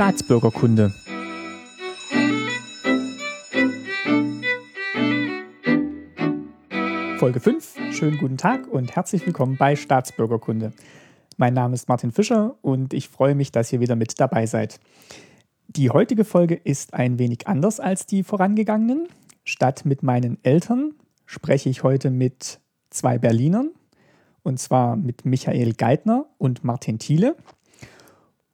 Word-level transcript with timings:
Staatsbürgerkunde. 0.00 0.94
Folge 7.18 7.38
5. 7.38 7.74
Schönen 7.92 8.16
guten 8.16 8.38
Tag 8.38 8.66
und 8.66 8.96
herzlich 8.96 9.26
willkommen 9.26 9.58
bei 9.58 9.76
Staatsbürgerkunde. 9.76 10.72
Mein 11.36 11.52
Name 11.52 11.74
ist 11.74 11.86
Martin 11.90 12.12
Fischer 12.12 12.56
und 12.62 12.94
ich 12.94 13.10
freue 13.10 13.34
mich, 13.34 13.52
dass 13.52 13.70
ihr 13.74 13.80
wieder 13.80 13.94
mit 13.94 14.18
dabei 14.18 14.46
seid. 14.46 14.80
Die 15.68 15.90
heutige 15.90 16.24
Folge 16.24 16.54
ist 16.54 16.94
ein 16.94 17.18
wenig 17.18 17.46
anders 17.46 17.78
als 17.78 18.06
die 18.06 18.22
vorangegangenen. 18.22 19.06
Statt 19.44 19.84
mit 19.84 20.02
meinen 20.02 20.42
Eltern 20.42 20.94
spreche 21.26 21.68
ich 21.68 21.82
heute 21.82 22.08
mit 22.08 22.58
zwei 22.88 23.18
Berlinern, 23.18 23.68
und 24.42 24.58
zwar 24.58 24.96
mit 24.96 25.26
Michael 25.26 25.74
Geithner 25.74 26.24
und 26.38 26.64
Martin 26.64 26.98
Thiele. 26.98 27.36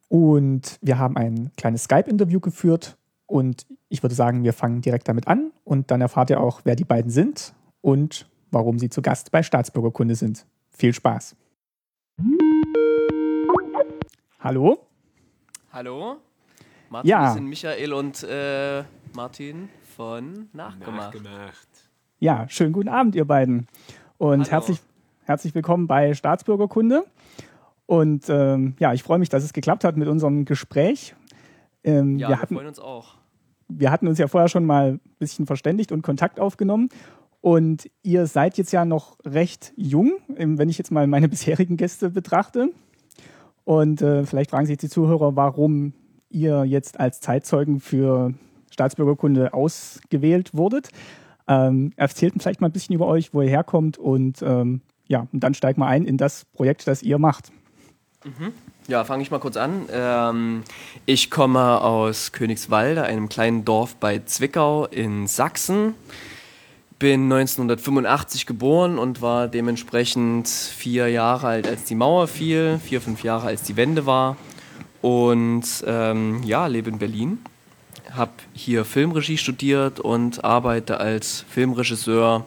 Und 0.08 0.78
wir 0.82 0.98
haben 0.98 1.16
ein 1.16 1.50
kleines 1.56 1.84
Skype-Interview 1.84 2.40
geführt 2.40 2.96
und 3.26 3.66
ich 3.88 4.02
würde 4.02 4.14
sagen, 4.14 4.44
wir 4.44 4.52
fangen 4.52 4.80
direkt 4.80 5.08
damit 5.08 5.26
an 5.26 5.50
und 5.64 5.90
dann 5.90 6.00
erfahrt 6.00 6.30
ihr 6.30 6.40
auch, 6.40 6.60
wer 6.64 6.76
die 6.76 6.84
beiden 6.84 7.10
sind 7.10 7.54
und 7.80 8.28
warum 8.52 8.78
sie 8.78 8.88
zu 8.88 9.02
Gast 9.02 9.32
bei 9.32 9.42
Staatsbürgerkunde 9.42 10.14
sind. 10.14 10.46
Viel 10.70 10.92
Spaß. 10.92 11.34
Hallo? 14.40 14.78
Hallo? 15.72 16.16
Martin, 16.88 17.10
Ja. 17.10 17.22
wir 17.24 17.32
sind 17.32 17.46
Michael 17.46 17.92
und 17.92 18.22
äh, 18.22 18.84
Martin 19.14 19.68
von 19.96 20.48
Nachgemacht. 20.52 21.14
Nachgemacht. 21.14 21.68
Ja, 22.20 22.48
schönen 22.48 22.72
guten 22.72 22.88
Abend, 22.88 23.14
ihr 23.16 23.24
beiden. 23.24 23.66
Und 24.18 24.40
Hallo. 24.42 24.50
herzlich, 24.50 24.78
herzlich 25.24 25.54
willkommen 25.54 25.86
bei 25.88 26.14
Staatsbürgerkunde. 26.14 27.04
Und 27.86 28.28
ähm, 28.28 28.74
ja, 28.78 28.92
ich 28.92 29.02
freue 29.02 29.18
mich, 29.18 29.28
dass 29.28 29.44
es 29.44 29.52
geklappt 29.52 29.84
hat 29.84 29.96
mit 29.96 30.08
unserem 30.08 30.44
Gespräch. 30.44 31.14
Ähm, 31.84 32.18
Ja, 32.18 32.28
wir, 32.28 32.34
wir, 32.34 32.42
hatten, 32.42 32.54
freuen 32.54 32.68
uns 32.68 32.80
auch. 32.80 33.14
wir 33.68 33.90
hatten 33.90 34.08
uns 34.08 34.18
ja 34.18 34.28
vorher 34.28 34.48
schon 34.48 34.64
mal 34.64 34.94
ein 34.94 35.00
bisschen 35.18 35.46
verständigt 35.46 35.92
und 35.92 36.02
Kontakt 36.02 36.40
aufgenommen. 36.40 36.88
Und 37.40 37.88
ihr 38.02 38.26
seid 38.26 38.58
jetzt 38.58 38.72
ja 38.72 38.84
noch 38.84 39.18
recht 39.24 39.72
jung, 39.76 40.14
wenn 40.28 40.68
ich 40.68 40.78
jetzt 40.78 40.90
mal 40.90 41.06
meine 41.06 41.28
bisherigen 41.30 41.76
Gäste 41.76 42.10
betrachte. 42.10 42.70
Und 43.64 44.02
äh, 44.02 44.24
vielleicht 44.24 44.50
fragen 44.50 44.66
sich 44.66 44.78
die 44.78 44.88
Zuhörer, 44.88 45.36
warum 45.36 45.92
ihr 46.28 46.64
jetzt 46.64 46.98
als 46.98 47.20
Zeitzeugen 47.20 47.80
für 47.80 48.34
Staatsbürgerkunde 48.70 49.54
ausgewählt 49.54 50.54
wurdet. 50.54 50.88
Ähm, 51.48 51.92
erzählt 51.96 52.34
vielleicht 52.38 52.60
mal 52.60 52.68
ein 52.68 52.72
bisschen 52.72 52.94
über 52.94 53.06
euch, 53.06 53.32
wo 53.32 53.42
ihr 53.42 53.48
herkommt 53.48 53.98
und 53.98 54.42
ähm, 54.42 54.80
ja, 55.08 55.28
und 55.32 55.44
dann 55.44 55.54
steigt 55.54 55.78
mal 55.78 55.86
ein 55.86 56.04
in 56.04 56.16
das 56.16 56.44
Projekt, 56.46 56.88
das 56.88 57.02
ihr 57.02 57.18
macht. 57.18 57.52
Ja, 58.88 59.04
fange 59.04 59.22
ich 59.22 59.30
mal 59.30 59.38
kurz 59.38 59.56
an. 59.56 59.86
Ähm, 59.90 60.62
ich 61.06 61.30
komme 61.30 61.80
aus 61.80 62.32
Königswalde, 62.32 63.02
einem 63.02 63.28
kleinen 63.28 63.64
Dorf 63.64 63.96
bei 63.96 64.20
Zwickau 64.20 64.86
in 64.86 65.26
Sachsen. 65.26 65.94
Bin 66.98 67.24
1985 67.24 68.46
geboren 68.46 68.98
und 68.98 69.20
war 69.20 69.48
dementsprechend 69.48 70.48
vier 70.48 71.08
Jahre 71.08 71.48
alt, 71.48 71.66
als 71.66 71.84
die 71.84 71.94
Mauer 71.94 72.26
fiel, 72.26 72.78
vier, 72.82 73.00
fünf 73.00 73.22
Jahre, 73.22 73.48
als 73.48 73.62
die 73.64 73.76
Wende 73.76 74.06
war. 74.06 74.36
Und 75.02 75.84
ähm, 75.86 76.42
ja, 76.44 76.66
lebe 76.68 76.88
in 76.88 76.98
Berlin. 76.98 77.38
Habe 78.12 78.32
hier 78.54 78.84
Filmregie 78.84 79.36
studiert 79.36 80.00
und 80.00 80.42
arbeite 80.44 80.98
als 80.98 81.44
Filmregisseur 81.48 82.46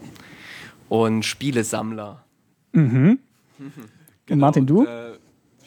und 0.88 1.24
Spielesammler. 1.24 2.24
und 4.30 4.40
Martin, 4.40 4.66
du? 4.66 4.86
Äh, 4.86 5.09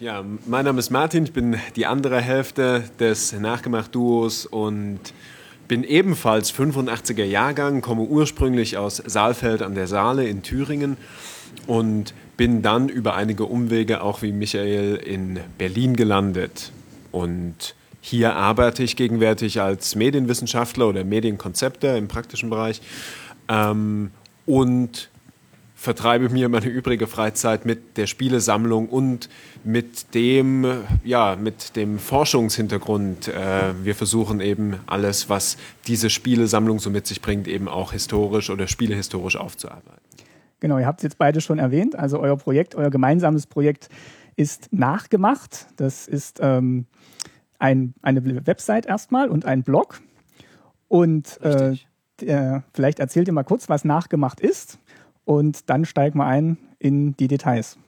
ja, 0.03 0.25
mein 0.47 0.64
Name 0.64 0.81
ist 0.81 0.91
Martin, 0.91 1.22
ich 1.22 1.33
bin 1.33 1.56
die 1.77 1.86
andere 1.86 2.20
Hälfte 2.20 2.83
des 2.98 3.33
Nachgemacht-Duos 3.34 4.47
und 4.47 4.98
bin 5.69 5.84
ebenfalls 5.84 6.53
85er 6.53 7.22
Jahrgang, 7.22 7.82
komme 7.82 8.03
ursprünglich 8.03 8.76
aus 8.76 8.97
Saalfeld 8.97 9.62
an 9.62 9.76
der 9.76 9.87
Saale 9.87 10.26
in 10.26 10.43
Thüringen 10.43 10.97
und 11.69 12.15
bin 12.37 12.62
dann 12.62 12.88
über 12.88 13.15
einige 13.15 13.44
Umwege 13.44 14.03
auch 14.03 14.22
wie 14.22 14.32
Michael 14.32 14.97
in 14.97 15.38
Berlin 15.56 15.94
gelandet. 15.94 16.72
Und 17.12 17.76
hier 18.00 18.34
arbeite 18.34 18.82
ich 18.82 18.97
gegenwärtig 18.97 19.60
als 19.60 19.94
Medienwissenschaftler 19.94 20.88
oder 20.88 21.05
Medienkonzepter 21.05 21.97
im 21.97 22.09
praktischen 22.09 22.50
Bereich 22.50 22.82
ähm, 23.49 24.10
und 24.47 25.12
vertreibe 25.82 26.28
mir 26.28 26.48
meine 26.48 26.69
übrige 26.69 27.09
Freizeit 27.09 27.66
mit 27.66 27.97
der 27.97 28.06
Spielesammlung 28.06 28.88
und 28.88 29.28
mit 29.65 30.15
dem, 30.15 30.65
ja, 31.03 31.34
mit 31.34 31.75
dem 31.75 31.98
Forschungshintergrund. 31.98 33.26
Äh, 33.26 33.75
wir 33.82 33.97
versuchen 33.97 34.41
eben 34.41 34.76
alles, 34.87 35.28
was 35.28 35.56
diese 35.88 36.09
Spielesammlung 36.09 36.78
so 36.78 36.88
mit 36.88 37.09
sich 37.09 37.20
bringt, 37.20 37.48
eben 37.48 37.66
auch 37.66 37.91
historisch 37.91 38.48
oder 38.48 38.69
spielehistorisch 38.69 39.37
aufzuarbeiten. 39.37 40.00
Genau, 40.60 40.78
ihr 40.78 40.87
habt 40.87 41.00
es 41.00 41.03
jetzt 41.03 41.19
beide 41.19 41.41
schon 41.41 41.59
erwähnt. 41.59 41.99
Also 41.99 42.20
euer 42.20 42.37
Projekt, 42.37 42.76
euer 42.76 42.91
gemeinsames 42.91 43.49
Projekt 43.49 43.88
ist 44.37 44.72
nachgemacht. 44.72 45.66
Das 45.75 46.06
ist 46.06 46.38
ähm, 46.41 46.87
ein, 47.59 47.94
eine 48.03 48.47
Website 48.47 48.87
erstmal 48.87 49.28
und 49.28 49.47
ein 49.47 49.64
Blog. 49.64 50.00
Und 50.87 51.41
äh, 51.41 51.75
der, 52.20 52.62
vielleicht 52.72 53.00
erzählt 53.00 53.26
ihr 53.26 53.34
mal 53.34 53.43
kurz, 53.43 53.69
was 53.69 53.84
nachgemacht 53.84 54.38
ist. 54.38 54.78
Und 55.25 55.69
dann 55.71 55.84
steigen 55.84 56.19
wir 56.19 56.27
ein 56.27 56.56
in 56.78 57.16
die 57.16 57.28
Details. 57.28 57.78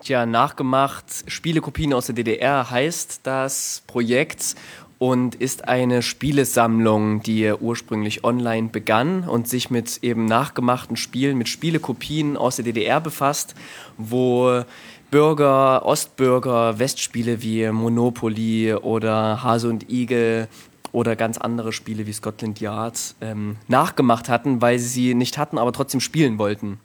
Tja, 0.00 0.26
nachgemacht 0.26 1.24
Spielekopien 1.26 1.92
aus 1.92 2.06
der 2.06 2.14
DDR 2.14 2.70
heißt 2.70 3.20
das 3.24 3.82
Projekt 3.86 4.54
und 4.98 5.34
ist 5.36 5.68
eine 5.68 6.02
Spielesammlung, 6.02 7.22
die 7.22 7.52
ursprünglich 7.52 8.24
online 8.24 8.68
begann 8.68 9.24
und 9.24 9.48
sich 9.48 9.70
mit 9.70 9.98
eben 10.02 10.24
nachgemachten 10.24 10.96
Spielen, 10.96 11.38
mit 11.38 11.48
Spielekopien 11.48 12.36
aus 12.36 12.56
der 12.56 12.64
DDR 12.64 13.00
befasst, 13.00 13.54
wo 13.96 14.62
Bürger, 15.10 15.86
Ostbürger, 15.86 16.78
Westspiele 16.78 17.42
wie 17.42 17.70
Monopoly 17.70 18.74
oder 18.74 19.42
Hase 19.42 19.68
und 19.68 19.88
Igel 19.90 20.48
oder 20.92 21.16
ganz 21.16 21.38
andere 21.38 21.72
Spiele 21.72 22.06
wie 22.06 22.12
Scotland 22.12 22.60
Yard 22.60 23.14
ähm, 23.20 23.56
nachgemacht 23.68 24.28
hatten, 24.28 24.60
weil 24.62 24.78
sie 24.78 24.88
sie 24.88 25.14
nicht 25.14 25.38
hatten, 25.38 25.58
aber 25.58 25.72
trotzdem 25.72 26.00
spielen 26.00 26.38
wollten. 26.38 26.80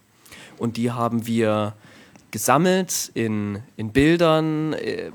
Und 0.57 0.77
die 0.77 0.91
haben 0.91 1.25
wir 1.25 1.73
gesammelt 2.33 3.11
in, 3.13 3.59
in 3.77 3.91
Bildern, 3.91 4.73
äh, 4.73 5.11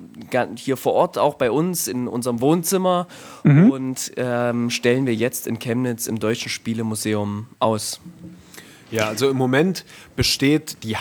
hier 0.55 0.77
vor 0.77 0.93
Ort 0.93 1.19
auch 1.19 1.35
bei 1.35 1.51
uns 1.51 1.89
in 1.89 2.07
unserem 2.07 2.41
Wohnzimmer 2.41 3.09
und 3.43 4.13
ähm, 4.17 4.71
stellen 4.71 5.05
wir 5.05 5.15
jetzt 5.17 5.49
in 5.49 5.59
Chemnitz 5.59 6.07
im 6.07 6.21
Deutschen 6.21 6.49
Spielemuseum 6.49 7.47
aus. 7.59 8.01
Ja, 8.93 9.09
also 9.09 9.29
im 9.29 9.37
Moment 9.37 9.85
besteht 10.15 10.85
die 10.85 10.97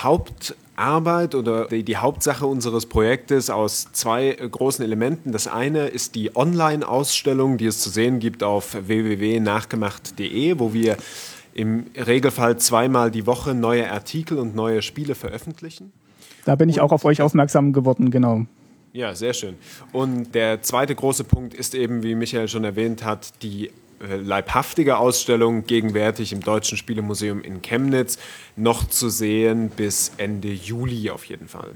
Hauptarbeit 0.77 1.33
oder 1.35 1.65
die, 1.65 1.83
die 1.83 1.97
Hauptsache 1.97 2.45
unseres 2.45 2.85
Projektes 2.85 3.49
aus 3.49 3.87
zwei 3.93 4.31
großen 4.33 4.85
Elementen. 4.85 5.31
Das 5.31 5.47
eine 5.47 5.87
ist 5.87 6.15
die 6.15 6.35
Online-Ausstellung, 6.35 7.57
die 7.57 7.65
es 7.65 7.79
zu 7.79 7.89
sehen 7.89 8.19
gibt 8.19 8.43
auf 8.43 8.77
www.nachgemacht.de, 8.87 10.59
wo 10.59 10.73
wir 10.73 10.97
im 11.53 11.85
Regelfall 11.95 12.57
zweimal 12.57 13.09
die 13.09 13.25
Woche 13.25 13.55
neue 13.55 13.91
Artikel 13.91 14.37
und 14.37 14.55
neue 14.55 14.83
Spiele 14.83 15.15
veröffentlichen. 15.15 15.91
Da 16.45 16.55
bin 16.55 16.69
ich 16.69 16.79
auch 16.79 16.91
auf 16.91 17.03
euch 17.03 17.21
aufmerksam 17.21 17.73
geworden, 17.73 18.11
genau. 18.11 18.45
Ja, 18.93 19.15
sehr 19.15 19.33
schön. 19.33 19.55
Und 19.91 20.33
der 20.33 20.61
zweite 20.61 20.95
große 20.95 21.23
Punkt 21.23 21.53
ist 21.53 21.75
eben, 21.75 22.03
wie 22.03 22.15
Michael 22.15 22.47
schon 22.47 22.63
erwähnt 22.63 23.03
hat, 23.03 23.41
die 23.43 23.71
leibhaftige 23.99 24.97
Ausstellung 24.97 25.65
gegenwärtig 25.65 26.33
im 26.33 26.41
Deutschen 26.41 26.77
Spielemuseum 26.77 27.41
in 27.41 27.61
Chemnitz 27.61 28.17
noch 28.55 28.87
zu 28.87 29.09
sehen 29.09 29.69
bis 29.69 30.11
Ende 30.17 30.51
Juli 30.51 31.09
auf 31.09 31.25
jeden 31.25 31.47
Fall. 31.47 31.71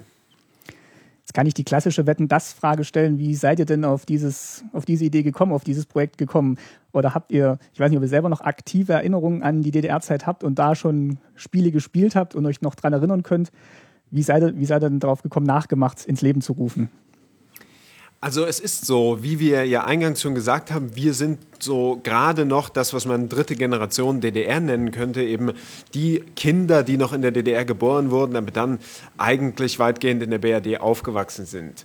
Jetzt 1.31 1.33
kann 1.33 1.47
ich 1.47 1.53
die 1.53 1.63
klassische 1.63 2.05
Wetten-Das-Frage 2.05 2.83
stellen. 2.83 3.17
Wie 3.17 3.35
seid 3.35 3.59
ihr 3.59 3.65
denn 3.65 3.85
auf, 3.85 4.05
dieses, 4.05 4.65
auf 4.73 4.83
diese 4.83 5.05
Idee 5.05 5.23
gekommen, 5.23 5.53
auf 5.53 5.63
dieses 5.63 5.85
Projekt 5.85 6.17
gekommen? 6.17 6.57
Oder 6.91 7.15
habt 7.15 7.31
ihr, 7.31 7.57
ich 7.73 7.79
weiß 7.79 7.89
nicht, 7.89 7.97
ob 7.97 8.03
ihr 8.03 8.09
selber 8.09 8.27
noch 8.27 8.41
aktive 8.41 8.93
Erinnerungen 8.93 9.41
an 9.41 9.61
die 9.61 9.71
DDR-Zeit 9.71 10.27
habt 10.27 10.43
und 10.43 10.59
da 10.59 10.75
schon 10.75 11.19
Spiele 11.35 11.71
gespielt 11.71 12.15
habt 12.15 12.35
und 12.35 12.45
euch 12.45 12.61
noch 12.61 12.75
dran 12.75 12.91
erinnern 12.91 13.23
könnt? 13.23 13.51
Wie 14.09 14.23
seid 14.23 14.43
ihr, 14.43 14.57
wie 14.57 14.65
seid 14.65 14.83
ihr 14.83 14.89
denn 14.89 14.99
darauf 14.99 15.21
gekommen, 15.21 15.45
nachgemacht 15.45 16.05
ins 16.05 16.21
Leben 16.21 16.41
zu 16.41 16.51
rufen? 16.51 16.89
Also 18.23 18.45
es 18.45 18.59
ist 18.59 18.85
so, 18.85 19.23
wie 19.23 19.39
wir 19.39 19.65
ja 19.65 19.83
eingangs 19.83 20.21
schon 20.21 20.35
gesagt 20.35 20.71
haben, 20.71 20.95
wir 20.95 21.15
sind 21.15 21.39
so 21.57 21.99
gerade 22.03 22.45
noch 22.45 22.69
das, 22.69 22.93
was 22.93 23.07
man 23.07 23.29
dritte 23.29 23.55
Generation 23.55 24.21
DDR 24.21 24.59
nennen 24.59 24.91
könnte, 24.91 25.23
eben 25.23 25.53
die 25.95 26.23
Kinder, 26.35 26.83
die 26.83 26.97
noch 26.97 27.13
in 27.13 27.23
der 27.23 27.31
DDR 27.31 27.65
geboren 27.65 28.11
wurden, 28.11 28.35
aber 28.35 28.51
dann 28.51 28.77
eigentlich 29.17 29.79
weitgehend 29.79 30.21
in 30.21 30.29
der 30.29 30.37
BRD 30.37 30.79
aufgewachsen 30.79 31.47
sind. 31.47 31.83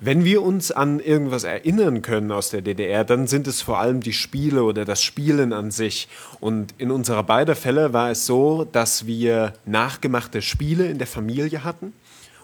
Wenn 0.00 0.24
wir 0.24 0.42
uns 0.42 0.72
an 0.72 0.98
irgendwas 0.98 1.44
erinnern 1.44 2.02
können 2.02 2.32
aus 2.32 2.50
der 2.50 2.62
DDR, 2.62 3.04
dann 3.04 3.28
sind 3.28 3.46
es 3.46 3.62
vor 3.62 3.78
allem 3.78 4.00
die 4.00 4.12
Spiele 4.12 4.64
oder 4.64 4.84
das 4.84 5.04
Spielen 5.04 5.52
an 5.52 5.70
sich. 5.70 6.08
Und 6.40 6.74
in 6.78 6.90
unserer 6.90 7.22
beider 7.22 7.54
Fälle 7.54 7.92
war 7.92 8.10
es 8.10 8.26
so, 8.26 8.64
dass 8.64 9.06
wir 9.06 9.52
nachgemachte 9.66 10.42
Spiele 10.42 10.86
in 10.88 10.98
der 10.98 11.06
Familie 11.06 11.62
hatten. 11.62 11.92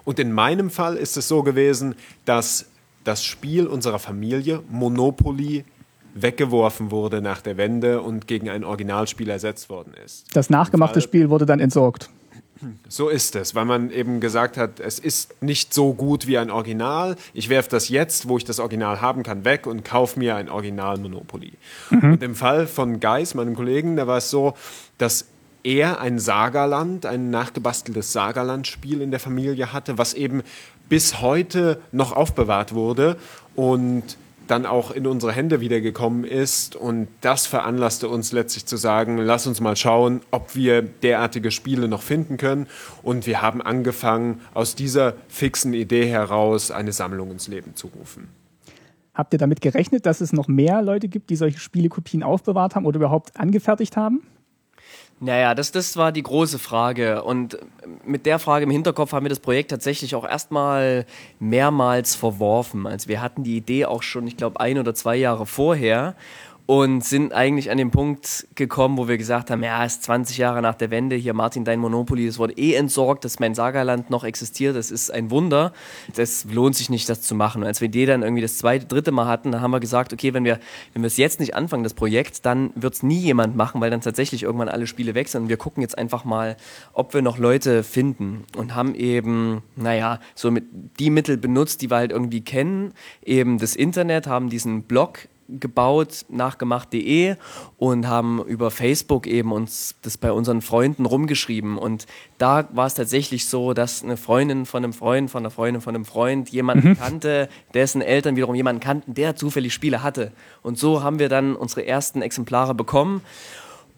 Und 0.05 0.21
in 0.21 0.33
meinem 0.33 0.71
Fall 0.71 0.97
ist 0.97 1.17
es 1.17 1.29
so 1.29 1.43
gewesen, 1.43 1.97
dass 2.25 2.67
das 3.04 3.25
Spiel 3.25 3.66
unserer 3.66 3.99
Familie, 3.99 4.62
Monopoly, 4.70 5.64
weggeworfen 6.14 6.90
wurde 6.90 7.22
nach 7.22 7.40
der 7.40 7.56
Wende 7.56 8.02
und 8.02 8.26
gegen 8.26 8.50
ein 8.50 8.64
Originalspiel 8.64 9.31
ersetzt 9.31 9.70
worden 9.70 9.94
ist. 10.04 10.26
Das 10.37 10.50
nachgemachte 10.50 11.00
Spiel 11.00 11.31
wurde 11.31 11.46
dann 11.46 11.60
entsorgt. 11.60 12.10
So 12.88 13.08
ist 13.08 13.34
es, 13.34 13.54
weil 13.54 13.64
man 13.64 13.90
eben 13.90 14.20
gesagt 14.20 14.56
hat, 14.56 14.78
es 14.78 14.99
ist 15.00 15.43
nicht 15.43 15.75
so 15.75 15.94
gut 15.94 16.26
wie 16.26 16.38
ein 16.38 16.50
Original. 16.50 17.16
Ich 17.34 17.49
werfe 17.49 17.70
das 17.70 17.88
jetzt, 17.88 18.28
wo 18.28 18.37
ich 18.37 18.44
das 18.44 18.60
Original 18.60 19.00
haben 19.00 19.25
kann, 19.25 19.44
weg 19.44 19.66
und 19.66 19.84
kaufe 19.84 20.19
mir 20.19 20.37
ein 20.37 20.49
Original 20.49 20.99
Monopoly. 20.99 21.54
Mhm. 21.90 22.12
Und 22.12 22.22
im 22.22 22.34
Fall 22.37 22.69
von 22.69 23.00
Geis, 23.00 23.34
meinem 23.34 23.56
Kollegen, 23.56 23.96
da 23.96 24.06
war 24.06 24.19
es 24.19 24.31
so, 24.31 24.54
dass 24.99 25.26
er 25.64 26.00
ein 26.00 26.19
Sagerland, 26.19 27.06
ein 27.06 27.31
nachgebasteltes 27.31 28.12
Sagerland-Spiel 28.12 29.00
in 29.00 29.10
der 29.10 29.20
Familie 29.20 29.72
hatte, 29.72 29.99
was 29.99 30.14
eben 30.14 30.43
bis 30.88 31.20
heute 31.20 31.81
noch 31.93 32.12
aufbewahrt 32.12 32.75
wurde 32.75 33.17
und 33.55 34.17
dann 34.46 34.67
auch 34.67 34.90
in 34.90 35.06
unsere 35.06 35.32
Hände 35.32 35.61
wiedergekommen 35.61 36.25
ist. 36.25 36.76
Und 36.76 37.08
das 37.20 37.46
veranlasste 37.46 38.08
uns 38.08 38.32
letztlich 38.32 38.67
zu 38.67 38.76
sagen, 38.76 39.19
lass 39.19 39.46
uns 39.46 39.61
mal 39.61 39.76
schauen, 39.76 40.20
ob 40.31 40.55
wir 40.55 40.82
derartige 40.82 41.50
Spiele 41.50 41.88
noch 41.88 42.02
finden 42.02 42.37
können. 42.37 42.67
Und 43.02 43.26
wir 43.26 43.40
haben 43.40 43.62
angefangen, 43.62 44.40
aus 44.55 44.75
dieser 44.75 45.14
fixen 45.29 45.75
Idee 45.75 46.06
heraus 46.06 46.70
eine 46.70 46.93
Sammlung 46.93 47.31
ins 47.31 47.49
Leben 47.49 47.75
zu 47.76 47.88
rufen. 47.88 48.28
Habt 49.14 49.35
ihr 49.35 49.38
damit 49.38 49.61
gerechnet, 49.61 50.06
dass 50.06 50.20
es 50.20 50.32
noch 50.32 50.49
mehr 50.49 50.82
Leute 50.82 51.08
gibt, 51.08 51.31
die 51.31 51.37
solche 51.37 51.58
Spielekopien 51.58 52.23
aufbewahrt 52.23 52.75
haben 52.75 52.87
oder 52.87 52.96
überhaupt 52.96 53.38
angefertigt 53.38 53.96
haben? 53.96 54.23
Naja, 55.25 55.55
das, 55.55 55.71
das 55.71 55.97
war 55.97 56.11
die 56.11 56.25
große 56.25 56.59
Frage. 56.59 57.23
Und 57.23 57.57
mit 58.05 58.27
der 58.27 58.41
Frage 58.41 58.65
im 58.65 58.73
Hinterkopf 58.73 59.13
haben 59.13 59.25
wir 59.25 59.31
das 59.31 59.39
Projekt 59.39 59.71
tatsächlich 59.71 60.17
auch 60.17 60.29
erstmal 60.29 61.07
mehrmals 61.39 62.17
verworfen. 62.17 62.89
Also 62.89 63.09
wir 63.09 63.23
hatten 63.23 63.45
die 63.45 63.57
Idee 63.57 63.85
auch 63.85 64.03
schon, 64.03 64.27
ich 64.27 64.37
glaube, 64.37 64.59
ein 64.59 64.81
oder 64.81 64.97
zwei 64.97 65.15
Jahre 65.15 65.47
vorher 65.47 66.17
und 66.73 67.05
sind 67.05 67.35
eigentlich 67.35 67.71
an 67.71 67.77
den 67.77 67.91
Punkt 67.91 68.47
gekommen, 68.55 68.97
wo 68.97 69.07
wir 69.07 69.19
gesagt 69.19 69.51
haben, 69.51 69.63
ja, 69.63 69.85
es 69.85 69.97
ist 69.97 70.05
20 70.05 70.39
Jahre 70.39 70.63
nach 70.63 70.75
der 70.75 70.91
Wende, 70.91 71.17
hier 71.17 71.35
Martin, 71.35 71.67
dein 71.67 71.79
Monopoly, 71.79 72.27
das 72.27 72.39
wurde 72.39 72.55
eh 72.55 72.73
entsorgt, 72.73 73.27
dass 73.27 73.39
mein 73.39 73.55
Sagerland 73.55 74.09
noch 74.09 74.25
existiert, 74.25 74.75
das 74.75 74.91
ist 74.91 75.11
ein 75.11 75.31
Wunder. 75.31 75.75
Das 76.17 76.47
lohnt 76.51 76.75
sich 76.75 76.89
nicht, 76.89 77.11
das 77.11 77.21
zu 77.21 77.35
machen. 77.35 77.61
Und 77.61 77.69
als 77.69 77.83
wir 77.83 77.89
die 77.89 78.07
dann 78.07 78.23
irgendwie 78.23 78.41
das 78.41 78.57
zweite, 78.57 78.87
dritte 78.87 79.13
Mal 79.13 79.27
hatten, 79.27 79.53
dann 79.53 79.61
haben 79.61 79.71
wir 79.71 79.81
gesagt, 79.81 80.15
okay, 80.15 80.33
wenn 80.33 80.47
wir, 80.47 80.61
wenn 80.95 81.03
wir 81.03 81.09
es 81.09 81.19
jetzt 81.19 81.41
nicht 81.41 81.55
anfangen, 81.55 81.83
das 81.83 81.93
Projekt, 81.93 82.47
dann 82.47 82.71
wird 82.75 82.95
es 82.95 83.03
nie 83.03 83.19
jemand 83.19 83.55
machen, 83.55 83.83
weil 83.83 83.91
dann 83.91 84.01
tatsächlich 84.01 84.43
irgendwann 84.43 84.71
alle 84.71 84.87
Spiele 84.87 85.15
weg 85.15 85.29
sind. 85.29 85.43
Und 85.43 85.49
wir 85.51 85.59
gucken 85.59 85.83
jetzt 85.83 85.99
einfach 85.99 86.25
mal, 86.25 86.57
ob 86.95 87.13
wir 87.13 87.21
noch 87.21 87.37
Leute 87.37 87.83
finden 87.83 88.45
und 88.57 88.75
haben 88.75 88.95
eben, 88.95 89.63
naja, 89.77 90.21
so 90.35 90.51
mit 90.51 90.65
die 90.99 91.11
Mittel 91.11 91.37
benutzt, 91.37 91.83
die 91.83 91.91
wir 91.91 91.99
halt 91.99 92.13
irgendwie 92.13 92.41
kennen, 92.41 92.95
eben 93.23 93.59
das 93.59 93.77
Internet, 93.77 94.27
haben 94.27 94.49
diesen 94.49 94.85
Blog 94.85 95.29
gebaut, 95.60 96.25
nachgemacht.de 96.28 97.37
und 97.76 98.08
haben 98.08 98.43
über 98.44 98.70
Facebook 98.70 99.26
eben 99.26 99.52
uns 99.52 99.96
das 100.02 100.19
bei 100.19 100.32
unseren 100.32 100.62
Freunden 100.62 101.06
rumgeschrieben. 101.06 101.78
Und 101.78 102.06
da 102.38 102.69
war 102.72 102.87
es 102.87 102.94
tatsächlich 102.94 103.46
so, 103.46 103.72
dass 103.72 104.02
eine 104.02 104.16
Freundin 104.16 104.66
von 104.66 104.84
einem 104.84 104.93
Freund, 104.93 105.31
von 105.31 105.43
einer 105.43 105.50
Freundin 105.50 105.81
von 105.81 105.94
einem 105.94 106.04
Freund 106.04 106.49
jemanden 106.50 106.90
mhm. 106.90 106.99
kannte, 106.99 107.49
dessen 107.75 108.02
Eltern 108.02 108.37
wiederum 108.37 108.54
jemanden 108.54 108.81
kannten, 108.81 109.14
der 109.14 109.37
zufällig 109.37 109.75
Spiele 109.75 110.02
hatte. 110.02 110.32
Und 110.62 110.78
so 110.78 111.02
haben 111.02 111.19
wir 111.19 111.28
dann 111.28 111.56
unsere 111.56 111.87
ersten 111.87 112.22
Exemplare 112.22 112.75
bekommen. 112.75 113.22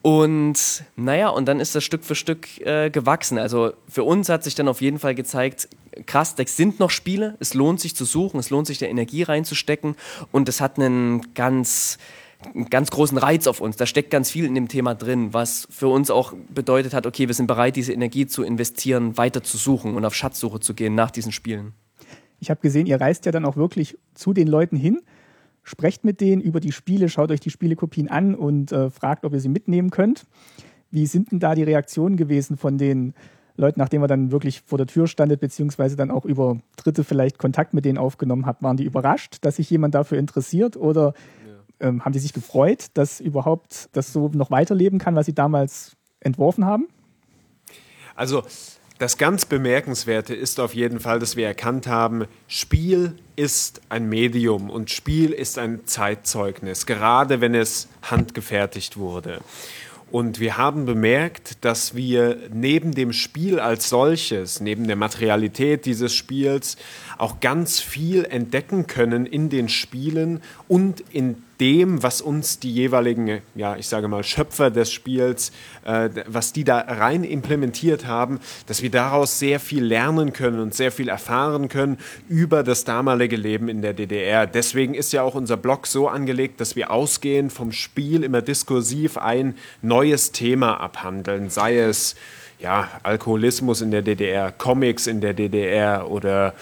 Und 0.04 0.84
naja, 0.96 1.30
und 1.30 1.46
dann 1.46 1.60
ist 1.60 1.74
das 1.74 1.82
Stück 1.82 2.04
für 2.04 2.14
Stück 2.14 2.60
äh, 2.60 2.90
gewachsen. 2.90 3.38
Also 3.38 3.72
für 3.88 4.04
uns 4.04 4.28
hat 4.28 4.44
sich 4.44 4.54
dann 4.54 4.68
auf 4.68 4.82
jeden 4.82 4.98
Fall 4.98 5.14
gezeigt, 5.14 5.66
krass, 6.04 6.34
das 6.34 6.58
sind 6.58 6.78
noch 6.78 6.90
Spiele, 6.90 7.38
es 7.40 7.54
lohnt 7.54 7.80
sich 7.80 7.96
zu 7.96 8.04
suchen, 8.04 8.38
es 8.38 8.50
lohnt 8.50 8.66
sich 8.66 8.76
da 8.76 8.84
Energie 8.84 9.22
reinzustecken 9.22 9.96
und 10.30 10.46
es 10.50 10.60
hat 10.60 10.78
einen 10.78 11.32
ganz, 11.32 11.96
einen 12.54 12.68
ganz 12.68 12.90
großen 12.90 13.16
Reiz 13.16 13.46
auf 13.46 13.62
uns. 13.62 13.76
Da 13.76 13.86
steckt 13.86 14.10
ganz 14.10 14.30
viel 14.30 14.44
in 14.44 14.54
dem 14.54 14.68
Thema 14.68 14.94
drin, 14.94 15.32
was 15.32 15.66
für 15.70 15.88
uns 15.88 16.10
auch 16.10 16.34
bedeutet 16.50 16.92
hat, 16.92 17.06
okay, 17.06 17.26
wir 17.26 17.34
sind 17.34 17.46
bereit, 17.46 17.74
diese 17.74 17.94
Energie 17.94 18.26
zu 18.26 18.42
investieren, 18.42 19.16
weiter 19.16 19.42
zu 19.42 19.56
suchen 19.56 19.96
und 19.96 20.04
auf 20.04 20.14
Schatzsuche 20.14 20.60
zu 20.60 20.74
gehen 20.74 20.94
nach 20.94 21.12
diesen 21.12 21.32
Spielen. 21.32 21.72
Ich 22.40 22.50
habe 22.50 22.60
gesehen, 22.60 22.84
ihr 22.84 23.00
reist 23.00 23.24
ja 23.24 23.32
dann 23.32 23.46
auch 23.46 23.56
wirklich 23.56 23.96
zu 24.12 24.34
den 24.34 24.48
Leuten 24.48 24.76
hin 24.76 25.00
sprecht 25.64 26.04
mit 26.04 26.20
denen 26.20 26.42
über 26.42 26.60
die 26.60 26.72
Spiele, 26.72 27.08
schaut 27.08 27.30
euch 27.30 27.40
die 27.40 27.50
Spielekopien 27.50 28.08
an 28.08 28.34
und 28.34 28.70
äh, 28.70 28.90
fragt, 28.90 29.24
ob 29.24 29.32
ihr 29.32 29.40
sie 29.40 29.48
mitnehmen 29.48 29.90
könnt. 29.90 30.26
Wie 30.90 31.06
sind 31.06 31.32
denn 31.32 31.40
da 31.40 31.54
die 31.54 31.64
Reaktionen 31.64 32.16
gewesen 32.16 32.56
von 32.56 32.78
den 32.78 33.14
Leuten, 33.56 33.80
nachdem 33.80 34.02
ihr 34.02 34.08
dann 34.08 34.30
wirklich 34.30 34.62
vor 34.62 34.78
der 34.78 34.86
Tür 34.86 35.06
standet, 35.06 35.40
beziehungsweise 35.40 35.96
dann 35.96 36.10
auch 36.10 36.24
über 36.24 36.58
Dritte 36.76 37.04
vielleicht 37.04 37.38
Kontakt 37.38 37.72
mit 37.72 37.84
denen 37.84 37.98
aufgenommen 37.98 38.46
habt? 38.46 38.62
Waren 38.62 38.76
die 38.76 38.84
überrascht, 38.84 39.38
dass 39.42 39.56
sich 39.56 39.70
jemand 39.70 39.94
dafür 39.94 40.18
interessiert 40.18 40.76
oder 40.76 41.14
ja. 41.80 41.88
ähm, 41.88 42.04
haben 42.04 42.12
die 42.12 42.18
sich 42.18 42.32
gefreut, 42.32 42.86
dass 42.94 43.20
überhaupt 43.20 43.88
das 43.92 44.12
so 44.12 44.28
noch 44.28 44.50
weiterleben 44.50 44.98
kann, 44.98 45.16
was 45.16 45.26
sie 45.26 45.34
damals 45.34 45.96
entworfen 46.20 46.64
haben? 46.64 46.88
Also 48.14 48.42
das 48.98 49.18
ganz 49.18 49.44
Bemerkenswerte 49.44 50.34
ist 50.34 50.60
auf 50.60 50.74
jeden 50.74 51.00
Fall, 51.00 51.18
dass 51.18 51.36
wir 51.36 51.46
erkannt 51.46 51.86
haben, 51.86 52.26
Spiel 52.46 53.16
ist 53.34 53.80
ein 53.88 54.08
Medium 54.08 54.70
und 54.70 54.90
Spiel 54.90 55.32
ist 55.32 55.58
ein 55.58 55.86
Zeitzeugnis, 55.86 56.86
gerade 56.86 57.40
wenn 57.40 57.54
es 57.54 57.88
handgefertigt 58.02 58.96
wurde. 58.96 59.40
Und 60.12 60.38
wir 60.38 60.56
haben 60.56 60.86
bemerkt, 60.86 61.64
dass 61.64 61.96
wir 61.96 62.38
neben 62.52 62.94
dem 62.94 63.12
Spiel 63.12 63.58
als 63.58 63.88
solches, 63.88 64.60
neben 64.60 64.86
der 64.86 64.94
Materialität 64.94 65.86
dieses 65.86 66.14
Spiels, 66.14 66.76
auch 67.18 67.40
ganz 67.40 67.80
viel 67.80 68.24
entdecken 68.24 68.86
können 68.86 69.26
in 69.26 69.48
den 69.48 69.68
Spielen 69.68 70.40
und 70.68 71.00
in 71.10 71.36
dem, 71.60 72.02
was 72.02 72.20
uns 72.20 72.58
die 72.58 72.72
jeweiligen, 72.72 73.40
ja, 73.54 73.76
ich 73.76 73.86
sage 73.86 74.08
mal, 74.08 74.24
Schöpfer 74.24 74.70
des 74.70 74.92
Spiels, 74.92 75.52
äh, 75.84 76.10
was 76.26 76.52
die 76.52 76.64
da 76.64 76.78
rein 76.78 77.24
implementiert 77.24 78.06
haben, 78.06 78.40
dass 78.66 78.82
wir 78.82 78.90
daraus 78.90 79.38
sehr 79.38 79.60
viel 79.60 79.84
lernen 79.84 80.32
können 80.32 80.60
und 80.60 80.74
sehr 80.74 80.90
viel 80.90 81.08
erfahren 81.08 81.68
können 81.68 81.98
über 82.28 82.62
das 82.62 82.84
damalige 82.84 83.36
Leben 83.36 83.68
in 83.68 83.82
der 83.82 83.92
DDR. 83.92 84.46
Deswegen 84.46 84.94
ist 84.94 85.12
ja 85.12 85.22
auch 85.22 85.34
unser 85.34 85.56
Blog 85.56 85.86
so 85.86 86.08
angelegt, 86.08 86.60
dass 86.60 86.76
wir 86.76 86.90
ausgehend 86.90 87.52
vom 87.52 87.72
Spiel 87.72 88.24
immer 88.24 88.42
diskursiv 88.42 89.16
ein 89.16 89.54
neues 89.80 90.32
Thema 90.32 90.80
abhandeln, 90.80 91.50
sei 91.50 91.78
es 91.78 92.16
ja, 92.58 92.88
Alkoholismus 93.02 93.82
in 93.82 93.90
der 93.90 94.02
DDR, 94.02 94.50
Comics 94.50 95.06
in 95.06 95.20
der 95.20 95.34
DDR 95.34 96.10
oder 96.10 96.54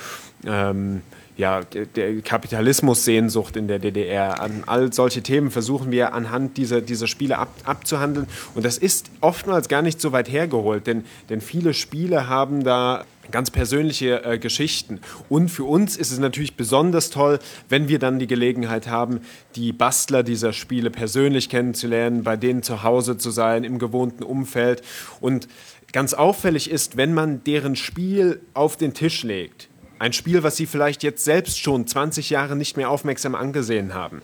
ähm, 0.47 1.03
ja, 1.37 1.63
der 1.63 2.21
Kapitalismus-Sehnsucht 2.21 3.57
in 3.57 3.67
der 3.67 3.79
DDR. 3.79 4.41
An 4.41 4.65
all 4.67 4.93
solche 4.93 5.23
Themen 5.23 5.51
versuchen 5.51 5.91
wir 5.91 6.13
anhand 6.13 6.57
dieser, 6.59 6.81
dieser 6.81 7.07
Spiele 7.07 7.39
ab, 7.39 7.49
abzuhandeln. 7.65 8.27
Und 8.55 8.65
das 8.65 8.77
ist 8.77 9.11
oftmals 9.21 9.69
gar 9.69 9.83
nicht 9.83 10.01
so 10.01 10.13
weit 10.13 10.31
hergeholt, 10.31 10.87
denn, 10.87 11.05
denn 11.31 11.41
viele 11.41 11.73
Spiele 11.73 12.29
haben 12.29 12.65
da 12.65 13.05
ganz 13.31 13.51
persönliche 13.51 14.25
äh, 14.25 14.39
Geschichten. 14.39 15.01
Und 15.29 15.49
für 15.49 15.65
uns 15.65 15.97
ist 15.97 16.13
es 16.13 16.19
natürlich 16.19 16.57
besonders 16.57 17.11
toll, 17.11 17.39
wenn 17.69 17.89
wir 17.89 17.99
dann 17.99 18.19
die 18.19 18.27
Gelegenheit 18.27 18.89
haben, 18.89 19.21
die 19.57 19.73
Bastler 19.73 20.23
dieser 20.23 20.53
Spiele 20.53 20.91
persönlich 20.91 21.49
kennenzulernen, 21.49 22.25
bei 22.25 22.37
denen 22.37 22.63
zu 22.63 22.83
Hause 22.83 23.17
zu 23.17 23.31
sein, 23.31 23.65
im 23.65 23.79
gewohnten 23.79 24.23
Umfeld. 24.23 24.83
Und 25.21 25.49
ganz 25.93 26.15
auffällig 26.15 26.71
ist, 26.71 26.97
wenn 26.97 27.15
man 27.15 27.43
deren 27.45 27.75
Spiel 27.75 28.41
auf 28.55 28.77
den 28.77 28.93
Tisch 28.93 29.23
legt, 29.23 29.69
ein 30.03 30.13
Spiel, 30.13 30.43
was 30.43 30.57
Sie 30.57 30.67
vielleicht 30.67 31.05
jetzt 31.05 31.23
selbst 31.23 31.61
schon 31.61 31.87
20 31.87 32.29
Jahre 32.29 32.57
nicht 32.57 32.77
mehr 32.77 32.91
aufmerksam 32.91 33.37
angesehen 33.37 33.95
haben. 33.95 34.21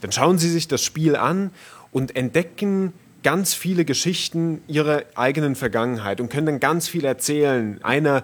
Dann 0.00 0.10
schauen 0.10 0.38
Sie 0.38 0.48
sich 0.48 0.68
das 0.68 0.82
Spiel 0.82 1.16
an 1.16 1.50
und 1.92 2.16
entdecken 2.16 2.94
ganz 3.22 3.52
viele 3.54 3.84
Geschichten 3.84 4.62
ihrer 4.68 5.02
eigenen 5.16 5.56
Vergangenheit 5.56 6.20
und 6.20 6.30
können 6.30 6.46
dann 6.46 6.60
ganz 6.60 6.88
viel 6.88 7.04
erzählen. 7.04 7.80
Einer, 7.82 8.22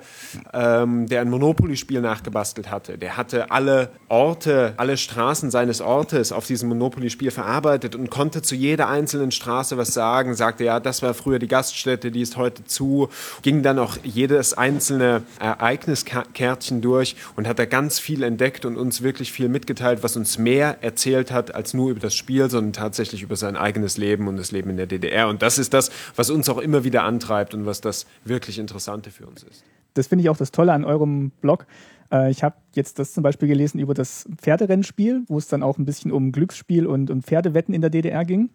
ähm, 0.52 1.08
der 1.08 1.20
ein 1.20 1.30
Monopoly-Spiel 1.30 2.00
nachgebastelt 2.00 2.70
hatte, 2.70 2.96
der 2.96 3.16
hatte 3.16 3.50
alle 3.50 3.90
Orte, 4.08 4.74
alle 4.76 4.96
Straßen 4.96 5.50
seines 5.50 5.80
Ortes 5.80 6.30
auf 6.30 6.46
diesem 6.46 6.68
Monopoly-Spiel 6.68 7.32
verarbeitet 7.32 7.96
und 7.96 8.10
konnte 8.10 8.42
zu 8.42 8.54
jeder 8.54 8.88
einzelnen 8.88 9.32
Straße 9.32 9.76
was 9.76 9.92
sagen, 9.92 10.34
sagte, 10.34 10.64
ja, 10.64 10.78
das 10.78 11.02
war 11.02 11.14
früher 11.14 11.40
die 11.40 11.48
Gaststätte, 11.48 12.12
die 12.12 12.22
ist 12.22 12.36
heute 12.36 12.64
zu, 12.64 13.08
ging 13.42 13.62
dann 13.62 13.80
auch 13.80 13.96
jedes 14.04 14.54
einzelne 14.54 15.22
Ereigniskärtchen 15.40 16.80
durch 16.80 17.16
und 17.34 17.48
hat 17.48 17.58
da 17.58 17.64
ganz 17.64 17.98
viel 17.98 18.22
entdeckt 18.22 18.64
und 18.64 18.76
uns 18.76 19.02
wirklich 19.02 19.32
viel 19.32 19.48
mitgeteilt, 19.48 20.02
was 20.02 20.16
uns 20.16 20.38
mehr 20.38 20.78
erzählt 20.82 21.32
hat 21.32 21.54
als 21.54 21.74
nur 21.74 21.90
über 21.90 22.00
das 22.00 22.14
Spiel, 22.14 22.48
sondern 22.48 22.72
tatsächlich 22.72 23.22
über 23.22 23.36
sein 23.36 23.56
eigenes 23.56 23.96
Leben 23.96 24.28
und 24.28 24.36
das 24.36 24.52
Leben 24.52 24.70
in 24.70 24.76
der 24.76 24.83
der 24.86 24.98
DDR. 24.98 25.28
Und 25.28 25.42
das 25.42 25.58
ist 25.58 25.74
das, 25.74 25.90
was 26.16 26.30
uns 26.30 26.48
auch 26.48 26.58
immer 26.58 26.84
wieder 26.84 27.04
antreibt 27.04 27.54
und 27.54 27.66
was 27.66 27.80
das 27.80 28.06
wirklich 28.24 28.58
Interessante 28.58 29.10
für 29.10 29.26
uns 29.26 29.42
ist. 29.42 29.64
Das 29.94 30.08
finde 30.08 30.24
ich 30.24 30.28
auch 30.28 30.36
das 30.36 30.50
Tolle 30.50 30.72
an 30.72 30.84
eurem 30.84 31.30
Blog. 31.40 31.66
Äh, 32.12 32.30
ich 32.30 32.42
habe 32.42 32.56
jetzt 32.74 32.98
das 32.98 33.12
zum 33.12 33.22
Beispiel 33.22 33.48
gelesen 33.48 33.78
über 33.78 33.94
das 33.94 34.28
Pferderennspiel, 34.36 35.22
wo 35.28 35.38
es 35.38 35.48
dann 35.48 35.62
auch 35.62 35.78
ein 35.78 35.84
bisschen 35.84 36.12
um 36.12 36.32
Glücksspiel 36.32 36.86
und 36.86 37.10
um 37.10 37.22
Pferdewetten 37.22 37.74
in 37.74 37.80
der 37.80 37.90
DDR 37.90 38.24
ging. 38.24 38.50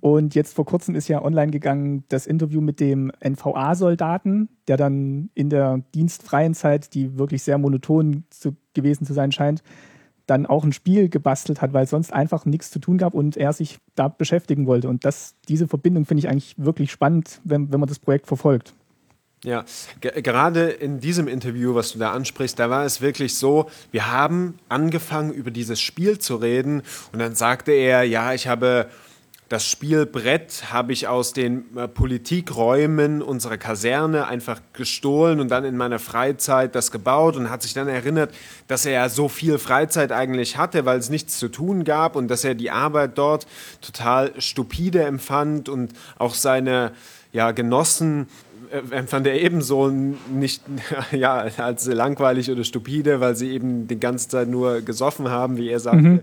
Und 0.00 0.34
jetzt 0.34 0.54
vor 0.54 0.66
kurzem 0.66 0.94
ist 0.94 1.08
ja 1.08 1.22
online 1.22 1.50
gegangen 1.50 2.04
das 2.08 2.26
Interview 2.26 2.60
mit 2.60 2.80
dem 2.80 3.10
NVA-Soldaten, 3.24 4.48
der 4.68 4.76
dann 4.76 5.30
in 5.34 5.50
der 5.50 5.82
dienstfreien 5.94 6.54
Zeit, 6.54 6.94
die 6.94 7.18
wirklich 7.18 7.42
sehr 7.42 7.58
monoton 7.58 8.24
zu, 8.30 8.56
gewesen 8.74 9.06
zu 9.06 9.14
sein 9.14 9.32
scheint, 9.32 9.62
dann 10.26 10.46
auch 10.46 10.64
ein 10.64 10.72
Spiel 10.72 11.08
gebastelt 11.08 11.62
hat, 11.62 11.72
weil 11.72 11.86
sonst 11.86 12.12
einfach 12.12 12.44
nichts 12.44 12.70
zu 12.70 12.78
tun 12.78 12.98
gab 12.98 13.14
und 13.14 13.36
er 13.36 13.52
sich 13.52 13.78
da 13.94 14.08
beschäftigen 14.08 14.66
wollte. 14.66 14.88
Und 14.88 15.04
das, 15.04 15.34
diese 15.48 15.68
Verbindung 15.68 16.04
finde 16.04 16.20
ich 16.20 16.28
eigentlich 16.28 16.54
wirklich 16.56 16.90
spannend, 16.90 17.40
wenn, 17.44 17.72
wenn 17.72 17.80
man 17.80 17.88
das 17.88 17.98
Projekt 17.98 18.26
verfolgt. 18.26 18.74
Ja, 19.44 19.64
gerade 20.00 20.70
in 20.70 20.98
diesem 20.98 21.28
Interview, 21.28 21.74
was 21.74 21.92
du 21.92 21.98
da 21.98 22.10
ansprichst, 22.12 22.58
da 22.58 22.70
war 22.70 22.84
es 22.84 23.00
wirklich 23.00 23.36
so, 23.36 23.66
wir 23.92 24.10
haben 24.10 24.58
angefangen, 24.68 25.32
über 25.32 25.50
dieses 25.50 25.80
Spiel 25.80 26.18
zu 26.18 26.36
reden 26.36 26.82
und 27.12 27.18
dann 27.20 27.34
sagte 27.34 27.70
er, 27.70 28.02
ja, 28.02 28.32
ich 28.32 28.48
habe 28.48 28.88
das 29.48 29.64
Spielbrett 29.68 30.72
habe 30.72 30.92
ich 30.92 31.06
aus 31.06 31.32
den 31.32 31.76
äh, 31.76 31.86
Politikräumen 31.86 33.22
unserer 33.22 33.58
Kaserne 33.58 34.26
einfach 34.26 34.60
gestohlen 34.72 35.38
und 35.38 35.48
dann 35.48 35.64
in 35.64 35.76
meiner 35.76 36.00
Freizeit 36.00 36.74
das 36.74 36.90
gebaut 36.90 37.36
und 37.36 37.48
hat 37.48 37.62
sich 37.62 37.72
dann 37.72 37.86
erinnert, 37.86 38.34
dass 38.66 38.86
er 38.86 39.08
so 39.08 39.28
viel 39.28 39.58
Freizeit 39.58 40.10
eigentlich 40.10 40.56
hatte, 40.56 40.84
weil 40.84 40.98
es 40.98 41.10
nichts 41.10 41.38
zu 41.38 41.48
tun 41.48 41.84
gab 41.84 42.16
und 42.16 42.28
dass 42.28 42.42
er 42.42 42.54
die 42.54 42.72
Arbeit 42.72 43.18
dort 43.18 43.46
total 43.80 44.32
stupide 44.40 45.04
empfand 45.04 45.68
und 45.68 45.92
auch 46.18 46.34
seine 46.34 46.92
ja, 47.32 47.52
Genossen 47.52 48.28
empfand 48.90 49.26
er 49.26 49.40
ebenso 49.40 49.88
nicht 49.88 50.62
ja, 51.12 51.46
als 51.56 51.86
langweilig 51.86 52.50
oder 52.50 52.64
stupide, 52.64 53.20
weil 53.20 53.36
sie 53.36 53.50
eben 53.50 53.86
die 53.88 53.98
ganze 53.98 54.28
Zeit 54.28 54.48
nur 54.48 54.80
gesoffen 54.80 55.30
haben, 55.30 55.56
wie 55.56 55.68
er 55.68 55.80
sagte. 55.80 56.00
Mhm, 56.00 56.20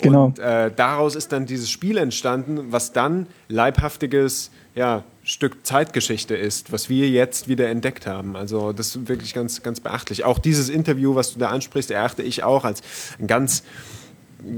genau. 0.00 0.26
Und 0.26 0.38
äh, 0.38 0.70
daraus 0.74 1.14
ist 1.14 1.32
dann 1.32 1.46
dieses 1.46 1.70
Spiel 1.70 1.96
entstanden, 1.96 2.72
was 2.72 2.92
dann 2.92 3.26
leibhaftiges 3.48 4.50
ja, 4.74 5.04
Stück 5.22 5.64
Zeitgeschichte 5.64 6.36
ist, 6.36 6.72
was 6.72 6.88
wir 6.88 7.08
jetzt 7.08 7.48
wieder 7.48 7.68
entdeckt 7.68 8.06
haben. 8.06 8.36
Also 8.36 8.72
das 8.72 8.94
ist 8.94 9.08
wirklich 9.08 9.32
ganz, 9.32 9.62
ganz 9.62 9.80
beachtlich. 9.80 10.24
Auch 10.24 10.38
dieses 10.38 10.68
Interview, 10.68 11.14
was 11.14 11.32
du 11.32 11.38
da 11.38 11.48
ansprichst, 11.48 11.90
erachte 11.90 12.22
ich 12.22 12.42
auch 12.42 12.64
als 12.64 12.82
ein 13.18 13.26
ganz, 13.26 13.62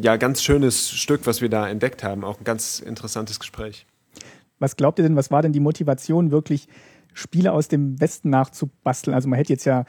ja, 0.02 0.16
ganz 0.16 0.42
schönes 0.42 0.90
Stück, 0.90 1.26
was 1.26 1.40
wir 1.40 1.48
da 1.48 1.68
entdeckt 1.68 2.02
haben. 2.02 2.24
Auch 2.24 2.40
ein 2.40 2.44
ganz 2.44 2.80
interessantes 2.80 3.38
Gespräch. 3.38 3.86
Was 4.58 4.76
glaubt 4.76 4.98
ihr 4.98 5.02
denn, 5.02 5.16
was 5.16 5.30
war 5.30 5.42
denn 5.42 5.52
die 5.52 5.60
Motivation 5.60 6.30
wirklich 6.30 6.66
Spiele 7.16 7.52
aus 7.52 7.68
dem 7.68 8.00
Westen 8.00 8.30
nachzubasteln. 8.30 9.14
Also 9.14 9.28
man 9.28 9.38
hätte 9.38 9.52
jetzt 9.52 9.64
ja 9.64 9.84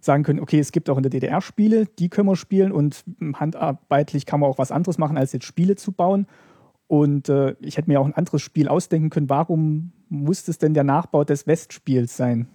sagen 0.00 0.22
können, 0.22 0.40
okay, 0.40 0.58
es 0.58 0.72
gibt 0.72 0.88
auch 0.90 0.96
in 0.96 1.02
der 1.02 1.10
DDR 1.10 1.40
Spiele, 1.40 1.86
die 1.98 2.08
können 2.08 2.28
wir 2.28 2.36
spielen 2.36 2.70
und 2.70 3.02
handarbeitlich 3.34 4.26
kann 4.26 4.40
man 4.40 4.50
auch 4.50 4.58
was 4.58 4.70
anderes 4.70 4.98
machen, 4.98 5.16
als 5.16 5.32
jetzt 5.32 5.46
Spiele 5.46 5.76
zu 5.76 5.92
bauen. 5.92 6.26
Und 6.86 7.28
äh, 7.28 7.56
ich 7.60 7.76
hätte 7.76 7.88
mir 7.90 8.00
auch 8.00 8.06
ein 8.06 8.14
anderes 8.14 8.42
Spiel 8.42 8.68
ausdenken 8.68 9.10
können. 9.10 9.28
Warum 9.28 9.92
muss 10.08 10.46
es 10.46 10.58
denn 10.58 10.74
der 10.74 10.84
Nachbau 10.84 11.24
des 11.24 11.46
Westspiels 11.46 12.16
sein? 12.16 12.46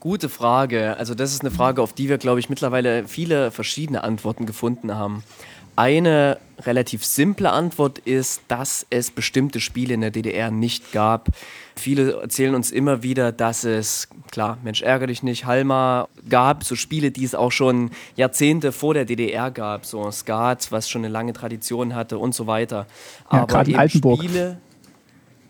Gute 0.00 0.28
Frage. 0.28 0.96
Also 0.96 1.14
das 1.14 1.32
ist 1.32 1.42
eine 1.42 1.50
Frage, 1.50 1.80
auf 1.80 1.92
die 1.92 2.08
wir, 2.08 2.18
glaube 2.18 2.40
ich, 2.40 2.50
mittlerweile 2.50 3.06
viele 3.06 3.50
verschiedene 3.50 4.02
Antworten 4.02 4.46
gefunden 4.46 4.94
haben. 4.94 5.22
Eine 5.76 6.38
relativ 6.60 7.04
simple 7.04 7.50
Antwort 7.50 7.98
ist, 7.98 8.42
dass 8.48 8.86
es 8.90 9.10
bestimmte 9.10 9.60
Spiele 9.60 9.94
in 9.94 10.00
der 10.02 10.10
DDR 10.10 10.50
nicht 10.50 10.92
gab. 10.92 11.28
Viele 11.74 12.20
erzählen 12.20 12.54
uns 12.54 12.70
immer 12.70 13.02
wieder, 13.02 13.32
dass 13.32 13.64
es, 13.64 14.08
klar, 14.30 14.58
Mensch, 14.62 14.82
ärgere 14.82 15.08
dich 15.08 15.22
nicht, 15.24 15.46
Halma 15.46 16.08
gab, 16.28 16.62
so 16.62 16.76
Spiele, 16.76 17.10
die 17.10 17.24
es 17.24 17.34
auch 17.34 17.50
schon 17.50 17.90
Jahrzehnte 18.14 18.70
vor 18.70 18.94
der 18.94 19.04
DDR 19.04 19.50
gab, 19.50 19.84
so 19.84 20.10
Skat, 20.12 20.70
was 20.70 20.88
schon 20.88 21.04
eine 21.04 21.12
lange 21.12 21.32
Tradition 21.32 21.94
hatte 21.94 22.18
und 22.18 22.34
so 22.34 22.46
weiter. 22.46 22.86
Ja, 23.32 23.42
Aber 23.42 23.66
eben 23.66 23.76
Altenburg. 23.76 24.22
Spiele, 24.22 24.60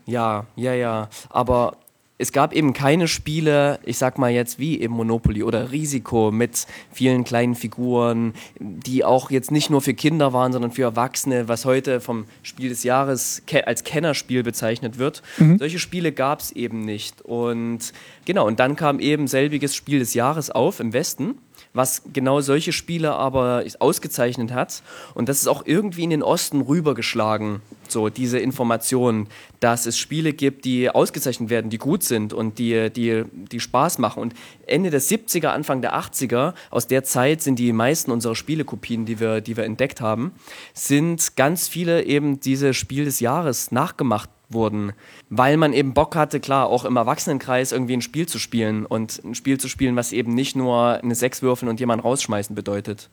ja, 0.07 0.45
ja, 0.55 0.73
ja. 0.73 1.09
Aber 1.29 1.77
es 2.17 2.31
gab 2.31 2.53
eben 2.53 2.71
keine 2.73 3.07
Spiele, 3.07 3.79
ich 3.83 3.97
sag 3.97 4.17
mal 4.17 4.31
jetzt 4.31 4.57
wie 4.57 4.79
eben 4.79 4.93
Monopoly 4.93 5.43
oder 5.43 5.71
Risiko 5.71 6.31
mit 6.31 6.65
vielen 6.91 7.25
kleinen 7.25 7.55
Figuren, 7.55 8.33
die 8.59 9.03
auch 9.03 9.31
jetzt 9.31 9.51
nicht 9.51 9.69
nur 9.69 9.81
für 9.81 9.93
Kinder 9.93 10.31
waren, 10.31 10.53
sondern 10.53 10.71
für 10.71 10.83
Erwachsene, 10.83 11.49
was 11.49 11.65
heute 11.65 11.99
vom 11.99 12.25
Spiel 12.41 12.69
des 12.69 12.83
Jahres 12.83 13.43
als 13.65 13.83
Kennerspiel 13.83 14.43
bezeichnet 14.43 14.97
wird. 14.97 15.23
Mhm. 15.37 15.57
Solche 15.57 15.79
Spiele 15.79 16.13
gab 16.13 16.39
es 16.39 16.51
eben 16.53 16.81
nicht. 16.81 17.21
Und 17.21 17.91
genau, 18.23 18.47
und 18.47 18.61
dann 18.61 18.77
kam 18.77 18.99
eben 18.99 19.27
selbiges 19.27 19.75
Spiel 19.75 19.99
des 19.99 20.13
Jahres 20.13 20.49
auf 20.49 20.79
im 20.79 20.93
Westen 20.93 21.35
was 21.75 22.01
genau 22.11 22.41
solche 22.41 22.71
Spiele 22.71 23.13
aber 23.13 23.63
ausgezeichnet 23.79 24.53
hat. 24.53 24.81
Und 25.13 25.29
das 25.29 25.39
ist 25.39 25.47
auch 25.47 25.63
irgendwie 25.65 26.03
in 26.03 26.09
den 26.09 26.23
Osten 26.23 26.61
rübergeschlagen, 26.61 27.61
so 27.87 28.09
diese 28.09 28.39
Information, 28.39 29.27
dass 29.59 29.85
es 29.85 29.97
Spiele 29.97 30.33
gibt, 30.33 30.65
die 30.65 30.89
ausgezeichnet 30.89 31.49
werden, 31.49 31.69
die 31.69 31.77
gut 31.77 32.03
sind 32.03 32.33
und 32.33 32.57
die, 32.57 32.89
die, 32.89 33.23
die 33.51 33.59
Spaß 33.59 33.99
machen. 33.99 34.21
Und 34.21 34.33
Ende 34.65 34.89
der 34.89 35.01
70er, 35.01 35.47
Anfang 35.47 35.81
der 35.81 35.95
80er, 35.95 36.53
aus 36.71 36.87
der 36.87 37.03
Zeit 37.03 37.41
sind 37.41 37.59
die 37.59 37.73
meisten 37.73 38.11
unserer 38.11 38.35
Spielekopien, 38.35 39.05
die 39.05 39.19
wir, 39.19 39.41
die 39.41 39.57
wir 39.57 39.65
entdeckt 39.65 40.01
haben, 40.01 40.31
sind 40.73 41.35
ganz 41.35 41.67
viele 41.67 42.03
eben 42.05 42.39
diese 42.39 42.73
Spiel 42.73 43.05
des 43.05 43.19
Jahres 43.19 43.71
nachgemacht 43.71 44.29
wurden, 44.49 44.93
weil 45.29 45.57
man 45.57 45.73
eben 45.73 45.93
Bock 45.93 46.15
hatte, 46.15 46.39
klar, 46.39 46.67
auch 46.67 46.85
im 46.85 46.95
Erwachsenenkreis 46.95 47.71
irgendwie 47.71 47.93
ein 47.93 48.01
Spiel 48.01 48.27
zu 48.27 48.39
spielen 48.39 48.85
und 48.85 49.23
ein 49.23 49.35
Spiel 49.35 49.59
zu 49.59 49.67
spielen, 49.67 49.95
was 49.95 50.11
eben 50.11 50.33
nicht 50.33 50.55
nur 50.55 51.01
eine 51.01 51.15
Sechs 51.15 51.41
würfeln 51.41 51.69
und 51.69 51.79
jemanden 51.79 52.03
rausschmeißen 52.03 52.55
bedeutet. 52.55 53.09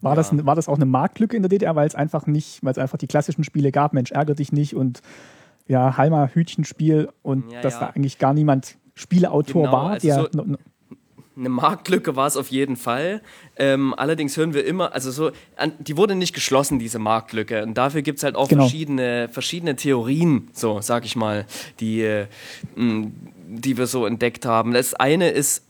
War, 0.00 0.12
ja. 0.12 0.16
das, 0.16 0.46
war 0.46 0.54
das 0.54 0.68
auch 0.68 0.76
eine 0.76 0.86
Marktlücke 0.86 1.36
in 1.36 1.42
der 1.42 1.48
DDR, 1.48 1.76
weil 1.76 1.86
es 1.86 1.94
einfach 1.94 2.26
nicht, 2.26 2.62
weil 2.64 2.72
es 2.72 2.78
einfach 2.78 2.98
die 2.98 3.06
klassischen 3.06 3.44
Spiele 3.44 3.70
gab, 3.70 3.92
Mensch, 3.92 4.10
ärgere 4.10 4.34
dich 4.34 4.52
nicht 4.52 4.74
und 4.74 5.00
ja, 5.68 5.96
Halmer 5.96 6.30
Hütchenspiel 6.34 7.08
und 7.22 7.50
ja, 7.52 7.62
dass 7.62 7.74
ja. 7.74 7.80
da 7.80 7.86
eigentlich 7.88 8.18
gar 8.18 8.34
niemand 8.34 8.76
Spieleautor 8.94 9.62
genau, 9.64 9.72
war, 9.72 9.90
also 9.90 10.06
der 10.06 10.28
so 10.32 10.56
eine 11.36 11.48
Marktlücke 11.48 12.16
war 12.16 12.26
es 12.26 12.36
auf 12.36 12.48
jeden 12.48 12.76
Fall. 12.76 13.22
Ähm, 13.56 13.94
allerdings 13.96 14.36
hören 14.36 14.54
wir 14.54 14.64
immer, 14.64 14.92
also 14.92 15.10
so, 15.10 15.30
an, 15.56 15.72
die 15.78 15.96
wurde 15.96 16.14
nicht 16.14 16.34
geschlossen, 16.34 16.78
diese 16.78 16.98
Marktlücke. 16.98 17.62
Und 17.62 17.74
dafür 17.74 18.02
gibt 18.02 18.18
es 18.18 18.24
halt 18.24 18.36
auch 18.36 18.48
genau. 18.48 18.64
verschiedene, 18.64 19.28
verschiedene 19.30 19.76
Theorien, 19.76 20.48
so 20.52 20.80
sag 20.80 21.04
ich 21.04 21.16
mal, 21.16 21.46
die, 21.80 22.02
äh, 22.02 22.26
die 22.76 23.78
wir 23.78 23.86
so 23.86 24.06
entdeckt 24.06 24.44
haben. 24.44 24.72
Das 24.72 24.94
eine 24.94 25.30
ist, 25.30 25.64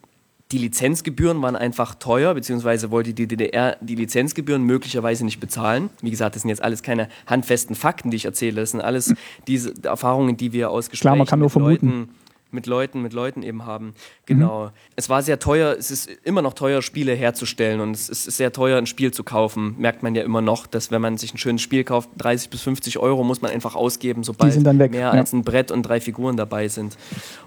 die 0.50 0.58
Lizenzgebühren 0.58 1.40
waren 1.40 1.56
einfach 1.56 1.94
teuer, 1.94 2.34
beziehungsweise 2.34 2.90
wollte 2.90 3.14
die 3.14 3.26
DDR 3.26 3.76
die 3.80 3.94
Lizenzgebühren 3.94 4.62
möglicherweise 4.62 5.24
nicht 5.24 5.40
bezahlen. 5.40 5.88
Wie 6.02 6.10
gesagt, 6.10 6.34
das 6.34 6.42
sind 6.42 6.50
jetzt 6.50 6.62
alles 6.62 6.82
keine 6.82 7.08
handfesten 7.26 7.74
Fakten, 7.74 8.10
die 8.10 8.18
ich 8.18 8.26
erzähle. 8.26 8.60
Das 8.60 8.72
sind 8.72 8.82
alles 8.82 9.14
diese 9.46 9.72
Erfahrungen, 9.82 10.36
die 10.36 10.52
wir 10.52 10.70
aus 10.70 10.90
Gesprächen 10.90 11.08
Klar, 11.08 11.16
man 11.16 11.26
kann 11.26 11.38
nur 11.38 11.48
vermuten. 11.48 11.86
Leuten 11.86 12.21
mit 12.52 12.66
Leuten, 12.66 13.02
mit 13.02 13.12
Leuten 13.12 13.42
eben 13.42 13.64
haben. 13.64 13.94
Genau. 14.26 14.66
Mhm. 14.66 14.70
Es 14.96 15.08
war 15.08 15.22
sehr 15.22 15.38
teuer, 15.38 15.74
es 15.78 15.90
ist 15.90 16.08
immer 16.24 16.42
noch 16.42 16.54
teuer, 16.54 16.82
Spiele 16.82 17.14
herzustellen 17.14 17.80
und 17.80 17.92
es 17.92 18.08
ist 18.08 18.24
sehr 18.24 18.52
teuer, 18.52 18.78
ein 18.78 18.86
Spiel 18.86 19.12
zu 19.12 19.24
kaufen. 19.24 19.74
Merkt 19.78 20.02
man 20.02 20.14
ja 20.14 20.22
immer 20.22 20.40
noch, 20.40 20.66
dass 20.66 20.90
wenn 20.90 21.00
man 21.00 21.16
sich 21.18 21.34
ein 21.34 21.38
schönes 21.38 21.62
Spiel 21.62 21.84
kauft, 21.84 22.10
30 22.18 22.50
bis 22.50 22.62
50 22.62 22.98
Euro 22.98 23.24
muss 23.24 23.42
man 23.42 23.50
einfach 23.50 23.74
ausgeben, 23.74 24.24
sobald 24.24 24.54
mehr 24.62 25.00
ja. 25.00 25.10
als 25.10 25.32
ein 25.32 25.42
Brett 25.42 25.70
und 25.70 25.82
drei 25.82 26.00
Figuren 26.00 26.36
dabei 26.36 26.68
sind. 26.68 26.96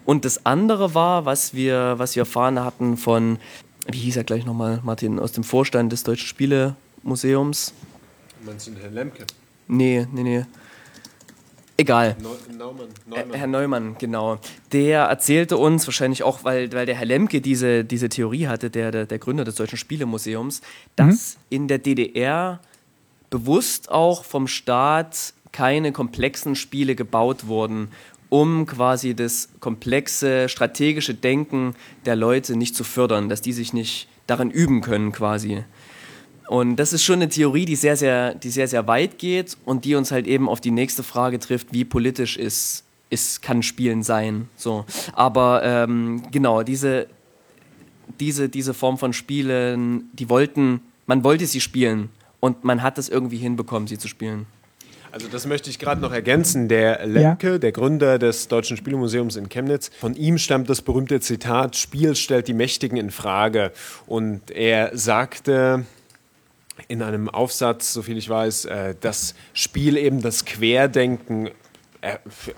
Und 0.06 0.26
das 0.26 0.46
andere 0.46 0.94
war, 0.94 1.26
was 1.26 1.54
wir, 1.54 1.96
was 1.98 2.16
wir 2.16 2.22
erfahren 2.22 2.60
hatten 2.64 2.98
von, 2.98 3.38
wie 3.88 4.00
hieß 4.00 4.18
er 4.18 4.24
gleich 4.24 4.46
nochmal, 4.46 4.82
Martin, 4.84 5.20
aus 5.20 5.32
dem 5.32 5.44
Vorstand 5.44 5.92
des 5.92 6.04
Deutschen 6.04 6.28
Spielemuseums. 6.28 7.74
Meinst 8.44 8.68
du 8.68 8.72
den 8.72 8.82
Herrn 8.82 8.94
Lemke? 8.94 9.26
Nee, 9.68 10.08
nee, 10.12 10.24
nee. 10.24 10.46
Egal. 11.78 12.16
Neumann, 12.58 12.88
Neumann. 13.06 13.34
Herr 13.34 13.48
Neumann, 13.48 13.96
genau. 14.00 14.40
Der 14.72 15.04
erzählte 15.04 15.58
uns, 15.58 15.86
wahrscheinlich 15.86 16.24
auch, 16.24 16.44
weil, 16.44 16.72
weil 16.72 16.86
der 16.86 16.96
Herr 16.96 17.06
Lemke 17.06 17.42
diese, 17.42 17.84
diese 17.84 18.08
Theorie 18.08 18.48
hatte, 18.48 18.70
der, 18.70 18.92
der, 18.92 19.06
der 19.06 19.20
Gründer 19.20 19.44
des 19.44 19.56
Deutschen 19.56 19.78
Spielemuseums, 19.78 20.62
dass 20.96 21.36
mhm. 21.36 21.56
in 21.56 21.68
der 21.68 21.80
DDR 21.80 22.62
bewusst 23.30 23.92
auch 23.92 24.24
vom 24.24 24.48
Staat 24.48 25.34
keine 25.52 25.92
komplexen 25.92 26.56
Spiele 26.56 26.96
gebaut 26.96 27.48
wurden, 27.48 27.90
um 28.30 28.66
quasi 28.66 29.14
das 29.14 29.50
komplexe 29.60 30.48
strategische 30.48 31.14
Denken 31.14 31.76
der 32.06 32.16
Leute 32.16 32.56
nicht 32.56 32.76
zu 32.76 32.84
fördern, 32.84 33.30
dass 33.30 33.42
die 33.42 33.54
sich 33.54 33.74
nicht 33.74 34.08
darin 34.28 34.50
üben 34.50 34.82
können 34.82 35.12
quasi. 35.12 35.64
Und 36.48 36.76
das 36.76 36.94
ist 36.94 37.04
schon 37.04 37.16
eine 37.16 37.30
Theorie, 37.30 37.66
die 37.66 37.76
sehr, 37.76 37.98
sehr, 37.98 38.36
die 38.36 38.50
sehr, 38.50 38.68
sehr 38.68 38.88
weit 38.88 39.18
geht 39.18 39.58
und 39.66 39.86
die 39.86 39.96
uns 39.96 40.12
halt 40.12 40.28
eben 40.28 40.48
auf 40.48 40.62
die 40.62 40.72
nächste 40.72 41.04
Frage 41.04 41.40
trifft, 41.40 41.68
wie 41.72 41.86
politisch 41.86 42.38
ist, 42.38 42.84
ist 43.10 43.42
kann 43.42 43.64
Spielen 43.64 44.04
sein. 44.04 44.50
So. 44.56 44.86
Aber 45.14 45.64
ähm, 45.64 46.24
genau, 46.32 46.64
diese, 46.64 47.08
diese, 48.20 48.50
diese 48.50 48.74
Form 48.74 48.98
von 48.98 49.14
Spielen, 49.14 50.10
die 50.14 50.30
wollten, 50.30 50.82
man 51.08 51.24
wollte 51.24 51.46
sie 51.48 51.62
spielen 51.62 52.10
und 52.40 52.64
man 52.64 52.84
hat 52.84 52.98
es 52.98 53.10
irgendwie 53.10 53.38
hinbekommen, 53.38 53.88
sie 53.88 53.98
zu 53.98 54.08
spielen. 54.08 54.46
Also 55.12 55.30
das 55.30 55.48
möchte 55.48 55.70
ich 55.70 55.80
gerade 55.80 56.02
noch 56.02 56.12
ergänzen. 56.12 56.68
Der 56.68 57.06
Lemke, 57.08 57.52
ja. 57.52 57.58
der 57.58 57.72
Gründer 57.72 58.20
des 58.20 58.50
Deutschen 58.50 58.76
Spielmuseums 58.76 59.38
in 59.38 59.48
Chemnitz, 59.48 59.90
von 59.98 60.14
ihm 60.14 60.38
stammt 60.38 60.70
das 60.70 60.82
berühmte 60.82 61.22
Zitat, 61.22 61.78
Spiel 61.78 62.18
stellt 62.18 62.50
die 62.50 62.54
Mächtigen 62.54 62.98
in 62.98 63.12
Frage. 63.12 63.72
Und 64.08 64.52
er 64.52 64.92
sagte, 64.98 65.86
in 66.88 67.02
einem 67.02 67.30
Aufsatz, 67.30 67.94
soviel 67.94 68.18
ich 68.18 68.30
weiß, 68.30 68.66
äh, 68.66 68.96
das 69.00 69.36
Spiel 69.54 69.98
eben 69.98 70.22
das 70.22 70.46
Querdenken 70.46 71.50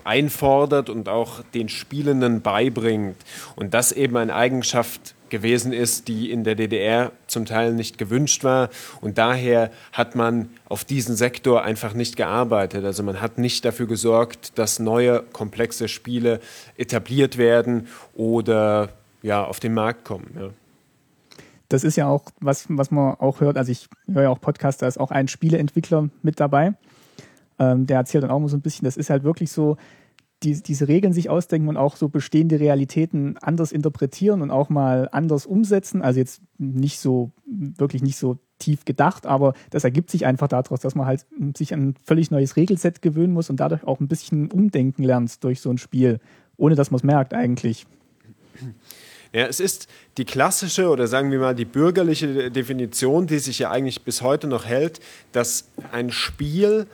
einfordert 0.04 0.90
und 0.90 1.08
auch 1.08 1.42
den 1.54 1.68
Spielenden 1.68 2.42
beibringt. 2.42 3.16
Und 3.56 3.74
das 3.74 3.92
eben 3.92 4.16
eine 4.16 4.34
Eigenschaft 4.34 5.14
gewesen 5.30 5.72
ist, 5.72 6.08
die 6.08 6.30
in 6.30 6.44
der 6.44 6.54
DDR 6.54 7.12
zum 7.26 7.44
Teil 7.44 7.74
nicht 7.74 7.98
gewünscht 7.98 8.44
war. 8.44 8.70
Und 9.00 9.18
daher 9.18 9.70
hat 9.92 10.14
man 10.14 10.50
auf 10.68 10.84
diesen 10.84 11.16
Sektor 11.16 11.64
einfach 11.64 11.94
nicht 11.94 12.16
gearbeitet. 12.16 12.84
Also 12.84 13.02
man 13.02 13.20
hat 13.20 13.38
nicht 13.38 13.64
dafür 13.64 13.86
gesorgt, 13.86 14.58
dass 14.58 14.78
neue 14.78 15.22
komplexe 15.32 15.88
Spiele 15.88 16.40
etabliert 16.76 17.36
werden 17.36 17.88
oder 18.14 18.90
ja, 19.22 19.44
auf 19.44 19.60
den 19.60 19.74
Markt 19.74 20.04
kommen. 20.04 20.34
Ja. 20.38 20.50
Das 21.68 21.84
ist 21.84 21.96
ja 21.96 22.08
auch 22.08 22.24
was, 22.40 22.66
was 22.68 22.90
man 22.90 23.14
auch 23.16 23.40
hört. 23.40 23.58
Also 23.58 23.72
ich 23.72 23.88
höre 24.10 24.24
ja 24.24 24.30
auch 24.30 24.40
Podcasts, 24.40 24.80
da 24.80 24.86
ist 24.86 24.98
auch 24.98 25.10
ein 25.10 25.28
Spieleentwickler 25.28 26.08
mit 26.22 26.40
dabei. 26.40 26.74
Ähm, 27.58 27.86
der 27.86 27.98
erzählt 27.98 28.24
dann 28.24 28.30
auch 28.30 28.38
mal 28.38 28.48
so 28.48 28.56
ein 28.56 28.62
bisschen, 28.62 28.84
das 28.84 28.96
ist 28.96 29.10
halt 29.10 29.24
wirklich 29.24 29.50
so, 29.50 29.76
die, 30.42 30.62
diese 30.62 30.86
Regeln 30.86 31.12
sich 31.12 31.30
ausdenken 31.30 31.68
und 31.68 31.76
auch 31.76 31.96
so 31.96 32.08
bestehende 32.08 32.60
Realitäten 32.60 33.36
anders 33.38 33.72
interpretieren 33.72 34.40
und 34.40 34.50
auch 34.50 34.68
mal 34.68 35.08
anders 35.10 35.46
umsetzen. 35.46 36.00
Also 36.00 36.20
jetzt 36.20 36.42
nicht 36.58 37.00
so, 37.00 37.32
wirklich 37.44 38.02
nicht 38.02 38.16
so 38.16 38.38
tief 38.58 38.84
gedacht, 38.84 39.26
aber 39.26 39.54
das 39.70 39.84
ergibt 39.84 40.10
sich 40.10 40.26
einfach 40.26 40.48
daraus, 40.48 40.80
dass 40.80 40.94
man 40.94 41.06
halt 41.06 41.26
sich 41.56 41.74
an 41.74 41.88
ein 41.88 41.94
völlig 42.04 42.30
neues 42.30 42.56
Regelset 42.56 43.02
gewöhnen 43.02 43.32
muss 43.32 43.50
und 43.50 43.58
dadurch 43.58 43.84
auch 43.84 44.00
ein 44.00 44.08
bisschen 44.08 44.50
umdenken 44.50 45.02
lernt 45.02 45.42
durch 45.42 45.60
so 45.60 45.70
ein 45.70 45.78
Spiel, 45.78 46.20
ohne 46.56 46.74
dass 46.74 46.90
man 46.90 46.98
es 46.98 47.04
merkt 47.04 47.34
eigentlich. 47.34 47.86
Ja, 49.32 49.46
es 49.46 49.60
ist 49.60 49.88
die 50.16 50.24
klassische 50.24 50.88
oder 50.88 51.06
sagen 51.06 51.30
wir 51.30 51.38
mal 51.38 51.54
die 51.54 51.64
bürgerliche 51.64 52.50
Definition, 52.50 53.26
die 53.26 53.38
sich 53.38 53.58
ja 53.58 53.70
eigentlich 53.70 54.02
bis 54.02 54.22
heute 54.22 54.46
noch 54.46 54.64
hält, 54.64 55.00
dass 55.32 55.68
ein 55.92 56.10
Spiel 56.10 56.86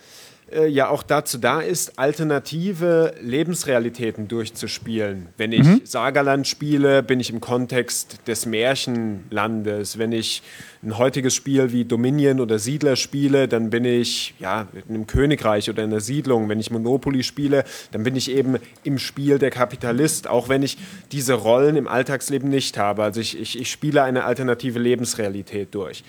äh, 0.55 0.67
ja 0.67 0.89
auch 0.89 1.03
dazu 1.03 1.39
da 1.39 1.61
ist, 1.61 1.99
alternative 1.99 3.15
Lebensrealitäten 3.21 4.29
durchzuspielen. 4.29 5.29
Wenn 5.37 5.53
ich 5.53 5.65
mhm. 5.65 5.81
Sagerland 5.85 6.47
spiele, 6.47 7.03
bin 7.03 7.21
ich 7.21 7.31
im 7.31 7.41
Kontext 7.41 8.19
des 8.27 8.47
Märchenlandes. 8.47 9.99
Wenn 9.99 10.13
ich 10.13 10.43
ein 10.83 10.99
heutiges 10.99 11.35
Spiel 11.35 11.73
wie 11.73 11.85
Dominion 11.85 12.41
oder 12.41 12.59
Siedler 12.59 12.97
spiele, 12.97 13.49
dann 13.49 13.71
bin 13.71 13.85
ich 13.85 14.35
ja, 14.39 14.69
in 14.73 14.95
einem 14.95 15.07
Königreich 15.07 15.69
oder 15.71 15.83
in 15.83 15.91
einer 15.91 16.01
Siedlung. 16.01 16.49
Wenn 16.49 16.61
ich 16.61 16.71
Monopoly 16.71 17.23
spiele, 17.23 17.65
dann 17.93 18.03
bin 18.03 18.17
ich 18.17 18.31
eben 18.31 18.57
im 18.85 18.99
Spiel 18.99 19.39
der 19.39 19.51
Kapitalist, 19.51 20.29
auch 20.29 20.49
wenn 20.49 20.63
ich 20.63 20.79
diese 21.13 21.35
Rollen 21.35 21.77
im 21.77 21.89
Alltagsleben 21.89 22.49
nicht 22.49 22.79
habe. 22.79 23.03
Also 23.03 23.21
ich, 23.21 23.39
ich, 23.39 23.59
ich 23.61 23.71
spiele 23.71 24.03
eine 24.03 24.25
alternative 24.25 24.79
Lebensrealität 24.79 25.75
durch. 25.75 26.05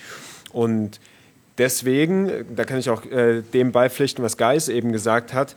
Und 0.51 0.99
deswegen, 1.57 2.45
da 2.55 2.63
kann 2.63 2.79
ich 2.79 2.89
auch 2.89 3.05
äh, 3.05 3.41
dem 3.41 3.71
beipflichten, 3.71 4.23
was 4.23 4.37
Geis 4.37 4.69
eben 4.69 4.91
gesagt 4.91 5.33
hat, 5.33 5.55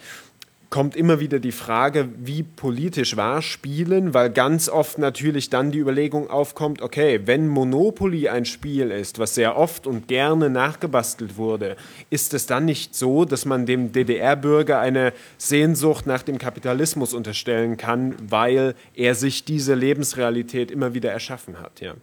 kommt 0.71 0.97
immer 0.97 1.19
wieder 1.19 1.39
die 1.39 1.53
Frage, 1.53 2.09
wie 2.19 2.43
politisch 2.43 3.17
war 3.17 3.41
Spielen, 3.41 4.13
weil 4.13 4.31
ganz 4.31 4.69
oft 4.69 4.99
natürlich 4.99 5.49
dann 5.49 5.71
die 5.71 5.79
Überlegung 5.79 6.29
aufkommt, 6.29 6.83
okay, 6.83 7.23
wenn 7.25 7.49
Monopoly 7.49 8.29
ein 8.29 8.45
Spiel 8.45 8.91
ist, 8.91 9.19
was 9.19 9.35
sehr 9.35 9.57
oft 9.57 9.87
und 9.87 10.09
gerne 10.09 10.51
nachgebastelt 10.51 11.39
wurde, 11.39 11.77
ist 12.11 12.35
es 12.35 12.45
dann 12.45 12.67
nicht 12.67 12.95
so, 12.95 13.25
dass 13.25 13.47
man 13.47 13.65
dem 13.65 13.93
DDR-Bürger 13.93 14.79
eine 14.79 15.15
Sehnsucht 15.39 16.07
nach 16.07 16.23
dem 16.23 16.37
Kapitalismus 16.37 17.15
unterstellen 17.15 17.79
kann, 17.79 18.15
weil 18.29 18.75
er 18.95 19.15
sich 19.15 19.45
diese 19.45 19.75
Lebensrealität 19.75 20.71
immer 20.71 20.93
wieder 20.93 21.11
erschaffen 21.11 21.61
hat, 21.61 21.81
ja. 21.81 21.95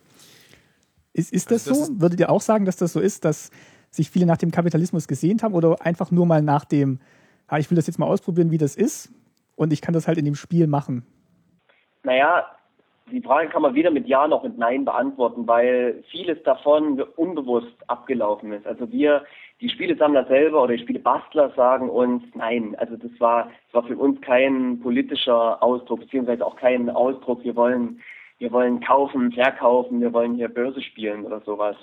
Ist, 1.14 1.32
ist 1.32 1.50
das, 1.50 1.68
also 1.68 1.80
das 1.80 1.88
so? 1.88 2.02
Würdet 2.02 2.20
ihr 2.20 2.30
auch 2.30 2.42
sagen, 2.42 2.66
dass 2.66 2.76
das 2.76 2.92
so 2.92 3.00
ist, 3.00 3.24
dass 3.24 3.50
sich 3.96 4.10
viele 4.10 4.26
nach 4.26 4.38
dem 4.38 4.52
Kapitalismus 4.52 5.08
gesehnt 5.08 5.44
haben 5.44 5.54
oder 5.54 5.78
einfach 5.82 6.12
nur 6.12 6.26
mal 6.26 6.42
nach 6.42 6.66
dem, 6.66 7.00
ah, 7.48 7.58
ich 7.58 7.70
will 7.70 7.76
das 7.76 7.88
jetzt 7.88 8.00
mal 8.00 8.08
ausprobieren, 8.08 8.52
wie 8.52 8.58
das 8.58 8.76
ist 8.76 9.12
und 9.56 9.74
ich 9.74 9.82
kann 9.82 9.94
das 9.94 10.08
halt 10.08 10.18
in 10.18 10.26
dem 10.26 10.36
Spiel 10.36 10.68
machen? 10.68 11.06
Naja, 12.04 12.46
die 13.12 13.22
Frage 13.22 13.50
kann 13.50 13.62
man 13.62 13.76
weder 13.76 13.92
mit 13.92 14.08
Ja 14.08 14.28
noch 14.28 14.44
mit 14.44 14.58
Nein 14.58 14.86
beantworten, 14.86 15.48
weil 15.48 16.04
vieles 16.10 16.42
davon 16.44 17.02
unbewusst 17.16 17.76
abgelaufen 17.88 18.52
ist. 18.52 18.66
Also 18.66 18.92
wir, 18.92 19.26
die 19.62 19.70
Spielesammler 19.70 20.26
selber 20.26 20.64
oder 20.64 20.76
die 20.76 20.82
Spielebastler 20.82 21.52
sagen 21.56 21.90
uns, 21.90 22.24
nein, 22.34 22.76
also 22.80 22.98
das 22.98 23.12
war, 23.20 23.52
das 23.68 23.74
war 23.74 23.84
für 23.84 23.98
uns 23.98 24.20
kein 24.22 24.80
politischer 24.82 25.62
Ausdruck, 25.62 26.02
beziehungsweise 26.02 26.46
auch 26.46 26.56
kein 26.56 26.90
Ausdruck, 26.90 27.44
wir 27.44 27.56
wollen, 27.56 28.02
wir 28.40 28.52
wollen 28.52 28.80
kaufen, 28.82 29.32
verkaufen, 29.32 30.02
wir 30.02 30.12
wollen 30.12 30.36
hier 30.36 30.50
Börse 30.50 30.82
spielen 30.82 31.26
oder 31.26 31.42
sowas 31.42 31.76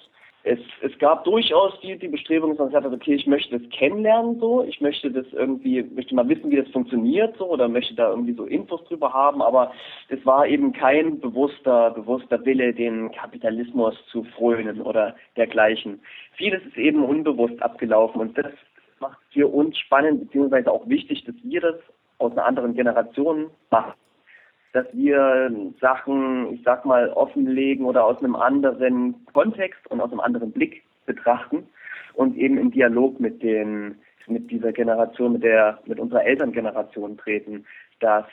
es, 0.45 0.59
es 0.81 0.99
gab 0.99 1.25
durchaus 1.25 1.79
die, 1.81 1.97
die 1.97 2.09
Bestrebung, 2.09 2.51
dass 2.51 2.59
man 2.59 2.69
gesagt 2.69 2.85
hat, 2.85 2.93
okay, 2.93 3.15
ich 3.15 3.27
möchte 3.27 3.59
das 3.59 3.69
kennenlernen 3.71 4.41
so, 4.41 4.65
ich 4.65 4.81
möchte 4.81 5.11
das 5.11 5.27
irgendwie, 5.33 5.83
möchte 5.83 6.15
mal 6.15 6.29
wissen, 6.29 6.51
wie 6.51 6.57
das 6.57 6.69
funktioniert 6.71 7.37
so 7.39 7.49
oder 7.49 7.69
möchte 7.69 7.95
da 7.95 8.11
irgendwie 8.11 8.35
so 8.35 8.45
Infos 8.45 8.83
drüber 8.85 9.13
haben, 9.13 9.41
aber 9.41 9.73
es 10.09 10.25
war 10.27 10.47
eben 10.47 10.73
kein 10.73 11.21
bewusster, 11.21 11.91
bewusster 11.91 12.45
Wille, 12.45 12.75
den 12.75 13.13
Kapitalismus 13.13 13.95
zu 14.11 14.25
frönen 14.25 14.83
oder 14.83 15.15
dergleichen. 15.37 16.01
Vieles 16.33 16.65
ist 16.67 16.77
eben 16.77 17.05
unbewusst 17.05 17.63
abgelaufen 17.63 18.21
und 18.21 18.37
das 18.37 18.53
macht 18.99 19.19
für 19.33 19.47
uns 19.47 19.79
spannend, 19.79 20.21
beziehungsweise 20.21 20.73
auch 20.73 20.89
wichtig, 20.89 21.25
dass 21.25 21.37
wir 21.43 21.61
das 21.61 21.77
aus 22.19 22.33
einer 22.33 22.47
anderen 22.47 22.75
Generation 22.75 23.51
machen 23.71 23.93
dass 24.73 24.87
wir 24.93 25.51
Sachen, 25.81 26.55
ich 26.55 26.63
sag 26.65 26.85
mal, 26.85 27.11
offenlegen 27.11 27.85
oder 27.85 28.05
aus 28.05 28.19
einem 28.19 28.37
anderen 28.37 29.15
Kontext 29.33 29.87
und 29.91 30.01
aus 30.01 30.11
einem 30.11 30.21
anderen 30.21 30.51
Blick 30.51 30.83
betrachten 31.07 31.67
und 32.15 32.37
eben 32.37 32.59
im 32.59 32.71
Dialog 32.71 33.21
mit 33.21 33.43
den, 33.43 33.97
mit 34.27 34.51
dieser 34.51 34.73
Generation, 34.73 35.35
mit 35.35 35.43
der, 35.43 35.79
mit 35.87 35.99
unserer 36.01 36.25
Elterngeneration 36.25 37.19
treten, 37.19 37.67
dass 38.01 38.25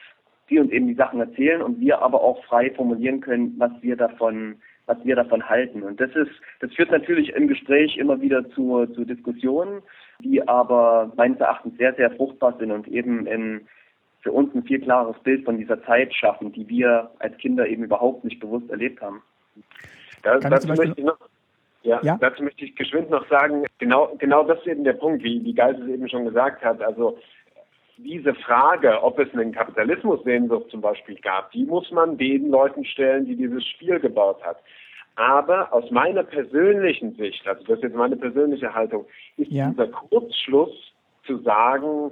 die 0.50 0.60
uns 0.60 0.72
eben 0.72 0.88
die 0.88 0.96
Sachen 0.96 1.20
erzählen 1.20 1.62
und 1.62 1.80
wir 1.80 2.02
aber 2.02 2.22
auch 2.22 2.44
frei 2.46 2.72
formulieren 2.72 3.22
können, 3.22 3.56
was 3.58 3.72
wir 3.82 3.96
davon, 3.96 4.56
was 4.86 4.98
wir 5.04 5.16
davon 5.16 5.48
halten. 5.48 5.84
Und 5.84 6.02
das 6.02 6.10
ist, 6.16 6.32
das 6.60 6.74
führt 6.74 6.92
natürlich 6.92 7.34
im 7.34 7.48
Gespräch 7.48 7.98
immer 7.98 8.20
wieder 8.22 8.50
zu, 8.52 8.88
zu 8.88 9.06
Diskussionen, 9.06 9.82
die 10.24 10.46
aber 10.48 11.12
meines 11.16 11.40
Erachtens 11.40 11.78
sehr, 11.78 11.94
sehr 11.94 12.12
fruchtbar 12.12 12.58
sind 12.58 12.72
und 12.72 12.88
eben 12.88 13.28
in, 13.28 13.62
für 14.22 14.32
uns 14.32 14.54
ein 14.54 14.64
viel 14.64 14.82
klares 14.82 15.18
Bild 15.24 15.46
von 15.46 15.58
dieser 15.58 15.82
Zeit 15.84 16.14
schaffen, 16.14 16.52
die 16.52 16.68
wir 16.68 17.10
als 17.20 17.38
Kinder 17.38 17.68
eben 17.68 17.84
überhaupt 17.84 18.24
nicht 18.24 18.40
bewusst 18.40 18.70
erlebt 18.70 19.02
haben. 19.02 19.22
Da, 20.24 20.38
dazu, 20.38 20.68
möchte 20.68 20.94
ich 20.98 21.06
noch, 21.06 21.18
ja, 21.84 22.00
ja, 22.04 22.18
dazu 22.20 22.44
möchte 22.44 22.66
ich 22.66 22.76
geschwind 22.76 23.10
noch 23.10 23.28
sagen, 23.30 23.66
genau, 23.78 24.14
genau 24.18 24.44
das 24.44 24.60
ist 24.60 24.68
eben 24.68 24.84
der 24.84 24.94
Punkt, 24.94 25.24
wie, 25.24 25.44
wie 25.44 25.54
Geis 25.54 25.78
es 25.80 25.88
eben 25.88 26.10
schon 26.10 26.26
gesagt 26.26 26.64
hat. 26.64 26.82
Also 26.82 27.18
diese 27.98 28.34
Frage, 28.34 29.02
ob 29.04 29.20
es 29.20 29.34
einen 29.34 29.54
Kapitalismus-Sehnsucht 29.54 30.70
zum 30.70 30.82
Beispiel 30.82 31.16
gab, 31.16 31.52
die 31.52 31.64
muss 31.64 31.90
man 31.92 32.18
den 32.18 32.50
Leuten 32.50 32.86
stellen, 32.86 33.26
die 33.26 33.36
dieses 33.36 33.66
Spiel 33.66 34.00
gebaut 34.00 34.44
hat. 34.44 34.58
Aber 35.16 35.74
aus 35.74 35.90
meiner 35.92 36.24
persönlichen 36.24 37.16
Sicht, 37.16 37.46
also 37.46 37.62
das 37.66 37.78
ist 37.78 37.84
jetzt 37.84 37.96
meine 37.96 38.16
persönliche 38.16 38.74
Haltung, 38.74 39.06
ist 39.36 39.52
ja. 39.52 39.70
dieser 39.70 39.88
Kurzschluss 39.88 40.94
zu 41.26 41.40
sagen, 41.40 42.12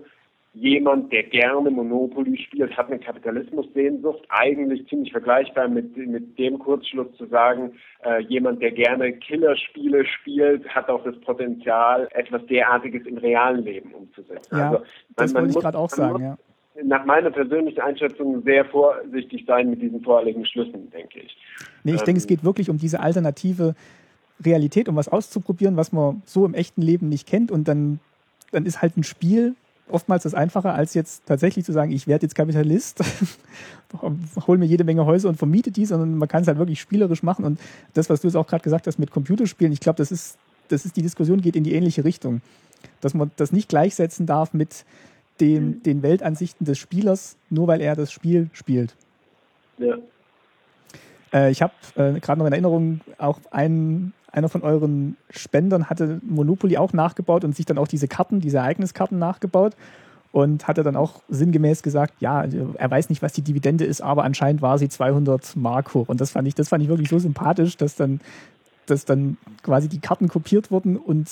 jemand, 0.60 1.12
der 1.12 1.24
gerne 1.24 1.70
Monopoly 1.70 2.38
spielt, 2.38 2.76
hat 2.76 2.88
eine 2.88 3.00
Kapitalismussehnsucht, 3.00 4.24
eigentlich 4.30 4.88
ziemlich 4.88 5.12
vergleichbar 5.12 5.67
mit, 5.67 5.96
mit 5.96 6.38
dem 6.38 6.58
Kurzschluss 6.60 7.15
zu 7.17 7.28
sagen, 7.28 7.74
äh, 8.04 8.22
jemand, 8.24 8.62
der 8.62 8.72
gerne 8.72 9.13
Killerspiele 9.13 10.06
spielt, 10.06 10.67
hat 10.70 10.89
auch 10.89 11.04
das 11.04 11.20
Potenzial, 11.22 12.08
etwas 12.12 12.46
derartiges 12.48 13.06
im 13.06 13.17
realen 13.17 13.63
Leben 13.63 13.91
umzusetzen. 13.93 14.58
Ja, 14.58 14.72
also, 14.72 14.84
das 15.15 15.34
man, 15.34 15.43
wollte 15.43 15.58
ich 15.58 15.63
gerade 15.63 15.78
auch 15.78 15.89
sagen, 15.89 16.24
ja. 16.24 16.38
Nach 16.84 17.06
meiner 17.06 17.32
persönlichen 17.32 17.82
Einschätzung 17.82 18.43
sehr 18.43 18.63
vorsichtig 18.65 19.46
sein 19.48 19.72
mit 19.72 19.82
diesen 19.82 20.02
vorherigen 20.02 20.46
Schlüssen, 20.46 20.91
denke 20.91 21.22
ich. 21.22 21.36
Nee, 21.84 21.93
ich 21.93 22.02
ähm, 22.02 22.06
denke, 22.06 22.20
es 22.20 22.28
geht 22.28 22.43
wirklich 22.43 22.70
um 22.70 22.78
diese 22.78 23.00
alternative 23.00 23.74
Realität, 24.46 24.88
um 24.88 24.96
was 24.96 25.10
auszuprobieren, 25.10 25.76
was 25.76 25.91
man 25.91 26.22
so 26.26 26.46
im 26.46 26.54
echten 26.54 26.84
Leben 26.84 27.10
nicht 27.10 27.28
kennt 27.28 27.50
und 27.50 27.67
dann, 27.67 28.00
dann 28.52 28.67
ist 28.67 28.84
halt 28.84 28.96
ein 28.96 29.04
Spiel 29.04 29.56
oftmals 29.89 30.23
das 30.23 30.34
Einfache, 30.34 30.71
als 30.71 30.93
jetzt 30.93 31.26
tatsächlich 31.26 31.65
zu 31.65 31.71
sagen, 31.71 31.91
ich 31.91 32.08
werde 32.08 32.26
jetzt 32.26 32.36
Kapitalist, 32.36 33.04
hole 34.47 34.58
mir 34.58 34.65
jede 34.65 34.84
Menge 34.84 35.06
Häuser 35.06 35.30
und 35.30 35.38
vermiete 35.38 35.71
die, 35.71 35.86
sondern 35.86 36.17
man 36.17 36.28
kann 36.28 36.41
es 36.41 36.47
halt 36.47 36.58
wirklich 36.58 36.80
spielerisch 36.80 37.23
machen. 37.23 37.45
Und 37.45 37.60
das, 37.93 38.10
was 38.10 38.21
du 38.21 38.28
jetzt 38.28 38.36
auch 38.36 38.47
gerade 38.47 38.63
gesagt 38.63 38.88
hast 38.88 39.00
mit 39.00 39.12
Computerspielen, 39.12 39.73
ich 39.73 39.80
glaube, 39.80 39.97
das 39.97 40.12
ist, 40.12 40.38
das 40.69 40.86
ist 40.86 40.97
die 40.97 41.02
Diskussion 41.02 41.41
geht 41.41 41.56
in 41.56 41.63
die 41.63 41.73
ähnliche 41.73 42.04
Richtung. 42.04 42.41
Dass 43.02 43.13
man 43.13 43.32
das 43.38 43.52
nicht 43.52 43.69
gleichsetzen 43.69 44.26
darf 44.26 44.54
mit 44.54 44.86
den, 45.39 45.67
mhm. 45.67 45.84
den 45.84 46.04
Weltansichten 46.04 46.65
des 46.65 46.78
Spielers, 46.78 47.38
nur 47.50 47.67
weil 47.67 47.82
er 47.82 47.95
das 47.95 48.12
Spiel 48.12 48.50
spielt. 48.54 48.95
Ja. 49.78 49.97
Äh, 51.34 51.52
ich 51.52 51.62
habe 51.62 51.73
äh, 51.95 52.19
gerade 52.19 52.39
noch 52.39 52.47
in 52.47 52.54
Erinnerung 52.54 53.02
auch 53.17 53.39
einen 53.52 54.13
einer 54.38 54.50
von 54.50 54.62
euren 54.62 55.17
Spendern 55.32 55.89
hatte 55.89 56.21
Monopoly 56.23 56.78
auch 56.78 56.93
nachgebaut 56.93 57.43
und 57.43 57.56
sich 57.56 57.65
dann 57.65 57.78
auch 57.78 57.88
diese 57.88 58.08
Karten, 58.08 58.39
diese 58.39 58.58
Ereigniskarten 58.58 59.17
nachgebaut 59.17 59.76
und 60.32 60.67
hatte 60.67 60.84
dann 60.84 60.95
auch 60.95 61.23
sinngemäß 61.30 61.82
gesagt, 61.82 62.13
ja, 62.19 62.43
er 62.43 62.91
weiß 62.91 63.10
nicht, 63.10 63.23
was 63.23 63.34
die 63.34 63.41
Dividende 63.41 63.86
ist, 63.86 64.02
aber 64.02 64.23
anscheinend 64.23 64.62
war 64.62 64.78
sie 64.78 64.89
200 64.89 65.56
Mark 65.56 65.93
hoch. 65.95 66.08
Und 66.08 66.21
das 66.21 66.32
fand 66.32 66.47
ich, 66.47 66.54
das 66.54 66.69
fand 66.69 66.84
ich 66.84 66.89
wirklich 66.89 67.10
so 67.10 67.17
sympathisch, 67.17 67.78
dass 67.78 67.95
dann, 67.95 68.21
dass 68.86 69.06
dann 69.06 69.38
quasi 69.63 69.89
die 69.89 70.00
Karten 70.00 70.28
kopiert 70.28 70.69
wurden 70.69 70.97
und 70.97 71.28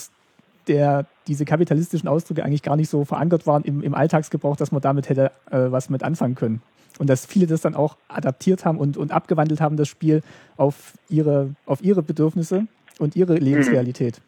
der 0.68 1.06
diese 1.28 1.46
kapitalistischen 1.46 2.10
Ausdrücke 2.10 2.44
eigentlich 2.44 2.64
gar 2.64 2.76
nicht 2.76 2.90
so 2.90 3.06
verankert 3.06 3.46
waren 3.46 3.64
im, 3.64 3.84
im 3.84 3.94
Alltagsgebrauch, 3.94 4.56
dass 4.56 4.72
man 4.72 4.82
damit 4.82 5.10
hätte 5.10 5.32
äh, 5.52 5.70
was 5.70 5.92
mit 5.92 6.04
anfangen 6.04 6.34
können. 6.34 6.64
Und 6.98 7.10
dass 7.10 7.26
viele 7.26 7.46
das 7.46 7.62
dann 7.62 7.76
auch 7.76 7.98
adaptiert 8.08 8.66
haben 8.66 8.80
und, 8.80 8.98
und 8.98 9.12
abgewandelt 9.12 9.62
haben, 9.62 9.78
das 9.78 9.88
Spiel 9.88 10.24
auf 10.58 10.94
ihre, 11.10 11.54
auf 11.66 11.84
ihre 11.84 12.02
Bedürfnisse 12.02 12.68
und 13.00 13.16
ihre 13.16 13.36
Lebensrealität. 13.36 14.22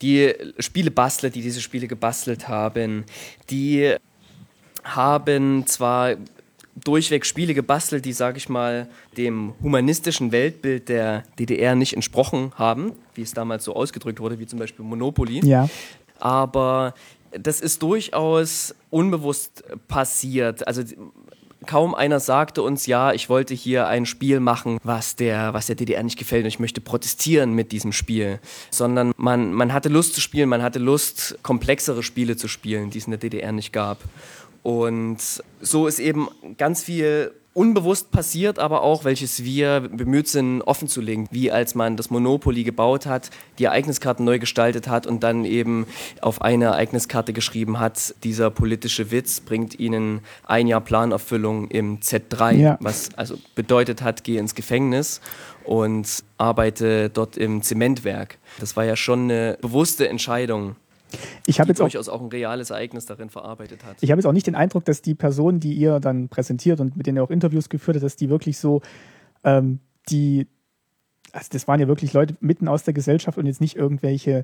Die 0.00 0.34
Spielebastler, 0.58 1.30
die 1.30 1.42
diese 1.42 1.60
Spiele 1.60 1.86
gebastelt 1.86 2.48
haben, 2.48 3.04
die 3.50 3.94
haben 4.82 5.66
zwar 5.66 6.16
durchweg 6.84 7.26
Spiele 7.26 7.54
gebastelt, 7.54 8.04
die, 8.04 8.12
sage 8.12 8.38
ich 8.38 8.48
mal, 8.48 8.88
dem 9.16 9.54
humanistischen 9.62 10.32
Weltbild 10.32 10.88
der 10.88 11.24
DDR 11.38 11.74
nicht 11.74 11.94
entsprochen 11.94 12.52
haben, 12.56 12.92
wie 13.14 13.22
es 13.22 13.32
damals 13.32 13.64
so 13.64 13.74
ausgedrückt 13.74 14.20
wurde, 14.20 14.38
wie 14.38 14.46
zum 14.46 14.58
Beispiel 14.58 14.84
Monopoly. 14.84 15.46
Ja. 15.46 15.68
Aber 16.18 16.94
das 17.30 17.60
ist 17.60 17.82
durchaus 17.82 18.74
unbewusst 18.90 19.64
passiert. 19.88 20.66
Also 20.66 20.82
kaum 21.66 21.94
einer 21.94 22.20
sagte 22.20 22.62
uns, 22.62 22.86
ja, 22.86 23.12
ich 23.12 23.28
wollte 23.28 23.54
hier 23.54 23.86
ein 23.86 24.06
Spiel 24.06 24.40
machen, 24.40 24.78
was 24.82 25.16
der, 25.16 25.54
was 25.54 25.66
der 25.66 25.76
DDR 25.76 26.02
nicht 26.02 26.18
gefällt 26.18 26.44
und 26.44 26.48
ich 26.48 26.58
möchte 26.58 26.80
protestieren 26.80 27.54
mit 27.54 27.72
diesem 27.72 27.92
Spiel. 27.92 28.40
Sondern 28.70 29.12
man, 29.16 29.52
man 29.52 29.72
hatte 29.72 29.88
Lust 29.88 30.14
zu 30.14 30.20
spielen, 30.20 30.48
man 30.48 30.62
hatte 30.62 30.78
Lust, 30.78 31.38
komplexere 31.42 32.02
Spiele 32.02 32.36
zu 32.36 32.48
spielen, 32.48 32.90
die 32.90 32.98
es 32.98 33.06
in 33.06 33.12
der 33.12 33.20
DDR 33.20 33.52
nicht 33.52 33.72
gab. 33.72 33.98
Und 34.62 35.18
so 35.60 35.86
ist 35.86 35.98
eben 35.98 36.28
ganz 36.56 36.84
viel 36.84 37.32
unbewusst 37.54 38.10
passiert, 38.10 38.58
aber 38.58 38.82
auch, 38.82 39.04
welches 39.04 39.44
wir 39.44 39.80
bemüht 39.80 40.28
sind, 40.28 40.62
offen 40.62 40.88
zu 40.88 41.00
legen. 41.00 41.28
Wie 41.30 41.50
als 41.50 41.74
man 41.74 41.96
das 41.96 42.10
Monopoly 42.10 42.64
gebaut 42.64 43.06
hat, 43.06 43.30
die 43.58 43.64
Ereigniskarten 43.64 44.24
neu 44.24 44.38
gestaltet 44.38 44.88
hat 44.88 45.06
und 45.06 45.22
dann 45.22 45.44
eben 45.44 45.86
auf 46.20 46.40
eine 46.40 46.66
Ereigniskarte 46.66 47.32
geschrieben 47.32 47.78
hat, 47.78 48.14
dieser 48.24 48.50
politische 48.50 49.10
Witz 49.10 49.40
bringt 49.40 49.78
Ihnen 49.78 50.20
ein 50.46 50.66
Jahr 50.66 50.80
Planerfüllung 50.80 51.68
im 51.68 52.00
Z3, 52.00 52.52
ja. 52.54 52.78
was 52.80 53.10
also 53.16 53.36
bedeutet 53.54 54.02
hat, 54.02 54.24
geh 54.24 54.38
ins 54.38 54.54
Gefängnis 54.54 55.20
und 55.64 56.24
arbeite 56.38 57.10
dort 57.10 57.36
im 57.36 57.62
Zementwerk. 57.62 58.38
Das 58.60 58.76
war 58.76 58.84
ja 58.84 58.96
schon 58.96 59.24
eine 59.24 59.58
bewusste 59.60 60.08
Entscheidung. 60.08 60.76
Ich 61.46 61.60
habe 61.60 61.68
jetzt 61.68 61.80
auch, 61.80 61.84
durchaus 61.84 62.08
auch 62.08 62.20
ein 62.20 62.28
reales 62.28 62.70
Ereignis 62.70 63.06
darin 63.06 63.30
verarbeitet 63.30 63.84
hat. 63.84 63.96
Ich 64.00 64.10
habe 64.10 64.18
jetzt 64.18 64.26
auch 64.26 64.32
nicht 64.32 64.46
den 64.46 64.54
Eindruck, 64.54 64.84
dass 64.84 65.02
die 65.02 65.14
Personen, 65.14 65.60
die 65.60 65.74
ihr 65.74 66.00
dann 66.00 66.28
präsentiert 66.28 66.80
und 66.80 66.96
mit 66.96 67.06
denen 67.06 67.18
ihr 67.18 67.24
auch 67.24 67.30
Interviews 67.30 67.68
geführt 67.68 67.96
habt, 67.96 68.04
dass 68.04 68.16
die 68.16 68.28
wirklich 68.28 68.58
so 68.58 68.82
ähm, 69.44 69.80
die, 70.08 70.46
also 71.32 71.48
das 71.52 71.68
waren 71.68 71.80
ja 71.80 71.88
wirklich 71.88 72.12
Leute 72.12 72.34
mitten 72.40 72.68
aus 72.68 72.84
der 72.84 72.94
Gesellschaft 72.94 73.38
und 73.38 73.46
jetzt 73.46 73.60
nicht 73.60 73.76
irgendwelche, 73.76 74.42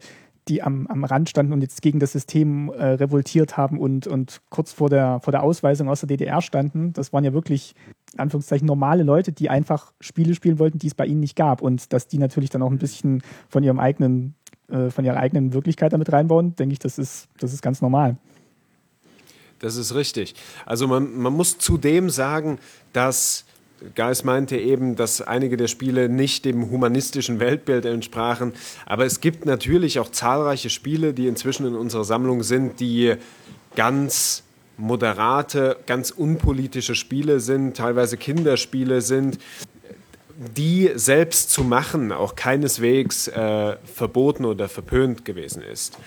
die 0.48 0.62
am, 0.62 0.86
am 0.86 1.04
Rand 1.04 1.28
standen 1.28 1.52
und 1.52 1.60
jetzt 1.60 1.82
gegen 1.82 2.00
das 2.00 2.12
System 2.12 2.70
äh, 2.70 2.84
revoltiert 2.84 3.56
haben 3.56 3.78
und, 3.78 4.06
und 4.06 4.40
kurz 4.48 4.72
vor 4.72 4.88
der, 4.88 5.20
vor 5.20 5.30
der 5.30 5.42
Ausweisung 5.42 5.88
aus 5.88 6.00
der 6.00 6.06
DDR 6.06 6.40
standen. 6.40 6.92
Das 6.92 7.12
waren 7.12 7.24
ja 7.24 7.32
wirklich, 7.32 7.74
in 8.14 8.20
Anführungszeichen, 8.20 8.66
normale 8.66 9.02
Leute, 9.02 9.32
die 9.32 9.50
einfach 9.50 9.92
Spiele 10.00 10.34
spielen 10.34 10.58
wollten, 10.58 10.78
die 10.78 10.86
es 10.86 10.94
bei 10.94 11.06
ihnen 11.06 11.20
nicht 11.20 11.36
gab. 11.36 11.60
Und 11.60 11.92
dass 11.92 12.08
die 12.08 12.18
natürlich 12.18 12.50
dann 12.50 12.62
auch 12.62 12.70
ein 12.70 12.78
bisschen 12.78 13.22
von 13.48 13.62
ihrem 13.62 13.78
eigenen 13.78 14.34
äh, 14.70 14.90
von 14.90 15.04
ihrer 15.04 15.16
eigenen 15.16 15.52
Wirklichkeit 15.52 15.92
damit 15.92 16.12
reinbauen, 16.12 16.54
denke 16.56 16.72
ich, 16.72 16.78
das 16.78 16.98
ist, 16.98 17.28
das 17.38 17.52
ist 17.52 17.62
ganz 17.62 17.80
normal. 17.80 18.16
Das 19.58 19.76
ist 19.76 19.94
richtig. 19.94 20.34
Also 20.66 20.86
man, 20.86 21.16
man 21.16 21.32
muss 21.32 21.58
zudem 21.58 22.10
sagen, 22.10 22.58
dass 22.92 23.44
Geis 23.94 24.24
meinte 24.24 24.56
eben, 24.56 24.96
dass 24.96 25.20
einige 25.20 25.56
der 25.56 25.68
Spiele 25.68 26.08
nicht 26.08 26.44
dem 26.44 26.70
humanistischen 26.70 27.40
Weltbild 27.40 27.84
entsprachen. 27.84 28.52
Aber 28.86 29.04
es 29.06 29.20
gibt 29.20 29.46
natürlich 29.46 30.00
auch 30.00 30.10
zahlreiche 30.10 30.70
Spiele, 30.70 31.14
die 31.14 31.28
inzwischen 31.28 31.66
in 31.66 31.74
unserer 31.74 32.04
Sammlung 32.04 32.42
sind, 32.42 32.80
die 32.80 33.14
ganz 33.76 34.42
moderate, 34.76 35.76
ganz 35.86 36.10
unpolitische 36.10 36.94
Spiele 36.94 37.40
sind, 37.40 37.76
teilweise 37.76 38.16
Kinderspiele 38.16 39.00
sind, 39.00 39.38
die 40.38 40.92
selbst 40.94 41.50
zu 41.50 41.64
machen 41.64 42.12
auch 42.12 42.36
keineswegs 42.36 43.26
äh, 43.28 43.76
verboten 43.84 44.44
oder 44.44 44.68
verpönt 44.68 45.24
gewesen 45.24 45.62
ist. 45.62 45.98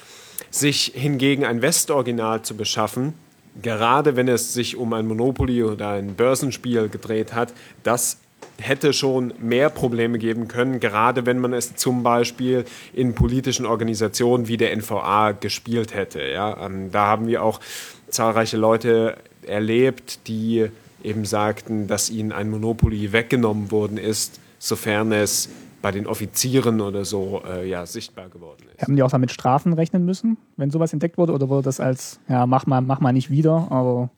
Sich 0.50 0.94
hingegen 0.96 1.44
ein 1.44 1.62
Westoriginal 1.62 2.42
zu 2.42 2.56
beschaffen, 2.56 3.14
gerade 3.62 4.16
wenn 4.16 4.30
es 4.30 4.54
sich 4.54 4.78
um 4.78 4.94
ein 4.94 5.06
Monopoly 5.06 5.64
oder 5.64 5.90
ein 5.90 6.16
Börsenspiel 6.16 6.88
gedreht 6.88 7.34
hat, 7.34 7.54
das 7.84 8.20
hätte 8.58 8.94
schon 8.94 9.34
mehr 9.40 9.70
Probleme 9.70 10.18
geben 10.18 10.48
können, 10.48 10.80
gerade 10.80 11.26
wenn 11.26 11.40
man 11.40 11.52
es 11.52 11.76
zum 11.76 12.04
Beispiel 12.04 12.64
in 12.94 13.16
politischen 13.16 13.66
Organisationen 13.66 14.48
wie 14.48 14.58
der 14.58 14.76
NVA 14.76 15.34
gespielt 15.34 15.94
hätte. 15.94 16.22
Ja? 16.24 16.66
Ähm, 16.66 16.92
da 16.92 17.08
haben 17.08 17.28
wir 17.28 17.44
auch 17.44 17.60
zahlreiche 18.08 18.58
Leute 18.58 19.18
erlebt, 19.46 20.28
die 20.28 20.70
eben 21.04 21.26
sagten, 21.26 21.88
dass 21.88 22.10
ihnen 22.10 22.32
ein 22.32 22.50
Monopoly 22.50 23.12
weggenommen 23.12 23.72
worden 23.72 23.98
ist, 23.98 24.40
sofern 24.60 25.12
es 25.12 25.50
bei 25.82 25.92
den 25.92 26.06
Offizieren 26.06 26.80
oder 26.80 27.06
so 27.06 27.42
äh, 27.48 27.68
ja, 27.68 27.86
sichtbar 27.86 28.30
geworden 28.30 28.64
ist. 28.74 28.84
Haben 28.84 28.96
die 28.96 29.04
auch 29.04 29.10
damit 29.10 29.32
Strafen 29.32 29.74
rechnen 29.74 30.06
müssen, 30.06 30.38
wenn 30.58 30.70
sowas 30.70 30.94
entdeckt 30.94 31.18
wurde? 31.18 31.34
Oder 31.34 31.50
wurde 31.50 31.64
das 31.64 31.80
als, 31.80 32.20
ja, 32.30 32.46
mach 32.46 32.66
mal, 32.68 32.82
mach 32.82 33.00
mal 33.00 33.12
nicht 33.12 33.32
wieder, 33.32 33.68
aber 33.72 34.10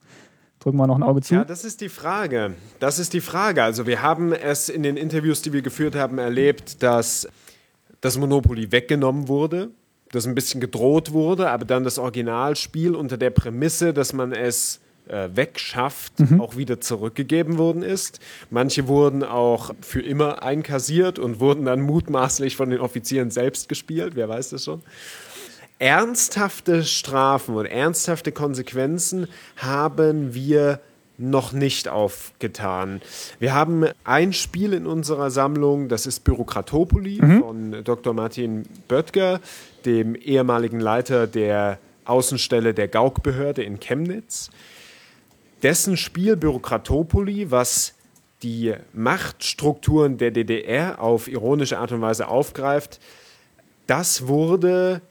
drücken 0.59 0.77
wir 0.77 0.87
noch 0.87 0.95
ein 0.97 1.03
Auge 1.03 1.21
zu? 1.21 1.35
Ja, 1.35 1.45
das 1.45 1.63
ist 1.63 1.81
die 1.81 1.89
Frage. 1.89 2.53
Das 2.79 2.99
ist 2.99 3.13
die 3.13 3.21
Frage. 3.21 3.63
Also 3.63 3.87
wir 3.87 4.01
haben 4.01 4.33
es 4.33 4.69
in 4.69 4.83
den 4.83 4.97
Interviews, 4.97 5.41
die 5.41 5.53
wir 5.53 5.61
geführt 5.61 5.95
haben, 5.95 6.17
erlebt, 6.17 6.83
dass 6.83 7.27
das 8.01 8.17
Monopoly 8.17 8.71
weggenommen 8.71 9.29
wurde, 9.29 9.71
dass 10.11 10.27
ein 10.27 10.35
bisschen 10.35 10.59
gedroht 10.59 11.11
wurde, 11.11 11.49
aber 11.49 11.65
dann 11.65 11.83
das 11.83 11.97
Originalspiel 11.97 12.95
unter 12.95 13.17
der 13.17 13.29
Prämisse, 13.29 13.93
dass 13.93 14.13
man 14.13 14.33
es 14.33 14.81
äh, 15.07 15.29
wegschafft, 15.33 16.19
mhm. 16.19 16.41
auch 16.41 16.55
wieder 16.55 16.79
zurückgegeben 16.79 17.57
worden 17.57 17.83
ist. 17.83 18.19
Manche 18.49 18.87
wurden 18.87 19.23
auch 19.23 19.71
für 19.81 20.01
immer 20.01 20.43
einkassiert 20.43 21.19
und 21.19 21.39
wurden 21.39 21.65
dann 21.65 21.81
mutmaßlich 21.81 22.55
von 22.55 22.69
den 22.69 22.79
Offizieren 22.79 23.31
selbst 23.31 23.69
gespielt, 23.69 24.15
wer 24.15 24.29
weiß 24.29 24.51
das 24.51 24.63
schon. 24.63 24.81
Ernsthafte 25.79 26.83
Strafen 26.83 27.55
und 27.55 27.65
ernsthafte 27.65 28.31
Konsequenzen 28.31 29.27
haben 29.57 30.33
wir 30.33 30.79
noch 31.17 31.51
nicht 31.51 31.89
aufgetan. 31.89 33.01
Wir 33.39 33.53
haben 33.53 33.85
ein 34.03 34.33
Spiel 34.33 34.73
in 34.73 34.87
unserer 34.87 35.29
Sammlung, 35.29 35.89
das 35.89 36.05
ist 36.05 36.23
Bürokratopoli 36.23 37.19
mhm. 37.21 37.39
von 37.39 37.83
Dr. 37.83 38.13
Martin 38.13 38.63
Böttger, 38.87 39.39
dem 39.85 40.15
ehemaligen 40.15 40.79
Leiter 40.79 41.27
der 41.27 41.77
Außenstelle 42.05 42.73
der 42.73 42.87
Gaukbehörde 42.87 43.63
in 43.63 43.79
Chemnitz 43.79 44.49
dessen 45.63 45.97
Spiel 45.97 46.35
Bürokratopoli, 46.35 47.49
was 47.49 47.93
die 48.43 48.73
Machtstrukturen 48.93 50.17
der 50.17 50.31
DDR 50.31 51.01
auf 51.01 51.27
ironische 51.27 51.79
Art 51.79 51.91
und 51.93 52.01
Weise 52.01 52.27
aufgreift, 52.27 52.99
das 53.87 54.27
wurde 54.27 55.01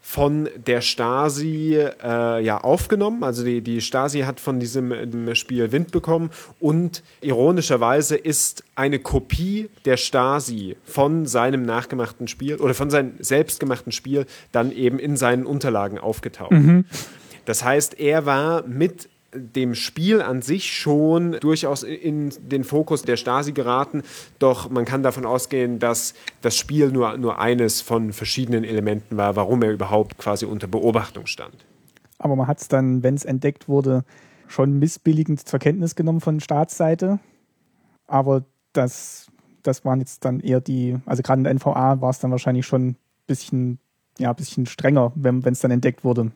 von 0.00 0.50
der 0.54 0.82
Stasi 0.82 1.76
äh, 1.76 2.44
ja, 2.44 2.58
aufgenommen. 2.58 3.24
Also 3.24 3.42
die, 3.42 3.62
die 3.62 3.80
Stasi 3.80 4.20
hat 4.20 4.38
von 4.38 4.60
diesem 4.60 5.34
Spiel 5.34 5.72
Wind 5.72 5.92
bekommen 5.92 6.30
und 6.60 7.02
ironischerweise 7.22 8.14
ist 8.14 8.64
eine 8.76 8.98
Kopie 8.98 9.70
der 9.86 9.96
Stasi 9.96 10.76
von 10.84 11.24
seinem 11.24 11.62
nachgemachten 11.62 12.28
Spiel 12.28 12.56
oder 12.56 12.74
von 12.74 12.90
seinem 12.90 13.14
selbstgemachten 13.18 13.92
Spiel 13.92 14.26
dann 14.52 14.72
eben 14.72 14.98
in 14.98 15.16
seinen 15.16 15.46
Unterlagen 15.46 15.98
aufgetaucht. 15.98 16.52
Mhm. 16.52 16.84
Das 17.46 17.64
heißt, 17.64 17.98
er 17.98 18.26
war 18.26 18.66
mit 18.66 19.08
dem 19.34 19.74
Spiel 19.74 20.22
an 20.22 20.42
sich 20.42 20.72
schon 20.72 21.32
durchaus 21.40 21.82
in 21.82 22.32
den 22.40 22.64
Fokus 22.64 23.02
der 23.02 23.16
Stasi 23.16 23.52
geraten. 23.52 24.02
Doch 24.38 24.70
man 24.70 24.84
kann 24.84 25.02
davon 25.02 25.26
ausgehen, 25.26 25.78
dass 25.78 26.14
das 26.40 26.56
Spiel 26.56 26.90
nur, 26.90 27.16
nur 27.16 27.38
eines 27.38 27.80
von 27.80 28.12
verschiedenen 28.12 28.64
Elementen 28.64 29.16
war, 29.16 29.36
warum 29.36 29.62
er 29.62 29.72
überhaupt 29.72 30.18
quasi 30.18 30.46
unter 30.46 30.66
Beobachtung 30.66 31.26
stand. 31.26 31.66
Aber 32.18 32.36
man 32.36 32.46
hat 32.46 32.60
es 32.60 32.68
dann, 32.68 33.02
wenn 33.02 33.14
es 33.14 33.24
entdeckt 33.24 33.68
wurde, 33.68 34.04
schon 34.46 34.78
missbilligend 34.78 35.46
zur 35.46 35.58
Kenntnis 35.58 35.94
genommen 35.94 36.20
von 36.20 36.40
Staatsseite. 36.40 37.18
Aber 38.06 38.44
das, 38.72 39.28
das 39.62 39.84
waren 39.84 40.00
jetzt 40.00 40.24
dann 40.24 40.40
eher 40.40 40.60
die, 40.60 40.96
also 41.06 41.22
gerade 41.22 41.40
in 41.40 41.44
der 41.44 41.54
NVA 41.54 42.00
war 42.00 42.10
es 42.10 42.18
dann 42.18 42.30
wahrscheinlich 42.30 42.66
schon 42.66 42.88
ein 42.88 42.96
bisschen, 43.26 43.78
ja, 44.18 44.30
ein 44.30 44.36
bisschen 44.36 44.66
strenger, 44.66 45.12
wenn 45.14 45.42
es 45.44 45.60
dann 45.60 45.70
entdeckt 45.70 46.04
wurde. 46.04 46.30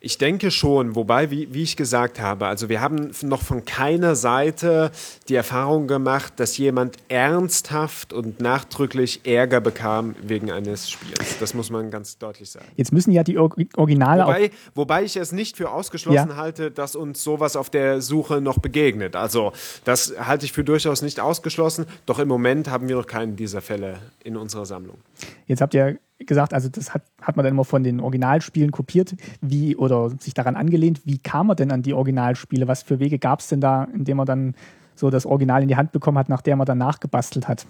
Ich 0.00 0.18
denke 0.18 0.50
schon, 0.50 0.94
wobei, 0.94 1.30
wie, 1.30 1.52
wie, 1.52 1.62
ich 1.62 1.76
gesagt 1.76 2.20
habe, 2.20 2.46
also 2.46 2.68
wir 2.68 2.80
haben 2.80 3.10
noch 3.22 3.42
von 3.42 3.64
keiner 3.64 4.14
Seite 4.14 4.90
die 5.28 5.34
Erfahrung 5.34 5.86
gemacht, 5.86 6.34
dass 6.36 6.56
jemand 6.58 6.96
ernsthaft 7.08 8.12
und 8.12 8.40
nachdrücklich 8.40 9.20
Ärger 9.24 9.60
bekam 9.60 10.14
wegen 10.22 10.50
eines 10.50 10.90
Spiels. 10.90 11.38
Das 11.38 11.54
muss 11.54 11.70
man 11.70 11.90
ganz 11.90 12.18
deutlich 12.18 12.50
sagen. 12.50 12.66
Jetzt 12.76 12.92
müssen 12.92 13.12
ja 13.12 13.24
die 13.24 13.38
Originale 13.38 14.24
wobei, 14.24 14.50
wobei 14.74 15.04
ich 15.04 15.16
es 15.16 15.32
nicht 15.32 15.56
für 15.56 15.70
ausgeschlossen 15.70 16.30
ja. 16.30 16.36
halte, 16.36 16.70
dass 16.70 16.96
uns 16.96 17.22
sowas 17.22 17.56
auf 17.56 17.70
der 17.70 18.00
Suche 18.00 18.40
noch 18.40 18.58
begegnet. 18.58 19.16
Also 19.16 19.52
das 19.84 20.14
halte 20.18 20.44
ich 20.46 20.52
für 20.52 20.64
durchaus 20.64 21.02
nicht 21.02 21.20
ausgeschlossen, 21.20 21.86
doch 22.04 22.18
im 22.18 22.28
Moment 22.28 22.68
haben 22.68 22.88
wir 22.88 22.96
noch 22.96 23.06
keinen 23.06 23.36
dieser 23.36 23.60
Fälle 23.60 23.98
in 24.24 24.36
unserer 24.36 24.66
Sammlung. 24.66 24.98
Jetzt 25.46 25.60
habt 25.60 25.74
ihr 25.74 25.98
gesagt, 26.18 26.54
also 26.54 26.68
das 26.68 26.94
hat, 26.94 27.02
hat 27.20 27.36
man 27.36 27.44
dann 27.44 27.54
immer 27.54 27.64
von 27.64 27.82
den 27.82 28.00
Originalspielen 28.00 28.70
kopiert, 28.70 29.14
wie 29.40 29.76
oder 29.76 30.10
sich 30.18 30.34
daran 30.34 30.56
angelehnt. 30.56 31.02
Wie 31.04 31.18
kam 31.18 31.48
man 31.48 31.56
denn 31.56 31.70
an 31.70 31.82
die 31.82 31.94
Originalspiele? 31.94 32.68
Was 32.68 32.82
für 32.82 32.98
Wege 32.98 33.18
gab 33.18 33.40
es 33.40 33.48
denn 33.48 33.60
da, 33.60 33.84
indem 33.84 34.16
man 34.16 34.26
dann 34.26 34.54
so 34.94 35.10
das 35.10 35.26
Original 35.26 35.62
in 35.62 35.68
die 35.68 35.76
Hand 35.76 35.92
bekommen 35.92 36.18
hat, 36.18 36.28
nachdem 36.28 36.58
man 36.58 36.66
dann 36.66 36.78
nachgebastelt 36.78 37.48
hat? 37.48 37.66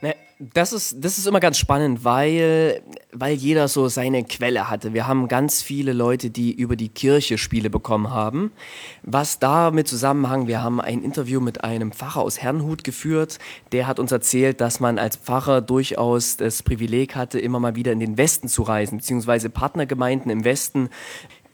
Ne, 0.00 0.14
das 0.38 0.72
ist, 0.72 1.04
das 1.04 1.18
ist 1.18 1.26
immer 1.26 1.40
ganz 1.40 1.58
spannend, 1.58 2.04
weil, 2.04 2.80
weil 3.12 3.34
jeder 3.34 3.66
so 3.66 3.88
seine 3.88 4.22
Quelle 4.22 4.70
hatte. 4.70 4.94
Wir 4.94 5.08
haben 5.08 5.26
ganz 5.26 5.62
viele 5.62 5.92
Leute, 5.92 6.30
die 6.30 6.52
über 6.52 6.76
die 6.76 6.88
Kirche 6.88 7.38
Spiele 7.38 7.70
bekommen 7.70 8.10
haben. 8.10 8.52
Was 9.02 9.40
damit 9.40 9.88
zusammenhang, 9.88 10.46
wir 10.46 10.62
haben 10.62 10.80
ein 10.80 11.02
Interview 11.02 11.40
mit 11.40 11.64
einem 11.64 11.90
Pfarrer 11.90 12.20
aus 12.20 12.40
Herrnhut 12.40 12.84
geführt. 12.84 13.40
Der 13.72 13.88
hat 13.88 13.98
uns 13.98 14.12
erzählt, 14.12 14.60
dass 14.60 14.78
man 14.78 15.00
als 15.00 15.16
Pfarrer 15.16 15.60
durchaus 15.60 16.36
das 16.36 16.62
Privileg 16.62 17.16
hatte, 17.16 17.40
immer 17.40 17.58
mal 17.58 17.74
wieder 17.74 17.90
in 17.90 17.98
den 17.98 18.16
Westen 18.16 18.46
zu 18.46 18.62
reisen, 18.62 18.98
beziehungsweise 18.98 19.50
Partnergemeinden 19.50 20.30
im 20.30 20.44
Westen 20.44 20.88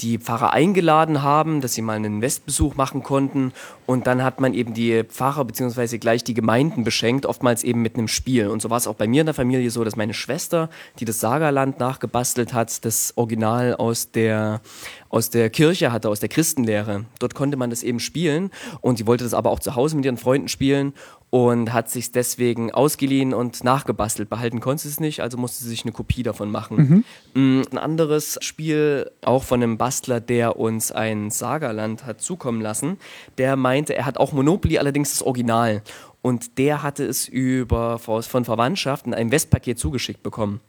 die 0.00 0.18
Pfarrer 0.18 0.52
eingeladen 0.52 1.22
haben, 1.22 1.60
dass 1.60 1.74
sie 1.74 1.82
mal 1.82 1.96
einen 1.96 2.20
Westbesuch 2.20 2.74
machen 2.74 3.02
konnten. 3.02 3.52
Und 3.86 4.06
dann 4.06 4.22
hat 4.22 4.40
man 4.40 4.54
eben 4.54 4.74
die 4.74 5.04
Pfarrer 5.04 5.44
bzw. 5.44 5.98
gleich 5.98 6.24
die 6.24 6.34
Gemeinden 6.34 6.84
beschenkt, 6.84 7.26
oftmals 7.26 7.62
eben 7.62 7.82
mit 7.82 7.96
einem 7.96 8.08
Spiel. 8.08 8.48
Und 8.48 8.62
so 8.62 8.70
war 8.70 8.78
es 8.78 8.86
auch 8.86 8.94
bei 8.94 9.06
mir 9.06 9.20
in 9.20 9.26
der 9.26 9.34
Familie 9.34 9.70
so, 9.70 9.84
dass 9.84 9.96
meine 9.96 10.14
Schwester, 10.14 10.68
die 10.98 11.04
das 11.04 11.20
Sagerland 11.20 11.78
nachgebastelt 11.78 12.52
hat, 12.52 12.84
das 12.84 13.12
Original 13.16 13.76
aus 13.76 14.10
der, 14.10 14.60
aus 15.08 15.30
der 15.30 15.50
Kirche 15.50 15.92
hatte, 15.92 16.08
aus 16.08 16.20
der 16.20 16.28
Christenlehre. 16.28 17.04
Dort 17.18 17.34
konnte 17.34 17.56
man 17.56 17.70
das 17.70 17.82
eben 17.82 18.00
spielen. 18.00 18.50
Und 18.80 18.98
sie 18.98 19.06
wollte 19.06 19.24
das 19.24 19.34
aber 19.34 19.50
auch 19.50 19.60
zu 19.60 19.76
Hause 19.76 19.96
mit 19.96 20.04
ihren 20.04 20.16
Freunden 20.16 20.48
spielen 20.48 20.92
und 21.34 21.72
hat 21.72 21.90
sich 21.90 22.12
deswegen 22.12 22.70
ausgeliehen 22.70 23.34
und 23.34 23.64
nachgebastelt. 23.64 24.30
Behalten 24.30 24.60
konnte 24.60 24.84
sie 24.84 24.88
es 24.88 25.00
nicht, 25.00 25.18
also 25.18 25.36
musste 25.36 25.64
sie 25.64 25.70
sich 25.70 25.82
eine 25.82 25.90
Kopie 25.90 26.22
davon 26.22 26.48
machen. 26.48 27.04
Mhm. 27.34 27.64
Ein 27.72 27.78
anderes 27.78 28.38
Spiel, 28.40 29.10
auch 29.20 29.42
von 29.42 29.60
einem 29.60 29.76
Bastler, 29.76 30.20
der 30.20 30.60
uns 30.60 30.92
ein 30.92 31.32
Sagerland 31.32 32.06
hat 32.06 32.20
zukommen 32.20 32.60
lassen, 32.60 32.98
der 33.36 33.56
meinte, 33.56 33.96
er 33.96 34.06
hat 34.06 34.16
auch 34.16 34.30
Monopoly, 34.30 34.78
allerdings 34.78 35.10
das 35.10 35.24
Original. 35.24 35.82
Und 36.22 36.56
der 36.56 36.84
hatte 36.84 37.04
es 37.04 37.26
über, 37.26 37.98
von 37.98 38.44
Verwandtschaft 38.44 39.04
in 39.04 39.12
einem 39.12 39.32
Westpaket 39.32 39.76
zugeschickt 39.76 40.22
bekommen. 40.22 40.60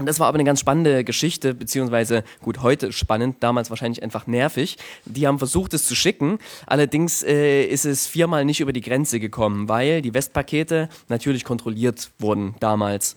Und 0.00 0.06
das 0.06 0.18
war 0.18 0.28
aber 0.28 0.36
eine 0.36 0.44
ganz 0.44 0.60
spannende 0.60 1.04
Geschichte, 1.04 1.52
beziehungsweise 1.52 2.24
gut, 2.42 2.62
heute 2.62 2.90
spannend, 2.90 3.36
damals 3.40 3.68
wahrscheinlich 3.68 4.02
einfach 4.02 4.26
nervig. 4.26 4.78
Die 5.04 5.26
haben 5.26 5.38
versucht, 5.38 5.74
es 5.74 5.84
zu 5.84 5.94
schicken, 5.94 6.38
allerdings 6.66 7.22
äh, 7.22 7.64
ist 7.64 7.84
es 7.84 8.06
viermal 8.06 8.46
nicht 8.46 8.60
über 8.60 8.72
die 8.72 8.80
Grenze 8.80 9.20
gekommen, 9.20 9.68
weil 9.68 10.00
die 10.00 10.14
Westpakete 10.14 10.88
natürlich 11.10 11.44
kontrolliert 11.44 12.12
wurden 12.18 12.54
damals. 12.60 13.14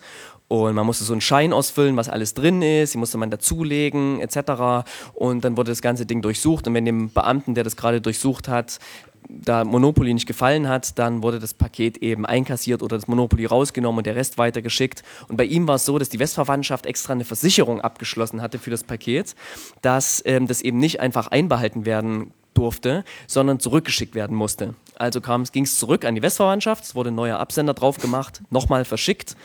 Und 0.48 0.74
man 0.74 0.84
musste 0.84 1.04
so 1.04 1.14
einen 1.14 1.22
Schein 1.22 1.54
ausfüllen, 1.54 1.96
was 1.96 2.10
alles 2.10 2.34
drin 2.34 2.60
ist, 2.60 2.92
die 2.92 2.98
musste 2.98 3.16
man 3.16 3.30
dazulegen, 3.30 4.20
etc. 4.20 4.86
Und 5.14 5.42
dann 5.42 5.56
wurde 5.56 5.70
das 5.70 5.80
ganze 5.80 6.04
Ding 6.04 6.20
durchsucht. 6.20 6.68
Und 6.68 6.74
wenn 6.74 6.84
dem 6.84 7.10
Beamten, 7.10 7.54
der 7.54 7.64
das 7.64 7.76
gerade 7.76 8.02
durchsucht 8.02 8.46
hat, 8.46 8.78
da 9.28 9.64
Monopoly 9.64 10.14
nicht 10.14 10.26
gefallen 10.26 10.68
hat, 10.68 10.98
dann 10.98 11.22
wurde 11.22 11.38
das 11.38 11.54
Paket 11.54 11.98
eben 11.98 12.26
einkassiert 12.26 12.82
oder 12.82 12.96
das 12.96 13.08
Monopoly 13.08 13.46
rausgenommen 13.46 13.98
und 13.98 14.06
der 14.06 14.16
Rest 14.16 14.38
weitergeschickt. 14.38 15.02
Und 15.28 15.36
bei 15.36 15.44
ihm 15.44 15.66
war 15.66 15.76
es 15.76 15.84
so, 15.84 15.98
dass 15.98 16.08
die 16.08 16.18
Westverwandtschaft 16.18 16.86
extra 16.86 17.12
eine 17.12 17.24
Versicherung 17.24 17.80
abgeschlossen 17.80 18.42
hatte 18.42 18.58
für 18.58 18.70
das 18.70 18.84
Paket, 18.84 19.34
dass 19.82 20.22
ähm, 20.26 20.46
das 20.46 20.60
eben 20.60 20.78
nicht 20.78 21.00
einfach 21.00 21.28
einbehalten 21.28 21.86
werden 21.86 22.32
durfte, 22.54 23.04
sondern 23.26 23.58
zurückgeschickt 23.58 24.14
werden 24.14 24.36
musste. 24.36 24.74
Also 24.96 25.20
ging 25.20 25.64
es 25.64 25.78
zurück 25.78 26.04
an 26.04 26.14
die 26.14 26.22
Westverwandtschaft, 26.22 26.84
es 26.84 26.94
wurde 26.94 27.10
ein 27.10 27.16
neuer 27.16 27.38
Absender 27.38 27.74
drauf 27.74 27.98
gemacht, 27.98 28.42
nochmal 28.50 28.84
verschickt 28.84 29.36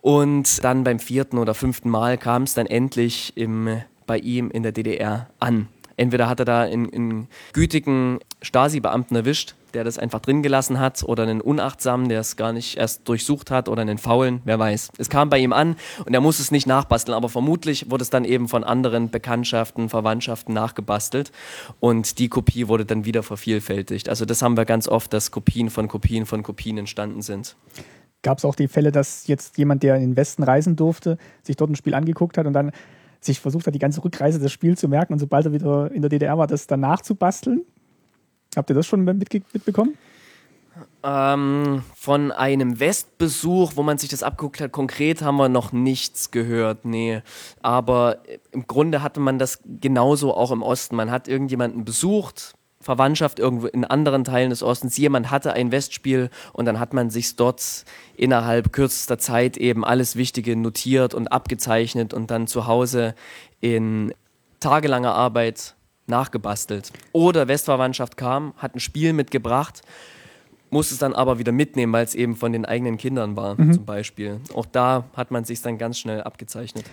und 0.00 0.64
dann 0.64 0.84
beim 0.84 0.98
vierten 0.98 1.38
oder 1.38 1.54
fünften 1.54 1.90
Mal 1.90 2.18
kam 2.18 2.44
es 2.44 2.54
dann 2.54 2.66
endlich 2.66 3.36
im, 3.36 3.82
bei 4.06 4.18
ihm 4.18 4.50
in 4.50 4.62
der 4.62 4.72
DDR 4.72 5.28
an. 5.38 5.68
Entweder 5.98 6.28
hat 6.28 6.38
er 6.38 6.44
da 6.46 6.62
einen, 6.62 6.92
einen 6.92 7.28
gütigen 7.52 8.20
Stasi-Beamten 8.40 9.16
erwischt, 9.16 9.56
der 9.74 9.82
das 9.84 9.98
einfach 9.98 10.20
drin 10.20 10.42
gelassen 10.42 10.78
hat, 10.78 11.02
oder 11.02 11.24
einen 11.24 11.40
Unachtsamen, 11.40 12.08
der 12.08 12.20
es 12.20 12.36
gar 12.36 12.52
nicht 12.52 12.78
erst 12.78 13.06
durchsucht 13.08 13.50
hat, 13.50 13.68
oder 13.68 13.82
einen 13.82 13.98
Faulen, 13.98 14.40
wer 14.44 14.58
weiß. 14.58 14.92
Es 14.96 15.10
kam 15.10 15.28
bei 15.28 15.38
ihm 15.38 15.52
an 15.52 15.76
und 16.06 16.14
er 16.14 16.20
muss 16.20 16.38
es 16.38 16.50
nicht 16.52 16.66
nachbasteln, 16.66 17.14
aber 17.14 17.28
vermutlich 17.28 17.90
wurde 17.90 18.02
es 18.02 18.10
dann 18.10 18.24
eben 18.24 18.48
von 18.48 18.62
anderen 18.64 19.10
Bekanntschaften, 19.10 19.88
Verwandtschaften 19.88 20.54
nachgebastelt 20.54 21.32
und 21.80 22.18
die 22.20 22.28
Kopie 22.28 22.68
wurde 22.68 22.86
dann 22.86 23.04
wieder 23.04 23.24
vervielfältigt. 23.24 24.08
Also 24.08 24.24
das 24.24 24.40
haben 24.40 24.56
wir 24.56 24.64
ganz 24.64 24.88
oft, 24.88 25.12
dass 25.12 25.32
Kopien 25.32 25.68
von 25.68 25.88
Kopien 25.88 26.26
von 26.26 26.42
Kopien 26.42 26.78
entstanden 26.78 27.22
sind 27.22 27.56
gab 28.22 28.38
es 28.38 28.44
auch 28.44 28.56
die 28.56 28.66
Fälle, 28.68 28.90
dass 28.90 29.26
jetzt 29.26 29.58
jemand, 29.58 29.82
der 29.82 29.96
in 29.96 30.02
den 30.02 30.16
Westen 30.16 30.42
reisen 30.42 30.76
durfte, 30.76 31.18
sich 31.42 31.56
dort 31.56 31.70
ein 31.70 31.76
Spiel 31.76 31.94
angeguckt 31.94 32.36
hat 32.36 32.46
und 32.46 32.52
dann 32.52 32.72
sich 33.20 33.40
versucht 33.40 33.66
hat, 33.66 33.74
die 33.74 33.80
ganze 33.80 34.02
Rückreise 34.04 34.38
des 34.38 34.52
Spiels 34.52 34.80
zu 34.80 34.88
merken 34.88 35.12
und 35.12 35.18
sobald 35.18 35.46
er 35.46 35.52
wieder 35.52 35.90
in 35.90 36.02
der 36.02 36.08
DDR 36.08 36.38
war, 36.38 36.46
das 36.46 36.66
dann 36.66 36.80
nachzubasteln. 36.80 37.62
Habt 38.56 38.70
ihr 38.70 38.76
das 38.76 38.86
schon 38.86 39.04
mitbekommen? 39.04 39.96
Ähm, 41.02 41.82
von 41.94 42.32
einem 42.32 42.80
Westbesuch, 42.80 43.72
wo 43.74 43.82
man 43.82 43.98
sich 43.98 44.08
das 44.10 44.22
abgeguckt 44.22 44.60
hat, 44.60 44.72
konkret 44.72 45.22
haben 45.22 45.36
wir 45.36 45.48
noch 45.48 45.72
nichts 45.72 46.30
gehört, 46.30 46.84
nee. 46.84 47.22
Aber 47.62 48.18
im 48.52 48.66
Grunde 48.66 49.02
hatte 49.02 49.20
man 49.20 49.38
das 49.38 49.60
genauso 49.80 50.34
auch 50.34 50.50
im 50.50 50.62
Osten. 50.62 50.96
Man 50.96 51.10
hat 51.10 51.28
irgendjemanden 51.28 51.84
besucht, 51.84 52.54
Verwandtschaft 52.80 53.38
irgendwo 53.38 53.66
in 53.66 53.84
anderen 53.84 54.24
Teilen 54.24 54.50
des 54.50 54.62
Ostens. 54.62 54.96
Jemand 54.96 55.30
hatte 55.30 55.52
ein 55.52 55.72
Westspiel 55.72 56.30
und 56.52 56.64
dann 56.64 56.78
hat 56.78 56.94
man 56.94 57.10
sich 57.10 57.34
dort 57.34 57.84
innerhalb 58.16 58.72
kürzester 58.72 59.18
Zeit 59.18 59.56
eben 59.56 59.84
alles 59.84 60.16
Wichtige 60.16 60.54
notiert 60.54 61.12
und 61.12 61.28
abgezeichnet 61.28 62.14
und 62.14 62.30
dann 62.30 62.46
zu 62.46 62.66
Hause 62.66 63.14
in 63.60 64.14
tagelanger 64.60 65.14
Arbeit 65.14 65.74
nachgebastelt. 66.06 66.92
Oder 67.12 67.48
Westverwandtschaft 67.48 68.16
kam, 68.16 68.54
hat 68.56 68.74
ein 68.76 68.80
Spiel 68.80 69.12
mitgebracht, 69.12 69.82
musste 70.70 70.94
es 70.94 71.00
dann 71.00 71.14
aber 71.14 71.38
wieder 71.38 71.52
mitnehmen, 71.52 71.92
weil 71.92 72.04
es 72.04 72.14
eben 72.14 72.36
von 72.36 72.52
den 72.52 72.64
eigenen 72.64 72.96
Kindern 72.96 73.36
war, 73.36 73.60
mhm. 73.60 73.72
zum 73.72 73.84
Beispiel. 73.84 74.40
Auch 74.54 74.66
da 74.66 75.04
hat 75.14 75.30
man 75.30 75.44
sich 75.44 75.60
dann 75.62 75.78
ganz 75.78 75.98
schnell 75.98 76.22
abgezeichnet. 76.22 76.84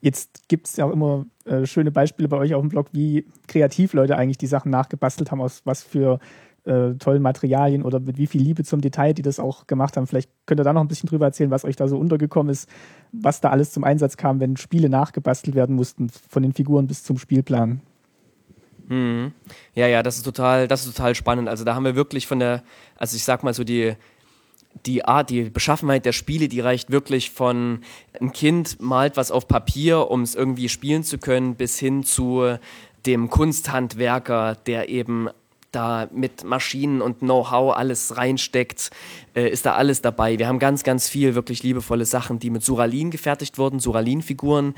Jetzt 0.00 0.48
gibt 0.48 0.66
es 0.66 0.76
ja 0.76 0.86
auch 0.86 0.90
immer 0.90 1.26
äh, 1.44 1.66
schöne 1.66 1.90
Beispiele 1.90 2.28
bei 2.28 2.38
euch 2.38 2.54
auf 2.54 2.62
dem 2.62 2.70
Blog, 2.70 2.88
wie 2.92 3.26
kreativ 3.46 3.92
Leute 3.92 4.16
eigentlich 4.16 4.38
die 4.38 4.46
Sachen 4.46 4.70
nachgebastelt 4.70 5.30
haben, 5.30 5.40
aus 5.40 5.62
was 5.64 5.82
für 5.82 6.18
äh, 6.64 6.94
tollen 6.94 7.22
Materialien 7.22 7.82
oder 7.82 8.00
mit 8.00 8.18
wie 8.18 8.26
viel 8.26 8.42
Liebe 8.42 8.64
zum 8.64 8.80
Detail 8.80 9.14
die 9.14 9.22
das 9.22 9.40
auch 9.40 9.66
gemacht 9.66 9.96
haben. 9.96 10.06
Vielleicht 10.06 10.30
könnt 10.46 10.60
ihr 10.60 10.64
da 10.64 10.72
noch 10.72 10.82
ein 10.82 10.88
bisschen 10.88 11.08
drüber 11.08 11.26
erzählen, 11.26 11.50
was 11.50 11.64
euch 11.64 11.76
da 11.76 11.88
so 11.88 11.98
untergekommen 11.98 12.50
ist, 12.50 12.68
was 13.12 13.40
da 13.40 13.50
alles 13.50 13.72
zum 13.72 13.84
Einsatz 13.84 14.16
kam, 14.16 14.40
wenn 14.40 14.56
Spiele 14.56 14.88
nachgebastelt 14.88 15.54
werden 15.54 15.76
mussten, 15.76 16.08
von 16.08 16.42
den 16.42 16.52
Figuren 16.52 16.86
bis 16.86 17.02
zum 17.02 17.18
Spielplan. 17.18 17.80
Mhm. 18.88 19.32
Ja, 19.74 19.86
ja, 19.86 20.02
das 20.02 20.16
ist 20.16 20.24
total, 20.24 20.68
das 20.68 20.84
ist 20.84 20.96
total 20.96 21.14
spannend. 21.14 21.48
Also 21.48 21.64
da 21.64 21.74
haben 21.74 21.84
wir 21.84 21.94
wirklich 21.94 22.26
von 22.26 22.40
der, 22.40 22.62
also 22.96 23.16
ich 23.16 23.24
sag 23.24 23.42
mal 23.42 23.54
so 23.54 23.64
die 23.64 23.94
die 24.86 25.04
Art, 25.04 25.30
die 25.30 25.50
Beschaffenheit 25.50 26.04
der 26.06 26.12
Spiele, 26.12 26.48
die 26.48 26.60
reicht 26.60 26.90
wirklich 26.90 27.30
von 27.30 27.80
ein 28.20 28.32
Kind 28.32 28.80
malt 28.80 29.16
was 29.16 29.30
auf 29.30 29.48
Papier, 29.48 30.10
um 30.10 30.22
es 30.22 30.34
irgendwie 30.34 30.68
spielen 30.68 31.02
zu 31.02 31.18
können, 31.18 31.54
bis 31.54 31.78
hin 31.78 32.04
zu 32.04 32.56
dem 33.06 33.30
Kunsthandwerker, 33.30 34.56
der 34.66 34.88
eben 34.88 35.28
da 35.72 36.08
mit 36.12 36.44
Maschinen 36.44 37.00
und 37.00 37.20
Know-how 37.20 37.76
alles 37.76 38.16
reinsteckt, 38.16 38.90
äh, 39.34 39.48
ist 39.48 39.66
da 39.66 39.74
alles 39.74 40.02
dabei. 40.02 40.38
Wir 40.38 40.48
haben 40.48 40.58
ganz, 40.58 40.82
ganz 40.82 41.08
viel 41.08 41.34
wirklich 41.34 41.62
liebevolle 41.62 42.04
Sachen, 42.04 42.38
die 42.38 42.50
mit 42.50 42.64
Suralin 42.64 43.10
gefertigt 43.10 43.56
wurden, 43.56 43.78
Suralin-Figuren, 43.78 44.74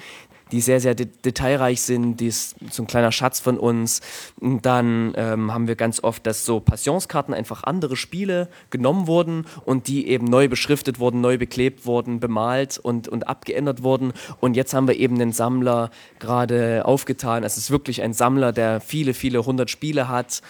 die 0.52 0.60
sehr, 0.60 0.80
sehr 0.80 0.94
de 0.94 1.08
detailreich 1.24 1.80
sind. 1.80 2.18
Die 2.18 2.28
ist 2.28 2.56
so 2.70 2.82
ein 2.82 2.86
kleiner 2.86 3.10
Schatz 3.10 3.40
von 3.40 3.58
uns. 3.58 4.00
Und 4.38 4.64
dann 4.66 5.14
ähm, 5.16 5.52
haben 5.52 5.66
wir 5.66 5.76
ganz 5.76 6.04
oft, 6.04 6.26
dass 6.26 6.44
so 6.44 6.60
Passionskarten 6.60 7.34
einfach 7.34 7.64
andere 7.64 7.96
Spiele 7.96 8.48
genommen 8.70 9.06
wurden 9.06 9.46
und 9.64 9.88
die 9.88 10.08
eben 10.08 10.26
neu 10.26 10.48
beschriftet 10.48 10.98
wurden, 10.98 11.20
neu 11.20 11.38
beklebt 11.38 11.86
wurden, 11.86 12.20
bemalt 12.20 12.78
und, 12.78 13.08
und 13.08 13.26
abgeändert 13.26 13.82
wurden. 13.82 14.12
Und 14.40 14.54
jetzt 14.54 14.74
haben 14.74 14.86
wir 14.86 14.96
eben 14.96 15.20
einen 15.20 15.32
Sammler 15.32 15.90
gerade 16.18 16.84
aufgetan. 16.84 17.42
Es 17.42 17.56
ist 17.56 17.70
wirklich 17.70 18.02
ein 18.02 18.12
Sammler, 18.12 18.52
der 18.52 18.80
viele, 18.80 19.14
viele 19.14 19.44
hundert 19.44 19.70
Spiele 19.70 20.08
hat, 20.08 20.42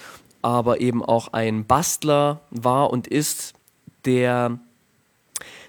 aber 0.43 0.81
eben 0.81 1.05
auch 1.05 1.29
ein 1.33 1.65
Bastler 1.65 2.41
war 2.51 2.91
und 2.91 3.07
ist, 3.07 3.55
der 4.05 4.59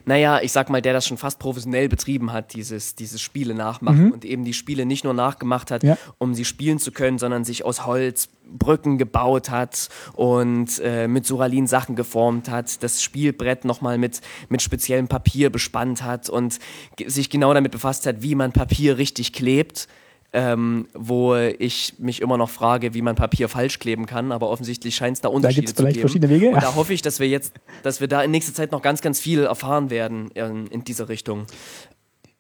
naja, 0.06 0.42
ich 0.42 0.52
sag 0.52 0.70
mal, 0.70 0.82
der 0.82 0.94
das 0.94 1.08
schon 1.08 1.18
fast 1.18 1.40
professionell 1.40 1.90
betrieben 1.90 2.32
hat, 2.32 2.54
dieses, 2.54 2.96
dieses 2.96 3.22
Spiele 3.22 3.54
nachmachen 3.54 4.06
mhm. 4.06 4.12
und 4.12 4.26
eben 4.26 4.44
die 4.44 4.54
Spiele 4.54 4.86
nicht 4.86 5.04
nur 5.04 5.14
nachgemacht 5.14 5.72
hat, 5.72 5.84
ja. 5.84 5.98
um 6.18 6.34
sie 6.34 6.46
spielen 6.46 6.80
zu 6.80 6.92
können, 6.92 7.18
sondern 7.18 7.44
sich 7.44 7.66
aus 7.66 7.86
Holz 7.86 8.30
Brücken 8.46 8.98
gebaut 8.98 9.50
hat 9.50 9.90
und 10.14 10.80
äh, 10.84 11.08
mit 11.08 11.26
Suralin 11.26 11.66
Sachen 11.66 11.96
geformt 11.96 12.50
hat, 12.50 12.84
das 12.84 13.02
Spielbrett 13.02 13.66
nochmal 13.66 13.98
mit, 13.98 14.22
mit 14.50 14.62
speziellem 14.62 15.08
Papier 15.08 15.50
bespannt 15.50 16.04
hat 16.04 16.30
und 16.30 16.60
sich 17.06 17.30
genau 17.30 17.54
damit 17.54 17.72
befasst 17.72 18.06
hat, 18.06 18.22
wie 18.22 18.36
man 18.36 18.52
Papier 18.52 18.98
richtig 18.98 19.34
klebt 19.34 19.88
ähm, 20.34 20.88
wo 20.94 21.36
ich 21.36 21.94
mich 22.00 22.22
immer 22.22 22.38
noch 22.38 22.50
frage, 22.50 22.96
wie 22.96 23.04
man 23.04 23.16
Papier 23.16 23.48
falsch 23.48 23.78
kleben 23.78 24.08
kann, 24.08 24.32
aber 24.32 24.50
offensichtlich 24.50 24.96
scheint 24.96 25.18
es 25.18 25.22
da 25.22 25.30
Unterschiede 25.30 25.68
da 25.68 25.76
zu 25.76 25.86
geben. 25.86 26.00
verschiedene 26.00 26.34
Wege. 26.34 26.50
Und 26.50 26.64
da 26.64 26.76
hoffe 26.76 26.92
ich, 26.94 27.04
dass 27.04 27.20
wir 27.20 27.28
jetzt, 27.28 27.56
dass 27.84 28.02
wir 28.02 28.08
da 28.08 28.24
in 28.24 28.32
nächster 28.32 28.54
Zeit 28.54 28.72
noch 28.72 28.82
ganz, 28.82 29.02
ganz 29.02 29.20
viel 29.20 29.44
erfahren 29.44 29.92
werden 29.92 30.32
in, 30.32 30.68
in 30.68 30.84
dieser 30.84 31.08
Richtung. 31.08 31.46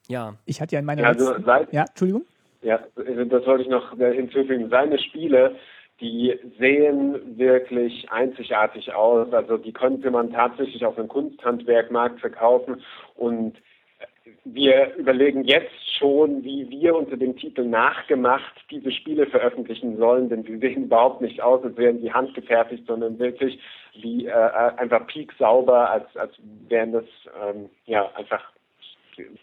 Ja. 0.08 0.34
Ich 0.46 0.60
hatte 0.60 0.76
ja 0.76 0.80
in 0.80 0.86
meiner 0.86 1.06
also 1.06 1.30
letzten... 1.30 1.46
Seit, 1.46 1.72
ja, 1.72 1.86
Entschuldigung. 1.88 2.24
Ja, 2.64 2.80
das 2.96 3.46
wollte 3.46 3.64
ich 3.64 3.70
noch 3.70 3.96
hinzufügen. 3.98 4.70
Seine 4.70 4.98
Spiele, 4.98 5.56
die 6.02 6.34
sehen 6.58 7.38
wirklich 7.38 8.10
einzigartig 8.10 8.94
aus. 8.94 9.32
Also 9.34 9.58
die 9.58 9.74
könnte 9.74 10.10
man 10.10 10.32
tatsächlich 10.32 10.84
auf 10.86 10.96
dem 10.96 11.10
Kunsthandwerkmarkt 11.10 12.20
verkaufen 12.22 12.82
und 13.16 13.54
wir 14.46 14.96
überlegen 14.96 15.44
jetzt 15.44 15.72
schon, 15.98 16.44
wie 16.44 16.70
wir 16.70 16.96
unter 16.96 17.18
dem 17.18 17.36
Titel 17.36 17.66
Nachgemacht 17.66 18.54
diese 18.72 18.92
Spiele 18.92 19.26
veröffentlichen 19.28 19.98
sollen, 19.98 20.30
denn 20.30 20.44
sie 20.44 20.58
sehen 20.58 20.86
überhaupt 20.86 21.22
nicht 21.22 21.42
aus, 21.42 21.64
als 21.64 21.78
wären 21.78 22.02
sie 22.02 22.12
handgefertigt, 22.12 22.86
sondern 22.88 23.20
wirklich 23.20 23.60
wie 24.02 24.26
äh, 24.26 24.32
einfach 24.32 25.06
pieksauber, 25.08 25.90
als, 25.90 26.16
als 26.16 26.34
wären 26.68 26.94
das 26.94 27.06
ähm, 27.46 27.70
ja 27.86 28.10
einfach 28.16 28.42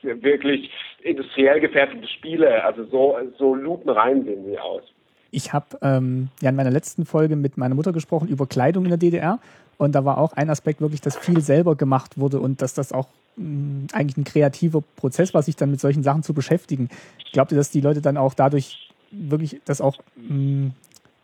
wirklich 0.03 0.71
industriell 1.03 1.61
gefertigte 1.61 2.09
Spiele. 2.09 2.65
Also 2.65 2.85
so, 2.85 3.19
so 3.39 3.55
lupenrein 3.55 4.25
sehen 4.25 4.45
sie 4.47 4.59
aus. 4.59 4.83
Ich 5.31 5.53
habe 5.53 5.79
ähm, 5.83 6.29
ja 6.41 6.51
in 6.51 6.57
meiner 6.57 6.73
letzten 6.73 7.07
Folge 7.07 7.37
mit 7.37 7.57
meiner 7.57 7.75
Mutter 7.75 7.93
gesprochen 7.93 8.29
über 8.29 8.47
Kleidung 8.47 8.85
in 8.85 8.91
der 8.91 8.99
DDR 8.99 9.39
und 9.79 9.95
da 9.95 10.05
war 10.05 10.19
auch 10.19 10.33
ein 10.33 10.51
Aspekt 10.51 10.81
wirklich, 10.81 11.01
dass 11.01 11.17
viel 11.17 11.41
selber 11.41 11.77
gemacht 11.77 12.19
wurde 12.19 12.41
und 12.41 12.63
dass 12.63 12.75
das 12.75 12.93
auch 12.93 13.07
eigentlich 13.37 14.17
ein 14.17 14.25
kreativer 14.25 14.83
Prozess 14.97 15.33
war, 15.33 15.43
sich 15.43 15.57
dann 15.57 15.71
mit 15.71 15.81
solchen 15.81 16.03
Sachen 16.03 16.23
zu 16.23 16.35
beschäftigen. 16.35 16.89
Ich 17.25 17.33
glaube, 17.33 17.55
dass 17.55 17.71
die 17.71 17.81
Leute 17.81 18.01
dann 18.01 18.17
auch 18.17 18.35
dadurch 18.35 18.91
wirklich, 19.11 19.61
dass 19.65 19.81
auch 19.81 19.97
mh, 20.17 20.73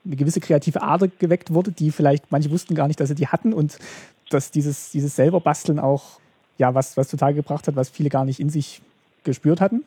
eine 0.04 0.16
gewisse 0.16 0.40
kreative 0.40 0.82
Ader 0.82 1.08
geweckt 1.08 1.52
wurde, 1.52 1.72
die 1.72 1.90
vielleicht 1.90 2.30
manche 2.30 2.50
wussten 2.50 2.74
gar 2.74 2.88
nicht, 2.88 3.00
dass 3.00 3.08
sie 3.08 3.14
die 3.14 3.26
hatten 3.26 3.52
und 3.52 3.78
dass 4.30 4.50
dieses, 4.50 4.90
dieses 4.90 5.14
selber 5.14 5.40
Basteln 5.40 5.78
auch 5.78 6.20
ja 6.58 6.74
was, 6.74 6.96
was 6.96 7.08
zutage 7.08 7.36
gebracht 7.36 7.68
hat, 7.68 7.76
was 7.76 7.90
viele 7.90 8.08
gar 8.08 8.24
nicht 8.24 8.40
in 8.40 8.48
sich 8.48 8.80
gespürt 9.24 9.60
hatten? 9.60 9.84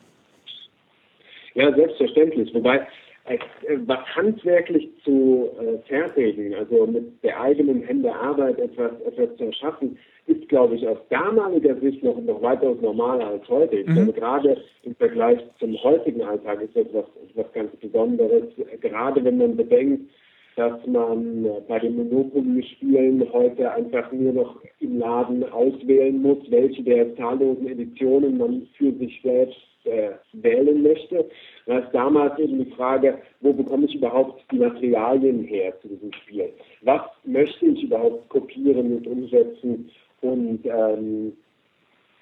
Ja, 1.54 1.74
selbstverständlich. 1.74 2.54
Wobei 2.54 2.86
äh, 3.24 3.38
was 3.86 4.04
handwerklich 4.14 4.88
zu 5.04 5.50
äh, 5.60 5.78
fertigen, 5.88 6.54
also 6.54 6.86
mit 6.86 7.22
der 7.22 7.40
eigenen 7.40 7.82
Hände 7.82 8.14
Arbeit 8.14 8.58
etwas, 8.58 8.92
etwas 9.02 9.36
zu 9.36 9.44
erschaffen, 9.44 9.98
ist, 10.26 10.48
glaube 10.48 10.76
ich, 10.76 10.86
aus 10.86 10.98
damaliger 11.08 11.74
Sicht 11.80 12.02
noch, 12.02 12.20
noch 12.20 12.42
weitaus 12.42 12.80
normaler 12.80 13.26
als 13.26 13.48
heute. 13.48 13.76
Ich 13.76 13.86
mhm. 13.86 13.94
glaube, 13.94 14.12
gerade 14.12 14.56
im 14.82 14.94
Vergleich 14.94 15.40
zum 15.58 15.82
heutigen 15.82 16.22
Alltag 16.22 16.62
ist 16.62 16.76
das 16.76 16.86
etwas, 16.86 17.04
etwas 17.28 17.52
ganz 17.52 17.76
Besonderes, 17.76 18.44
gerade 18.80 19.24
wenn 19.24 19.38
man 19.38 19.56
bedenkt, 19.56 20.10
dass 20.56 20.84
man 20.86 21.46
bei 21.68 21.78
den 21.78 21.96
Monopoly-Spielen 21.96 23.32
heute 23.32 23.72
einfach 23.72 24.10
nur 24.12 24.32
noch 24.32 24.56
im 24.80 24.98
Laden 24.98 25.44
auswählen 25.50 26.20
muss, 26.20 26.38
welche 26.50 26.82
der 26.82 27.14
zahllosen 27.16 27.68
Editionen 27.68 28.36
man 28.36 28.66
für 28.76 28.92
sich 28.92 29.20
selbst 29.22 29.56
äh, 29.84 30.10
wählen 30.32 30.82
möchte. 30.82 31.24
Da 31.66 31.78
ist 31.78 31.94
damals 31.94 32.38
eben 32.38 32.64
die 32.64 32.70
Frage, 32.72 33.18
wo 33.40 33.52
bekomme 33.52 33.86
ich 33.86 33.94
überhaupt 33.94 34.44
die 34.50 34.58
Materialien 34.58 35.44
her 35.44 35.72
zu 35.80 35.88
diesem 35.88 36.12
Spiel? 36.12 36.52
Was 36.82 37.02
möchte 37.24 37.66
ich 37.66 37.84
überhaupt 37.84 38.28
kopieren 38.28 38.96
und 38.96 39.06
umsetzen 39.06 39.90
und 40.22 40.60
ähm, 40.64 41.32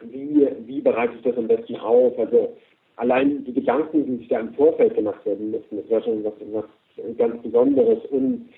wie, 0.01 0.49
wie 0.67 0.81
bereite 0.81 1.15
ich 1.17 1.23
das 1.23 1.37
am 1.37 1.49
besten 1.49 1.77
auf? 1.77 2.19
Also 2.19 2.57
allein 2.97 3.45
die 3.45 3.53
Gedanken, 3.53 4.07
die 4.07 4.17
sich 4.19 4.29
da 4.29 4.41
im 4.41 4.55
Vorfeld 4.55 4.95
gemacht 4.95 5.25
werden 5.27 5.51
müssen, 5.51 5.77
das 5.77 5.91
war 5.91 6.03
schon 6.03 6.25
was, 6.25 6.35
was 6.53 7.17
ganz 7.17 7.43
Besonderes. 7.43 8.05
Und 8.11 8.49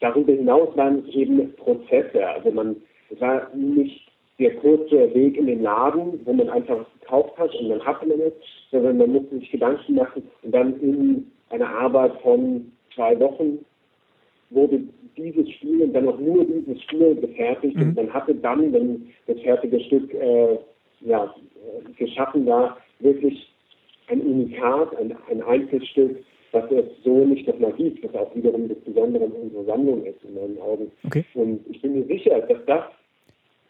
darüber 0.00 0.32
hinaus 0.32 0.76
waren 0.76 1.04
es 1.06 1.14
eben 1.14 1.54
Prozesse. 1.56 2.26
Also 2.26 2.50
man, 2.50 2.76
es 3.10 3.20
war 3.20 3.48
nicht 3.54 4.08
der 4.38 4.56
kurze 4.56 5.14
Weg 5.14 5.36
in 5.36 5.46
den 5.46 5.62
Laden, 5.62 6.20
wo 6.24 6.32
man 6.32 6.48
einfach 6.48 6.78
was 6.78 7.00
gekauft 7.00 7.38
hat 7.38 7.54
und 7.54 7.68
dann 7.68 7.84
hatte 7.84 8.06
man 8.06 8.20
es, 8.20 8.32
sondern 8.70 8.98
man 8.98 9.12
musste 9.12 9.38
sich 9.38 9.50
Gedanken 9.50 9.94
machen 9.94 10.22
und 10.42 10.52
dann 10.52 10.80
in 10.80 11.30
einer 11.50 11.68
Arbeit 11.68 12.12
von 12.22 12.72
zwei 12.94 13.18
Wochen 13.20 13.64
wurde 14.54 14.82
dieses 15.16 15.48
Spiel 15.50 15.82
und 15.82 15.92
dann 15.92 16.08
auch 16.08 16.18
nur 16.18 16.44
dieses 16.44 16.82
Spiel 16.82 17.14
gefertigt 17.16 17.76
mhm. 17.76 17.82
und 17.82 17.96
man 17.96 18.12
hatte 18.12 18.34
dann, 18.34 18.72
wenn 18.72 19.08
das 19.26 19.40
fertige 19.40 19.80
Stück 19.80 20.12
äh, 20.14 20.58
ja, 21.00 21.34
geschaffen 21.96 22.46
war, 22.46 22.78
wirklich 23.00 23.48
ein 24.08 24.20
Unikat, 24.20 24.96
ein, 24.96 25.14
ein 25.30 25.42
Einzelstück, 25.42 26.24
was 26.52 26.70
es 26.70 26.84
so 27.02 27.24
nicht 27.24 27.46
nochmal 27.48 27.72
gibt, 27.72 28.02
was 28.04 28.14
auch 28.14 28.34
wiederum 28.34 28.68
das 28.68 28.78
Besondere 28.80 29.24
in 29.24 29.32
unserer 29.32 29.64
Sammlung 29.64 30.04
ist, 30.04 30.22
in 30.24 30.34
meinen 30.34 30.58
Augen. 30.60 30.90
Okay. 31.04 31.24
Und 31.34 31.60
ich 31.68 31.80
bin 31.80 31.94
mir 31.94 32.04
sicher, 32.06 32.40
dass 32.40 32.58
das 32.66 32.84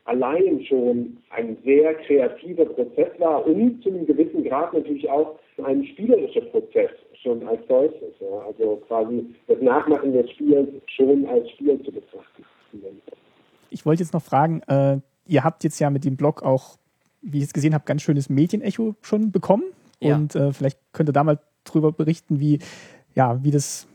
allein 0.05 0.65
schon 0.65 1.17
ein 1.31 1.57
sehr 1.65 1.95
kreativer 1.95 2.65
Prozess 2.65 3.11
war 3.19 3.47
und 3.47 3.83
zu 3.83 3.91
einem 3.91 4.07
gewissen 4.07 4.43
Grad 4.45 4.75
natürlich 4.75 5.09
auch 5.09 5.39
ein 5.63 5.85
spielerischer 5.85 6.41
Prozess 6.41 6.91
schon 7.23 7.47
als 7.47 7.61
solches. 7.69 8.15
Ja. 8.21 8.47
Also 8.47 8.83
quasi 8.89 9.35
das 9.47 9.61
Nachmachen 9.61 10.13
des 10.13 10.31
Spiels 10.31 10.69
schon 10.97 11.27
als 11.27 11.49
Spiel 11.51 11.83
zu 11.85 11.93
betrachten. 11.93 12.45
Ich 13.71 13.87
wollte 13.87 14.03
jetzt 14.03 14.13
noch 14.13 14.23
fragen, 14.23 14.63
äh, 14.63 14.99
ihr 15.27 15.45
habt 15.45 15.65
jetzt 15.65 15.79
ja 15.79 15.91
mit 15.91 16.05
dem 16.05 16.17
Blog 16.17 16.43
auch, 16.43 16.77
wie 17.23 17.39
ich 17.39 17.45
es 17.45 17.53
gesehen 17.53 17.75
habe, 17.75 17.85
ganz 17.85 18.03
schönes 18.03 18.29
Medienecho 18.29 18.95
schon 19.03 19.31
bekommen. 19.31 19.65
Ja. 20.01 20.17
Und 20.17 20.35
äh, 20.35 20.53
vielleicht 20.53 20.79
könnt 20.93 21.09
ihr 21.09 21.13
da 21.13 21.25
mal 21.25 21.39
drüber 21.65 21.93
berichten, 21.93 22.41
wie, 22.41 22.59
ja, 23.15 23.43
wie 23.45 23.51
das 23.51 23.87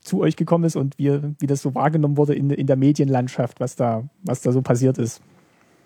zu 0.00 0.20
euch 0.20 0.36
gekommen 0.36 0.64
ist 0.64 0.76
und 0.76 0.96
wie, 0.98 1.20
wie 1.38 1.46
das 1.46 1.62
so 1.62 1.74
wahrgenommen 1.74 2.16
wurde 2.16 2.34
in, 2.34 2.50
in 2.50 2.66
der 2.66 2.76
Medienlandschaft, 2.76 3.60
was 3.60 3.76
da, 3.76 4.04
was 4.22 4.40
da 4.40 4.52
so 4.52 4.62
passiert 4.62 4.98
ist. 4.98 5.20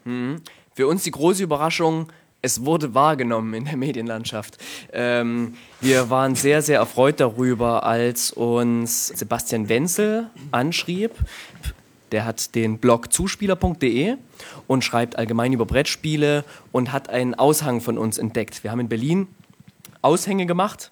Mhm. 0.04 0.36
Für 0.74 0.86
uns 0.86 1.02
die 1.02 1.10
große 1.10 1.42
Überraschung, 1.42 2.08
es 2.42 2.64
wurde 2.64 2.92
wahrgenommen 2.92 3.54
in 3.54 3.64
der 3.64 3.76
Medienlandschaft. 3.76 4.58
Ähm, 4.92 5.54
wir 5.80 6.10
waren 6.10 6.34
sehr, 6.34 6.60
sehr 6.60 6.80
erfreut 6.80 7.20
darüber, 7.20 7.84
als 7.84 8.32
uns 8.32 9.08
Sebastian 9.08 9.68
Wenzel 9.68 10.28
anschrieb. 10.50 11.12
Der 12.10 12.24
hat 12.24 12.54
den 12.56 12.78
Blog 12.78 13.12
zuspieler.de 13.12 14.16
und 14.66 14.84
schreibt 14.84 15.16
allgemein 15.16 15.52
über 15.52 15.64
Brettspiele 15.64 16.44
und 16.72 16.92
hat 16.92 17.08
einen 17.08 17.34
Aushang 17.34 17.80
von 17.80 17.96
uns 17.96 18.18
entdeckt. 18.18 18.64
Wir 18.64 18.72
haben 18.72 18.80
in 18.80 18.88
Berlin 18.88 19.28
Aushänge 20.02 20.44
gemacht 20.44 20.90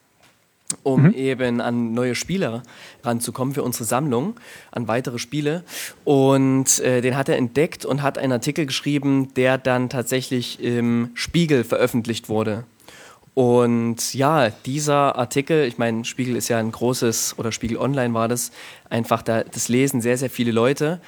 um 0.83 1.05
mhm. 1.05 1.15
eben 1.15 1.61
an 1.61 1.93
neue 1.93 2.15
Spiele 2.15 2.63
ranzukommen 3.03 3.55
für 3.55 3.63
unsere 3.63 3.85
Sammlung, 3.85 4.39
an 4.71 4.89
weitere 4.89 5.19
Spiele. 5.19 5.65
Und 6.05 6.81
äh, 6.81 7.01
den 7.01 7.17
hat 7.17 7.29
er 7.29 7.37
entdeckt 7.37 7.85
und 7.85 8.03
hat 8.03 8.19
einen 8.19 8.33
Artikel 8.33 8.67
geschrieben, 8.67 9.33
der 9.35 9.59
dann 9.59 9.89
tatsächlich 9.89 10.63
im 10.63 11.11
Spiegel 11.15 11.65
veröffentlicht 11.65 12.29
wurde. 12.29 12.65
Und 13.35 14.13
ja, 14.13 14.51
dieser 14.51 15.17
Artikel, 15.17 15.65
ich 15.67 15.79
meine, 15.79 16.05
Spiegel 16.05 16.37
ist 16.37 16.49
ja 16.49 16.59
ein 16.59 16.73
großes, 16.73 17.39
oder 17.39 17.53
Spiegel 17.53 17.79
Online 17.79 18.13
war 18.13 18.29
das, 18.29 18.51
einfach 18.89 19.23
da, 19.23 19.45
das 19.45 19.69
lesen 19.69 20.01
sehr, 20.01 20.19
sehr 20.19 20.31
viele 20.31 20.51
Leute. 20.51 21.01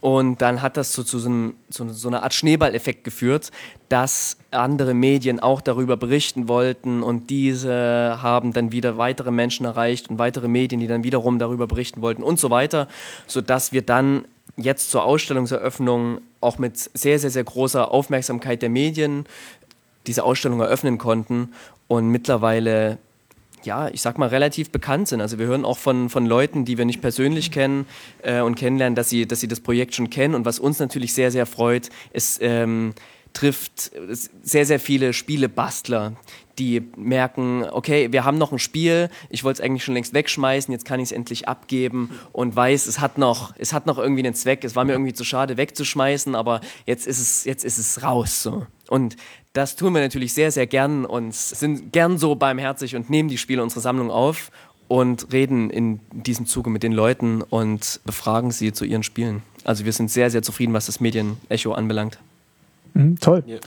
Und 0.00 0.40
dann 0.40 0.62
hat 0.62 0.76
das 0.76 0.92
so 0.92 1.02
zu 1.02 1.18
so, 1.18 1.28
einem, 1.28 1.54
so, 1.68 1.86
so 1.90 2.08
einer 2.08 2.22
Art 2.22 2.32
Schneeballeffekt 2.32 3.04
geführt, 3.04 3.50
dass 3.88 4.38
andere 4.50 4.94
Medien 4.94 5.40
auch 5.40 5.60
darüber 5.60 5.96
berichten 5.96 6.48
wollten. 6.48 7.02
Und 7.02 7.28
diese 7.28 8.18
haben 8.22 8.52
dann 8.52 8.72
wieder 8.72 8.96
weitere 8.96 9.30
Menschen 9.30 9.66
erreicht 9.66 10.08
und 10.08 10.18
weitere 10.18 10.48
Medien, 10.48 10.80
die 10.80 10.86
dann 10.86 11.04
wiederum 11.04 11.38
darüber 11.38 11.66
berichten 11.66 12.00
wollten 12.00 12.22
und 12.22 12.40
so 12.40 12.50
weiter, 12.50 12.88
sodass 13.26 13.72
wir 13.72 13.82
dann 13.82 14.24
jetzt 14.56 14.90
zur 14.90 15.04
Ausstellungseröffnung 15.04 16.20
auch 16.40 16.58
mit 16.58 16.78
sehr, 16.78 17.18
sehr, 17.18 17.30
sehr 17.30 17.44
großer 17.44 17.90
Aufmerksamkeit 17.90 18.62
der 18.62 18.70
Medien 18.70 19.26
diese 20.06 20.24
Ausstellung 20.24 20.60
eröffnen 20.60 20.96
konnten. 20.96 21.52
Und 21.88 22.08
mittlerweile 22.08 22.98
ja, 23.64 23.88
ich 23.88 24.02
sag 24.02 24.18
mal, 24.18 24.28
relativ 24.28 24.70
bekannt 24.70 25.08
sind. 25.08 25.20
Also 25.20 25.38
wir 25.38 25.46
hören 25.46 25.64
auch 25.64 25.78
von, 25.78 26.08
von 26.08 26.26
Leuten, 26.26 26.64
die 26.64 26.78
wir 26.78 26.84
nicht 26.84 27.00
persönlich 27.00 27.50
kennen 27.50 27.86
äh, 28.22 28.40
und 28.40 28.54
kennenlernen, 28.54 28.94
dass 28.94 29.08
sie, 29.08 29.26
dass 29.26 29.40
sie 29.40 29.48
das 29.48 29.60
Projekt 29.60 29.94
schon 29.94 30.10
kennen. 30.10 30.34
Und 30.34 30.44
was 30.44 30.58
uns 30.58 30.78
natürlich 30.78 31.14
sehr, 31.14 31.30
sehr 31.30 31.46
freut, 31.46 31.90
ist, 32.12 32.38
ähm, 32.42 32.94
trifft 33.32 33.92
sehr, 34.42 34.66
sehr 34.66 34.80
viele 34.80 35.12
Spielebastler, 35.12 36.16
die 36.58 36.82
merken, 36.96 37.64
okay, 37.70 38.12
wir 38.12 38.24
haben 38.24 38.36
noch 38.36 38.52
ein 38.52 38.58
Spiel, 38.58 39.08
ich 39.30 39.44
wollte 39.44 39.62
es 39.62 39.66
eigentlich 39.66 39.82
schon 39.82 39.94
längst 39.94 40.12
wegschmeißen, 40.12 40.70
jetzt 40.72 40.84
kann 40.84 41.00
ich 41.00 41.04
es 41.04 41.12
endlich 41.12 41.48
abgeben 41.48 42.10
und 42.32 42.54
weiß, 42.54 42.86
es 42.86 43.00
hat 43.00 43.16
noch, 43.18 43.54
es 43.56 43.72
hat 43.72 43.86
noch 43.86 43.98
irgendwie 43.98 44.24
einen 44.24 44.34
Zweck. 44.34 44.62
Es 44.62 44.76
war 44.76 44.84
mir 44.84 44.92
irgendwie 44.92 45.14
zu 45.14 45.24
schade 45.24 45.56
wegzuschmeißen, 45.56 46.34
aber 46.34 46.60
jetzt 46.86 47.06
ist 47.06 47.18
es, 47.18 47.44
jetzt 47.44 47.64
ist 47.64 47.78
es 47.78 48.02
raus. 48.02 48.42
So. 48.42 48.66
Und 48.88 49.16
das 49.52 49.76
tun 49.76 49.94
wir 49.94 50.00
natürlich 50.00 50.32
sehr, 50.32 50.52
sehr 50.52 50.66
gern 50.66 51.04
und 51.04 51.34
sind 51.34 51.92
gern 51.92 52.18
so 52.18 52.34
barmherzig 52.34 52.94
und 52.94 53.10
nehmen 53.10 53.28
die 53.28 53.38
Spiele 53.38 53.62
unserer 53.62 53.80
Sammlung 53.80 54.10
auf 54.10 54.50
und 54.86 55.32
reden 55.32 55.70
in 55.70 56.00
diesem 56.12 56.46
Zuge 56.46 56.70
mit 56.70 56.82
den 56.82 56.92
Leuten 56.92 57.42
und 57.42 58.00
befragen 58.04 58.50
sie 58.50 58.72
zu 58.72 58.84
ihren 58.84 59.02
Spielen. 59.02 59.42
Also 59.64 59.84
wir 59.84 59.92
sind 59.92 60.10
sehr, 60.10 60.30
sehr 60.30 60.42
zufrieden, 60.42 60.72
was 60.72 60.86
das 60.86 61.00
Medienecho 61.00 61.72
anbelangt. 61.72 62.18
Mhm, 62.94 63.18
toll. 63.20 63.42
Ja. 63.46 63.58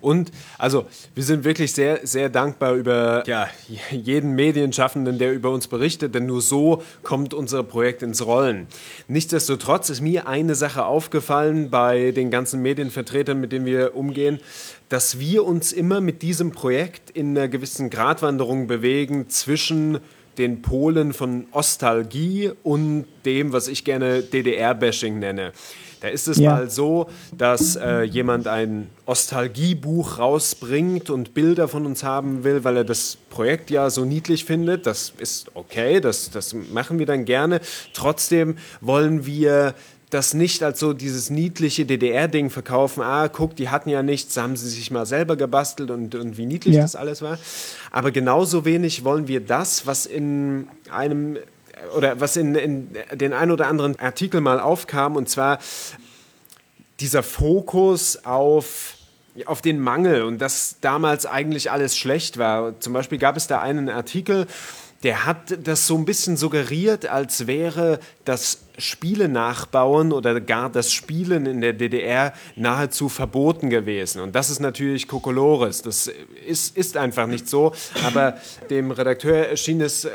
Und 0.00 0.30
also 0.58 0.86
wir 1.14 1.22
sind 1.22 1.44
wirklich 1.44 1.72
sehr, 1.72 2.06
sehr 2.06 2.28
dankbar 2.28 2.74
über 2.74 3.22
ja, 3.26 3.48
jeden 3.90 4.34
Medienschaffenden, 4.34 5.18
der 5.18 5.32
über 5.32 5.50
uns 5.50 5.68
berichtet, 5.68 6.14
denn 6.14 6.26
nur 6.26 6.40
so 6.40 6.82
kommt 7.02 7.34
unser 7.34 7.62
Projekt 7.62 8.02
ins 8.02 8.24
Rollen. 8.24 8.66
Nichtsdestotrotz 9.08 9.90
ist 9.90 10.00
mir 10.00 10.26
eine 10.26 10.54
Sache 10.54 10.84
aufgefallen 10.84 11.70
bei 11.70 12.12
den 12.12 12.30
ganzen 12.30 12.62
Medienvertretern, 12.62 13.40
mit 13.40 13.52
denen 13.52 13.66
wir 13.66 13.94
umgehen, 13.94 14.40
dass 14.88 15.20
wir 15.20 15.44
uns 15.44 15.72
immer 15.72 16.00
mit 16.00 16.22
diesem 16.22 16.52
Projekt 16.52 17.10
in 17.10 17.36
einer 17.36 17.48
gewissen 17.48 17.90
Gratwanderung 17.90 18.66
bewegen 18.66 19.28
zwischen 19.28 19.98
den 20.38 20.62
Polen 20.62 21.12
von 21.12 21.46
Ostalgie 21.52 22.50
und 22.62 23.04
dem, 23.24 23.52
was 23.52 23.68
ich 23.68 23.84
gerne 23.84 24.22
DDR-Bashing 24.22 25.18
nenne. 25.18 25.52
Da 26.00 26.08
ist 26.08 26.28
es 26.28 26.38
ja. 26.38 26.52
mal 26.52 26.70
so, 26.70 27.08
dass 27.36 27.76
äh, 27.76 28.02
jemand 28.02 28.46
ein 28.46 28.88
Ostalgiebuch 29.06 30.18
rausbringt 30.18 31.10
und 31.10 31.34
Bilder 31.34 31.68
von 31.68 31.84
uns 31.86 32.02
haben 32.02 32.42
will, 32.42 32.64
weil 32.64 32.78
er 32.78 32.84
das 32.84 33.18
Projekt 33.28 33.70
ja 33.70 33.90
so 33.90 34.04
niedlich 34.04 34.44
findet. 34.44 34.86
Das 34.86 35.12
ist 35.18 35.50
okay, 35.54 36.00
das, 36.00 36.30
das 36.30 36.54
machen 36.54 36.98
wir 36.98 37.06
dann 37.06 37.24
gerne. 37.24 37.60
Trotzdem 37.92 38.56
wollen 38.80 39.26
wir 39.26 39.74
das 40.10 40.34
nicht 40.34 40.62
als 40.62 40.80
so 40.80 40.92
dieses 40.92 41.30
niedliche 41.30 41.86
DDR-Ding 41.86 42.50
verkaufen. 42.50 43.02
Ah, 43.02 43.28
guck, 43.28 43.54
die 43.56 43.68
hatten 43.68 43.88
ja 43.88 44.02
nichts, 44.02 44.36
haben 44.36 44.56
sie 44.56 44.68
sich 44.68 44.90
mal 44.90 45.06
selber 45.06 45.36
gebastelt 45.36 45.90
und, 45.90 46.14
und 46.14 46.36
wie 46.36 46.46
niedlich 46.46 46.74
ja. 46.74 46.82
das 46.82 46.96
alles 46.96 47.22
war. 47.22 47.38
Aber 47.90 48.10
genauso 48.10 48.64
wenig 48.64 49.04
wollen 49.04 49.28
wir 49.28 49.40
das, 49.40 49.86
was 49.86 50.06
in 50.06 50.66
einem 50.90 51.38
oder 51.96 52.20
was 52.20 52.36
in, 52.36 52.54
in 52.54 52.96
den 53.12 53.32
ein 53.32 53.50
oder 53.50 53.66
anderen 53.66 53.98
Artikel 53.98 54.40
mal 54.40 54.60
aufkam, 54.60 55.16
und 55.16 55.28
zwar 55.28 55.58
dieser 57.00 57.22
Fokus 57.22 58.24
auf 58.24 58.96
auf 59.46 59.62
den 59.62 59.78
Mangel 59.78 60.22
und 60.22 60.38
dass 60.38 60.76
damals 60.80 61.24
eigentlich 61.24 61.70
alles 61.70 61.96
schlecht 61.96 62.36
war. 62.36 62.78
Zum 62.80 62.92
Beispiel 62.92 63.16
gab 63.16 63.36
es 63.36 63.46
da 63.46 63.60
einen 63.60 63.88
Artikel, 63.88 64.46
der 65.02 65.24
hat 65.24 65.66
das 65.66 65.86
so 65.86 65.96
ein 65.96 66.04
bisschen 66.04 66.36
suggeriert, 66.36 67.06
als 67.06 67.46
wäre 67.46 68.00
das 68.26 68.64
Spiele 68.76 69.28
nachbauen 69.28 70.12
oder 70.12 70.40
gar 70.42 70.68
das 70.68 70.92
Spielen 70.92 71.46
in 71.46 71.62
der 71.62 71.72
DDR 71.72 72.34
nahezu 72.54 73.08
verboten 73.08 73.70
gewesen. 73.70 74.20
Und 74.20 74.34
das 74.34 74.50
ist 74.50 74.60
natürlich 74.60 75.08
Kokolores. 75.08 75.80
Das 75.80 76.10
ist, 76.46 76.76
ist 76.76 76.98
einfach 76.98 77.26
nicht 77.26 77.48
so. 77.48 77.72
Aber 78.04 78.36
dem 78.68 78.90
Redakteur 78.90 79.48
erschien 79.48 79.80
es 79.80 80.04
äh, 80.04 80.10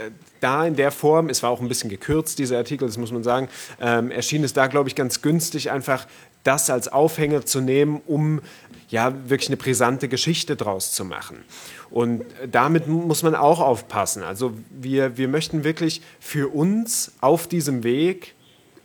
da 0.46 0.64
in 0.68 0.76
der 0.76 0.92
Form, 0.92 1.30
es 1.30 1.42
war 1.42 1.50
auch 1.50 1.60
ein 1.60 1.68
bisschen 1.68 1.90
gekürzt, 1.90 2.38
dieser 2.38 2.58
Artikel, 2.58 2.88
das 2.88 3.00
muss 3.00 3.12
man 3.12 3.24
sagen, 3.24 3.50
ähm, 3.82 4.12
erschien 4.12 4.44
es 4.44 4.54
da, 4.54 4.68
glaube 4.68 4.88
ich, 4.88 4.96
ganz 4.96 5.24
günstig, 5.24 5.72
einfach 5.72 6.06
das 6.44 6.70
als 6.70 6.88
Aufhänger 6.88 7.48
zu 7.48 7.62
nehmen, 7.62 8.00
um 8.06 8.42
ja 8.88 9.12
wirklich 9.28 9.50
eine 9.50 9.58
brisante 9.58 10.08
Geschichte 10.08 10.56
draus 10.56 10.92
zu 10.92 11.04
machen. 11.04 11.44
Und 11.90 12.24
damit 12.52 12.88
muss 12.88 13.24
man 13.24 13.34
auch 13.34 13.60
aufpassen. 13.60 14.22
Also 14.22 14.54
wir, 14.70 15.18
wir 15.18 15.28
möchten 15.28 15.64
wirklich 15.64 16.04
für 16.20 16.54
uns 16.54 17.14
auf 17.22 17.48
diesem 17.48 17.84
Weg 17.84 18.35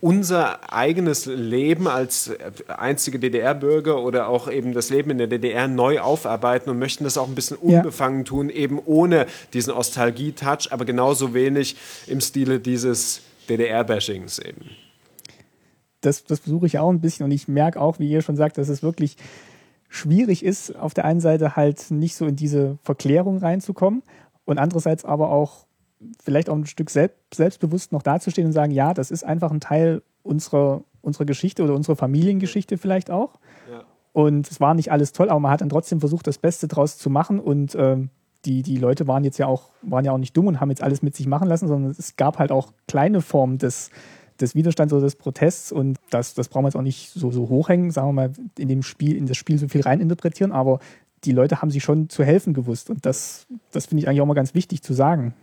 unser 0.00 0.72
eigenes 0.72 1.26
Leben 1.26 1.86
als 1.86 2.30
einzige 2.68 3.18
DDR-Bürger 3.18 4.02
oder 4.02 4.28
auch 4.28 4.50
eben 4.50 4.72
das 4.72 4.90
Leben 4.90 5.10
in 5.10 5.18
der 5.18 5.26
DDR 5.26 5.68
neu 5.68 6.00
aufarbeiten 6.00 6.70
und 6.70 6.78
möchten 6.78 7.04
das 7.04 7.18
auch 7.18 7.28
ein 7.28 7.34
bisschen 7.34 7.58
unbefangen 7.58 8.24
tun, 8.24 8.48
eben 8.48 8.80
ohne 8.84 9.26
diesen 9.52 9.72
Ostalgie-Touch, 9.72 10.72
aber 10.72 10.84
genauso 10.84 11.34
wenig 11.34 11.76
im 12.06 12.20
Stile 12.20 12.60
dieses 12.60 13.20
DDR-Bashings 13.48 14.38
eben. 14.38 14.70
Das, 16.00 16.24
das 16.24 16.40
versuche 16.40 16.66
ich 16.66 16.78
auch 16.78 16.90
ein 16.90 17.00
bisschen 17.00 17.24
und 17.24 17.30
ich 17.30 17.46
merke 17.46 17.78
auch, 17.78 17.98
wie 17.98 18.08
ihr 18.08 18.22
schon 18.22 18.36
sagt, 18.36 18.56
dass 18.56 18.70
es 18.70 18.82
wirklich 18.82 19.16
schwierig 19.90 20.42
ist, 20.44 20.74
auf 20.76 20.94
der 20.94 21.04
einen 21.04 21.20
Seite 21.20 21.56
halt 21.56 21.90
nicht 21.90 22.14
so 22.14 22.24
in 22.26 22.36
diese 22.36 22.78
Verklärung 22.82 23.38
reinzukommen 23.38 24.02
und 24.46 24.56
andererseits 24.56 25.04
aber 25.04 25.30
auch 25.30 25.66
vielleicht 26.22 26.48
auch 26.48 26.56
ein 26.56 26.66
Stück 26.66 26.90
selbst, 26.90 27.34
selbstbewusst 27.34 27.92
noch 27.92 28.02
dazustehen 28.02 28.46
und 28.46 28.52
sagen, 28.52 28.72
ja, 28.72 28.94
das 28.94 29.10
ist 29.10 29.24
einfach 29.24 29.50
ein 29.50 29.60
Teil 29.60 30.02
unserer, 30.22 30.82
unserer 31.02 31.24
Geschichte 31.24 31.62
oder 31.62 31.74
unserer 31.74 31.96
Familiengeschichte 31.96 32.78
vielleicht 32.78 33.10
auch. 33.10 33.38
Ja. 33.70 33.84
Und 34.12 34.50
es 34.50 34.60
war 34.60 34.74
nicht 34.74 34.90
alles 34.90 35.12
toll, 35.12 35.30
aber 35.30 35.40
man 35.40 35.52
hat 35.52 35.60
dann 35.60 35.68
trotzdem 35.68 36.00
versucht, 36.00 36.26
das 36.26 36.38
Beste 36.38 36.68
draus 36.68 36.98
zu 36.98 37.10
machen 37.10 37.38
und 37.38 37.74
ähm, 37.74 38.10
die, 38.44 38.62
die 38.62 38.76
Leute 38.76 39.06
waren 39.06 39.24
jetzt 39.24 39.38
ja 39.38 39.46
auch, 39.46 39.70
waren 39.82 40.04
ja 40.04 40.12
auch 40.12 40.18
nicht 40.18 40.36
dumm 40.36 40.46
und 40.46 40.60
haben 40.60 40.70
jetzt 40.70 40.82
alles 40.82 41.02
mit 41.02 41.14
sich 41.14 41.26
machen 41.26 41.46
lassen, 41.46 41.68
sondern 41.68 41.90
es 41.90 42.16
gab 42.16 42.38
halt 42.38 42.50
auch 42.50 42.72
kleine 42.88 43.20
Formen 43.20 43.58
des, 43.58 43.90
des 44.40 44.54
Widerstands 44.54 44.92
oder 44.92 45.02
des 45.02 45.16
Protests 45.16 45.72
und 45.72 45.98
das, 46.10 46.34
das 46.34 46.48
brauchen 46.48 46.64
wir 46.64 46.68
jetzt 46.68 46.76
auch 46.76 46.82
nicht 46.82 47.10
so, 47.10 47.30
so 47.30 47.48
hochhängen, 47.48 47.90
sagen 47.90 48.08
wir 48.08 48.12
mal, 48.12 48.32
in 48.58 48.68
dem 48.68 48.82
Spiel, 48.82 49.16
in 49.16 49.26
das 49.26 49.36
Spiel 49.36 49.58
so 49.58 49.68
viel 49.68 49.82
reininterpretieren, 49.82 50.52
aber 50.52 50.80
die 51.24 51.32
Leute 51.32 51.60
haben 51.60 51.70
sich 51.70 51.84
schon 51.84 52.08
zu 52.08 52.24
helfen 52.24 52.54
gewusst 52.54 52.88
und 52.88 53.04
das, 53.04 53.46
das 53.72 53.86
finde 53.86 54.02
ich 54.02 54.08
eigentlich 54.08 54.22
auch 54.22 54.26
mal 54.26 54.34
ganz 54.34 54.54
wichtig 54.54 54.82
zu 54.82 54.94
sagen. 54.94 55.34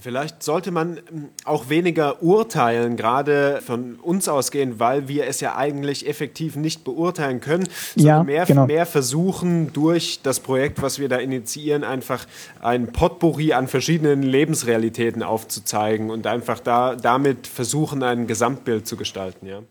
Vielleicht 0.00 0.42
sollte 0.44 0.70
man 0.70 0.98
ähm, 1.10 1.28
auch 1.44 1.68
weniger 1.68 2.22
urteilen, 2.22 2.96
gerade 2.96 3.60
von 3.64 3.96
uns 3.96 4.28
ausgehen, 4.28 4.78
weil 4.78 5.08
wir 5.08 5.26
es 5.26 5.40
ja 5.40 5.56
eigentlich 5.56 6.08
effektiv 6.08 6.56
nicht 6.56 6.84
beurteilen 6.84 7.40
können, 7.40 7.68
sondern 7.96 8.16
ja, 8.16 8.22
mehr, 8.22 8.46
genau. 8.46 8.66
mehr 8.66 8.86
versuchen, 8.86 9.72
durch 9.72 10.20
das 10.22 10.38
Projekt, 10.40 10.80
was 10.82 10.98
wir 11.00 11.08
da 11.08 11.16
initiieren, 11.16 11.82
einfach 11.82 12.26
ein 12.60 12.92
Potpourri 12.92 13.52
an 13.52 13.66
verschiedenen 13.66 14.22
Lebensrealitäten 14.22 15.22
aufzuzeigen 15.22 16.10
und 16.10 16.26
einfach 16.26 16.60
da, 16.60 16.94
damit 16.94 17.46
versuchen, 17.46 18.02
ein 18.04 18.26
Gesamtbild 18.28 18.86
zu 18.86 18.96
gestalten. 18.96 19.46
Ja. 19.46 19.62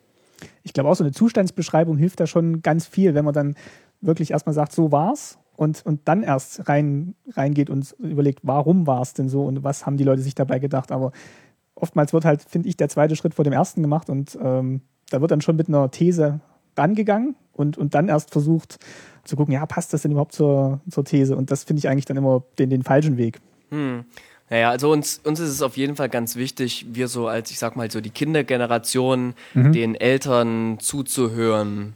Ich 0.64 0.74
glaube 0.74 0.90
auch, 0.90 0.96
so 0.96 1.04
eine 1.04 1.14
Zustandsbeschreibung 1.14 1.98
hilft 1.98 2.20
da 2.20 2.28
schon 2.28 2.62
ganz 2.62 2.86
viel, 2.86 3.16
wenn 3.16 3.24
man 3.24 3.34
dann 3.34 3.56
wirklich 4.02 4.32
erstmal 4.32 4.54
sagt, 4.54 4.74
so 4.74 4.92
war's 4.92 5.38
und, 5.58 5.86
und 5.86 6.08
dann 6.08 6.24
erst 6.24 6.70
rein, 6.70 7.16
reingeht 7.32 7.70
und 7.70 7.94
überlegt, 8.00 8.40
warum 8.44 8.88
war 8.88 9.02
es 9.02 9.14
denn 9.14 9.28
so 9.28 9.44
und 9.44 9.64
was 9.64 9.86
haben 9.86 9.98
die 9.98 10.04
Leute 10.06 10.22
sich 10.22 10.36
dabei 10.36 10.60
gedacht. 10.60 10.92
Aber 10.92 11.12
oftmals 11.76 12.14
wird 12.14 12.24
halt, 12.24 12.44
finde 12.44 12.70
ich, 12.70 12.78
der 12.78 12.88
zweite 12.88 13.16
Schritt 13.16 13.34
vor 13.34 13.44
dem 13.44 13.54
ersten 13.54 13.82
gemacht 13.82 14.10
und 14.10 14.38
ähm, 14.42 14.82
da 15.10 15.20
wird 15.20 15.32
dann 15.32 15.42
schon 15.42 15.56
mit 15.56 15.68
einer 15.68 15.92
These 15.92 16.40
rangegangen 16.78 17.36
und, 17.54 17.78
und 17.78 17.96
dann 17.96 18.08
erst 18.08 18.32
versucht 18.32 18.78
zu 19.24 19.36
gucken, 19.36 19.54
ja, 19.54 19.66
passt 19.66 19.94
das 19.94 20.04
denn 20.04 20.12
überhaupt 20.12 20.32
zur, 20.32 20.80
zur 20.90 21.04
These? 21.04 21.36
Und 21.36 21.52
das 21.52 21.64
finde 21.64 21.80
ich 21.80 21.90
eigentlich 21.90 22.06
dann 22.06 22.18
immer 22.18 22.44
den, 22.60 22.70
den 22.70 22.84
falschen 22.84 23.18
Weg. 23.18 23.40
Hm. 23.72 24.06
Naja, 24.50 24.70
also 24.70 24.92
uns, 24.92 25.20
uns 25.24 25.40
ist 25.40 25.50
es 25.50 25.62
auf 25.62 25.76
jeden 25.76 25.96
Fall 25.96 26.08
ganz 26.08 26.36
wichtig, 26.38 26.86
wir 26.90 27.08
so 27.10 27.28
als, 27.28 27.52
ich 27.52 27.60
sag 27.60 27.76
mal, 27.76 27.92
so 27.92 28.00
die 28.00 28.12
Kindergeneration, 28.12 29.34
mhm. 29.54 29.72
den 29.74 29.96
Eltern 29.96 30.78
zuzuhören, 30.80 31.96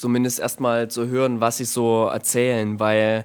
zumindest 0.00 0.40
erstmal 0.40 0.88
zu 0.88 1.08
hören, 1.08 1.40
was 1.40 1.58
sie 1.58 1.64
so 1.64 2.06
erzählen, 2.06 2.78
weil, 2.80 3.24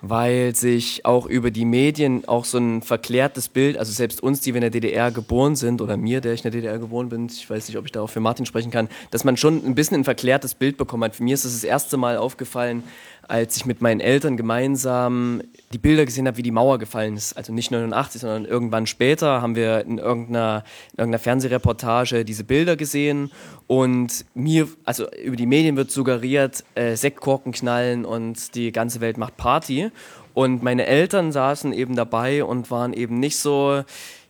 weil 0.00 0.54
sich 0.54 1.04
auch 1.04 1.26
über 1.26 1.50
die 1.50 1.64
Medien 1.64 2.26
auch 2.28 2.44
so 2.44 2.58
ein 2.58 2.82
verklärtes 2.82 3.48
Bild, 3.48 3.76
also 3.76 3.92
selbst 3.92 4.22
uns, 4.22 4.40
die 4.40 4.54
wir 4.54 4.58
in 4.58 4.62
der 4.62 4.70
DDR 4.70 5.10
geboren 5.10 5.56
sind, 5.56 5.80
oder 5.80 5.96
mir, 5.96 6.20
der 6.20 6.34
ich 6.34 6.44
in 6.44 6.50
der 6.50 6.60
DDR 6.60 6.78
geboren 6.78 7.08
bin, 7.08 7.26
ich 7.26 7.48
weiß 7.48 7.68
nicht, 7.68 7.78
ob 7.78 7.84
ich 7.84 7.92
da 7.92 8.02
auch 8.02 8.10
für 8.10 8.20
Martin 8.20 8.46
sprechen 8.46 8.70
kann, 8.70 8.88
dass 9.10 9.24
man 9.24 9.36
schon 9.36 9.64
ein 9.64 9.74
bisschen 9.74 9.98
ein 9.98 10.04
verklärtes 10.04 10.54
Bild 10.54 10.76
bekommen 10.76 11.04
hat. 11.04 11.16
Für 11.16 11.22
mich 11.22 11.32
ist 11.32 11.44
das, 11.44 11.52
das 11.52 11.64
erste 11.64 11.96
Mal 11.96 12.16
aufgefallen, 12.16 12.82
als 13.28 13.56
ich 13.56 13.66
mit 13.66 13.80
meinen 13.80 14.00
Eltern 14.00 14.36
gemeinsam 14.36 15.42
die 15.72 15.78
Bilder 15.78 16.04
gesehen 16.04 16.26
habe, 16.26 16.36
wie 16.36 16.42
die 16.42 16.50
Mauer 16.50 16.78
gefallen 16.78 17.16
ist. 17.16 17.36
Also 17.36 17.52
nicht 17.52 17.70
89, 17.70 18.20
sondern 18.20 18.44
irgendwann 18.44 18.86
später 18.86 19.42
haben 19.42 19.56
wir 19.56 19.80
in 19.84 19.98
irgendeiner, 19.98 20.64
in 20.92 20.98
irgendeiner 20.98 21.18
Fernsehreportage 21.18 22.24
diese 22.24 22.44
Bilder 22.44 22.76
gesehen 22.76 23.30
und 23.66 24.24
mir, 24.34 24.68
also 24.84 25.10
über 25.12 25.36
die 25.36 25.46
Medien 25.46 25.76
wird 25.76 25.90
suggeriert, 25.90 26.64
äh, 26.74 26.96
Sektkorken 26.96 27.52
knallen 27.52 28.04
und 28.04 28.54
die 28.54 28.72
ganze 28.72 29.00
Welt 29.00 29.18
macht 29.18 29.36
Party. 29.36 29.90
Und 30.34 30.62
meine 30.62 30.84
Eltern 30.86 31.32
saßen 31.32 31.72
eben 31.72 31.96
dabei 31.96 32.44
und 32.44 32.70
waren 32.70 32.92
eben 32.92 33.18
nicht 33.18 33.38
so, 33.38 33.84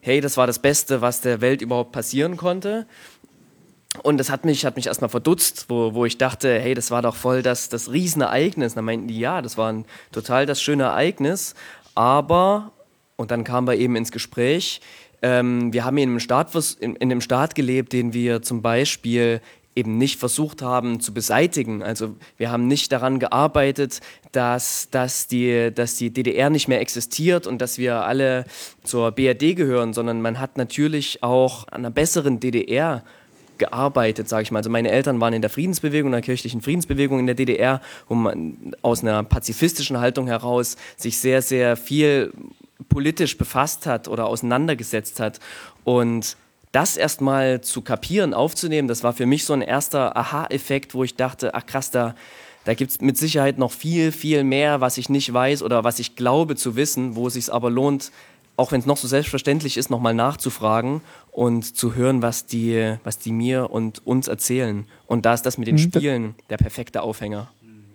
hey, 0.07 0.20
das 0.20 0.36
war 0.36 0.47
das 0.47 0.61
Beste, 0.61 1.01
was 1.01 1.20
der 1.20 1.40
Welt 1.40 1.61
überhaupt 1.61 1.90
passieren 1.90 2.36
konnte, 2.36 2.86
und 4.03 4.18
das 4.18 4.30
hat 4.30 4.44
mich, 4.44 4.64
hat 4.64 4.76
mich 4.76 4.86
erstmal 4.86 5.11
verdutzt, 5.11 5.66
wo, 5.68 5.94
wo 5.94 6.05
ich 6.05 6.18
dachte, 6.18 6.59
hey, 6.59 6.74
das 6.74 6.90
war 6.90 7.03
doch 7.03 7.16
voll 7.16 7.42
das, 7.42 7.68
das 7.68 7.90
Riesenereignis. 7.90 8.72
Und 8.72 8.76
dann 8.76 8.84
meinten 8.84 9.09
die, 9.09 9.18
ja, 9.18 9.42
das 9.42 9.57
war 9.57 9.72
ein 9.72 9.84
total 10.12 10.47
das 10.47 10.61
schöne 10.61 10.84
Ereignis. 10.84 11.55
Aber, 11.94 12.72
und 13.16 13.30
dann 13.30 13.44
kamen 13.44 13.66
wir 13.66 13.74
eben 13.74 13.97
ins 13.97 14.12
Gespräch, 14.12 14.80
ähm, 15.22 15.72
wir 15.72 15.84
haben 15.84 15.97
in 15.99 16.11
einem, 16.11 16.20
Staat, 16.20 16.55
in, 16.80 16.94
in 16.97 17.11
einem 17.11 17.20
Staat 17.20 17.55
gelebt, 17.55 17.92
den 17.92 18.12
wir 18.12 18.42
zum 18.42 18.62
Beispiel 18.62 19.40
eben 19.74 19.99
nicht 19.99 20.18
versucht 20.18 20.62
haben 20.62 21.01
zu 21.01 21.12
beseitigen. 21.12 21.82
Also 21.82 22.16
wir 22.38 22.51
haben 22.51 22.66
nicht 22.66 22.90
daran 22.92 23.18
gearbeitet, 23.18 24.01
dass, 24.32 24.88
dass, 24.90 25.28
die, 25.28 25.70
dass 25.72 25.97
die 25.97 26.11
DDR 26.11 26.49
nicht 26.49 26.66
mehr 26.66 26.80
existiert 26.80 27.47
und 27.47 27.61
dass 27.61 27.76
wir 27.76 28.05
alle 28.05 28.47
zur 28.82 29.12
BRD 29.12 29.55
gehören, 29.55 29.92
sondern 29.92 30.22
man 30.22 30.40
hat 30.40 30.57
natürlich 30.57 31.22
auch 31.22 31.68
an 31.68 31.80
einer 31.80 31.90
besseren 31.90 32.40
DDR 32.40 33.05
gearbeitet, 33.59 34.28
sage 34.28 34.42
ich 34.42 34.50
mal. 34.50 34.59
Also 34.59 34.70
meine 34.70 34.90
Eltern 34.90 35.20
waren 35.20 35.32
in 35.32 35.42
der 35.42 35.50
Friedensbewegung, 35.50 36.09
in 36.09 36.12
der 36.12 36.22
kirchlichen 36.22 36.62
Friedensbewegung 36.62 37.18
in 37.18 37.26
der 37.26 37.34
DDR, 37.34 37.80
wo 38.09 38.14
man 38.14 38.74
aus 38.82 39.02
einer 39.02 39.22
pazifistischen 39.22 39.98
Haltung 39.98 40.26
heraus 40.26 40.76
sich 40.96 41.18
sehr, 41.18 41.42
sehr 41.42 41.76
viel 41.76 42.32
politisch 42.88 43.38
befasst 43.38 43.86
hat 43.86 44.09
oder 44.09 44.26
auseinandergesetzt 44.26 45.20
hat. 45.20 45.40
Und 45.84 46.36
das 46.72 46.96
erstmal 46.96 47.61
zu 47.62 47.82
kapieren, 47.82 48.34
aufzunehmen, 48.34 48.88
das 48.88 49.02
war 49.02 49.12
für 49.12 49.26
mich 49.26 49.44
so 49.44 49.52
ein 49.52 49.62
erster 49.62 50.16
Aha-Effekt, 50.16 50.94
wo 50.94 51.04
ich 51.04 51.14
dachte, 51.16 51.54
ach 51.54 51.64
krass, 51.64 51.90
da, 51.90 52.14
Da 52.66 52.74
gibt 52.74 52.90
es 52.90 53.00
mit 53.00 53.16
Sicherheit 53.16 53.59
noch 53.59 53.70
viel, 53.70 54.11
viel 54.11 54.42
mehr, 54.42 54.80
was 54.80 54.98
ich 54.98 55.09
nicht 55.09 55.32
weiß 55.32 55.62
oder 55.62 55.84
was 55.84 56.00
ich 56.00 56.16
glaube 56.16 56.57
zu 56.57 56.74
wissen, 56.74 57.14
wo 57.14 57.28
es 57.28 57.34
sich 57.34 57.52
aber 57.52 57.70
lohnt, 57.70 58.11
auch 58.57 58.72
wenn 58.72 58.80
es 58.80 58.86
noch 58.86 58.96
so 58.96 59.07
selbstverständlich 59.09 59.76
ist, 59.76 59.90
nochmal 59.90 60.14
nachzufragen 60.14 61.02
und 61.30 61.76
zu 61.76 61.94
hören, 61.94 62.22
was 62.22 62.46
die, 62.46 62.96
was 63.04 63.18
die 63.18 63.32
mir 63.32 63.70
und 63.70 64.07
uns 64.07 64.28
erzählen. 64.28 64.86
Und 65.07 65.26
da 65.26 65.34
ist 65.34 65.42
das 65.42 65.59
mit 65.59 65.68
den 65.68 65.76
mhm. 65.76 65.80
Spielen 65.80 66.34
der 66.50 66.57
perfekte 66.57 67.02
Aufhänger 67.02 67.48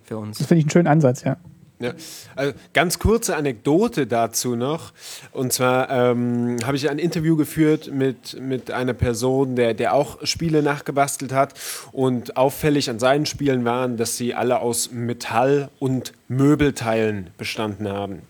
für 0.04 0.18
uns. 0.18 0.38
Das 0.38 0.46
finde 0.46 0.60
ich 0.60 0.64
einen 0.64 0.70
schönen 0.70 0.88
Ansatz, 0.88 1.24
ja. 1.24 1.36
Ja, 1.82 1.94
also 2.36 2.52
ganz 2.74 3.00
kurze 3.00 3.34
Anekdote 3.34 4.06
dazu 4.06 4.54
noch. 4.54 4.92
Und 5.32 5.52
zwar 5.52 5.90
ähm, 5.90 6.58
habe 6.64 6.76
ich 6.76 6.88
ein 6.88 7.00
Interview 7.00 7.36
geführt 7.36 7.90
mit, 7.92 8.40
mit 8.40 8.70
einer 8.70 8.92
Person, 8.92 9.56
der, 9.56 9.74
der 9.74 9.92
auch 9.92 10.24
Spiele 10.24 10.62
nachgebastelt 10.62 11.32
hat. 11.32 11.54
Und 11.90 12.36
auffällig 12.36 12.88
an 12.88 13.00
seinen 13.00 13.26
Spielen 13.26 13.64
waren, 13.64 13.96
dass 13.96 14.16
sie 14.16 14.32
alle 14.32 14.60
aus 14.60 14.92
Metall 14.92 15.70
und 15.80 16.12
Möbelteilen 16.28 17.30
bestanden 17.36 17.88
haben. 17.88 18.22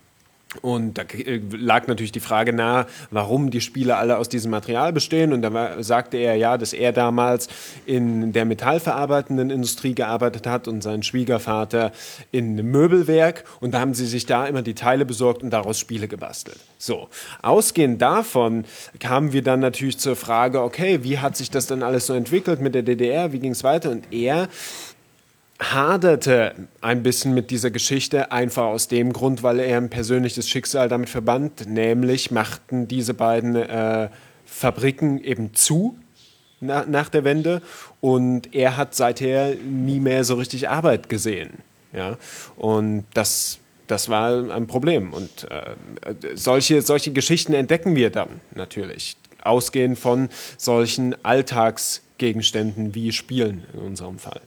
Und 0.61 0.97
da 0.97 1.03
äh, 1.03 1.41
lag 1.51 1.87
natürlich 1.87 2.11
die 2.11 2.19
Frage 2.19 2.53
nahe, 2.53 2.85
warum 3.11 3.49
die 3.49 3.61
Spiele 3.61 3.97
alle 3.97 4.17
aus 4.17 4.29
diesem 4.29 4.51
Material 4.51 4.93
bestehen. 4.93 5.33
Und 5.33 5.41
da 5.41 5.53
war, 5.53 5.83
sagte 5.83 6.17
er 6.17 6.35
ja, 6.35 6.57
dass 6.57 6.73
er 6.73 6.91
damals 6.91 7.47
in 7.85 8.33
der 8.33 8.45
metallverarbeitenden 8.45 9.49
Industrie 9.49 9.95
gearbeitet 9.95 10.47
hat 10.47 10.67
und 10.67 10.81
sein 10.81 11.03
Schwiegervater 11.03 11.91
in 12.31 12.53
einem 12.53 12.71
Möbelwerk. 12.71 13.43
Und 13.59 13.73
da 13.73 13.79
haben 13.79 13.93
sie 13.93 14.05
sich 14.05 14.25
da 14.25 14.45
immer 14.45 14.61
die 14.61 14.75
Teile 14.75 15.05
besorgt 15.05 15.43
und 15.43 15.49
daraus 15.49 15.79
Spiele 15.79 16.07
gebastelt. 16.07 16.59
So, 16.77 17.07
ausgehend 17.41 18.01
davon 18.01 18.65
kamen 18.99 19.33
wir 19.33 19.41
dann 19.41 19.59
natürlich 19.59 19.97
zur 19.99 20.15
Frage, 20.15 20.61
okay, 20.61 21.03
wie 21.03 21.19
hat 21.19 21.37
sich 21.37 21.49
das 21.49 21.67
dann 21.67 21.83
alles 21.83 22.07
so 22.07 22.13
entwickelt 22.13 22.61
mit 22.61 22.75
der 22.75 22.83
DDR? 22.83 23.31
Wie 23.31 23.39
ging 23.39 23.51
es 23.51 23.63
weiter? 23.63 23.89
Und 23.89 24.11
er 24.11 24.49
haderte 25.71 26.55
ein 26.81 27.03
bisschen 27.03 27.33
mit 27.33 27.51
dieser 27.51 27.71
Geschichte, 27.71 28.31
einfach 28.31 28.63
aus 28.63 28.87
dem 28.87 29.13
Grund, 29.13 29.43
weil 29.43 29.59
er 29.59 29.77
ein 29.77 29.89
persönliches 29.89 30.49
Schicksal 30.49 30.89
damit 30.89 31.09
verband, 31.09 31.67
nämlich 31.67 32.31
machten 32.31 32.87
diese 32.87 33.13
beiden 33.13 33.55
äh, 33.55 34.09
Fabriken 34.45 35.23
eben 35.23 35.53
zu 35.53 35.97
na, 36.59 36.85
nach 36.85 37.09
der 37.09 37.23
Wende 37.23 37.61
und 38.01 38.53
er 38.55 38.77
hat 38.77 38.95
seither 38.95 39.55
nie 39.55 39.99
mehr 39.99 40.23
so 40.23 40.35
richtig 40.35 40.69
Arbeit 40.69 41.09
gesehen. 41.09 41.59
Ja? 41.91 42.17
Und 42.55 43.05
das, 43.13 43.59
das 43.87 44.09
war 44.09 44.51
ein 44.51 44.67
Problem. 44.67 45.13
Und 45.13 45.47
äh, 45.51 45.75
solche, 46.35 46.81
solche 46.81 47.11
Geschichten 47.11 47.53
entdecken 47.53 47.95
wir 47.95 48.09
dann 48.09 48.41
natürlich, 48.55 49.17
ausgehend 49.41 49.99
von 49.99 50.29
solchen 50.57 51.15
Alltagsgegenständen 51.23 52.95
wie 52.95 53.11
Spielen 53.11 53.65
in 53.73 53.79
unserem 53.79 54.19
Fall 54.19 54.41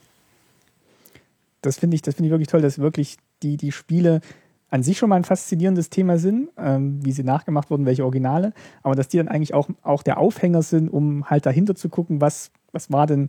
das 1.67 1.79
finde 1.79 1.95
ich, 1.95 2.03
das 2.03 2.19
ich 2.19 2.31
wirklich 2.31 2.49
toll, 2.49 2.63
dass 2.63 2.79
wirklich 2.79 3.17
die, 3.43 3.57
die 3.57 3.73
Spiele 3.73 4.21
an 4.69 4.83
sich 4.83 4.99
schon 4.99 5.09
mal 5.09 5.17
ein 5.17 5.25
faszinierendes 5.25 5.91
Thema 5.91 6.19
sind, 6.19 6.49
ähm, 6.57 7.05
wie 7.05 7.13
sie 7.13 7.23
nachgemacht 7.23 7.71
wurden, 7.71 7.87
welche 7.87 8.05
Originale, 8.05 8.53
aber 8.83 8.95
dass 8.95 9.09
die 9.09 9.17
dann 9.17 9.29
eigentlich 9.29 9.55
auch, 9.55 9.69
auch 9.83 10.03
der 10.03 10.19
Aufhänger 10.19 10.63
sind, 10.63 10.89
um 10.89 11.29
halt 11.31 11.47
dahinter 11.47 11.75
zu 11.75 11.89
gucken, 11.89 12.21
was, 12.21 12.51
was 12.73 12.91
war 12.91 13.07
denn 13.07 13.29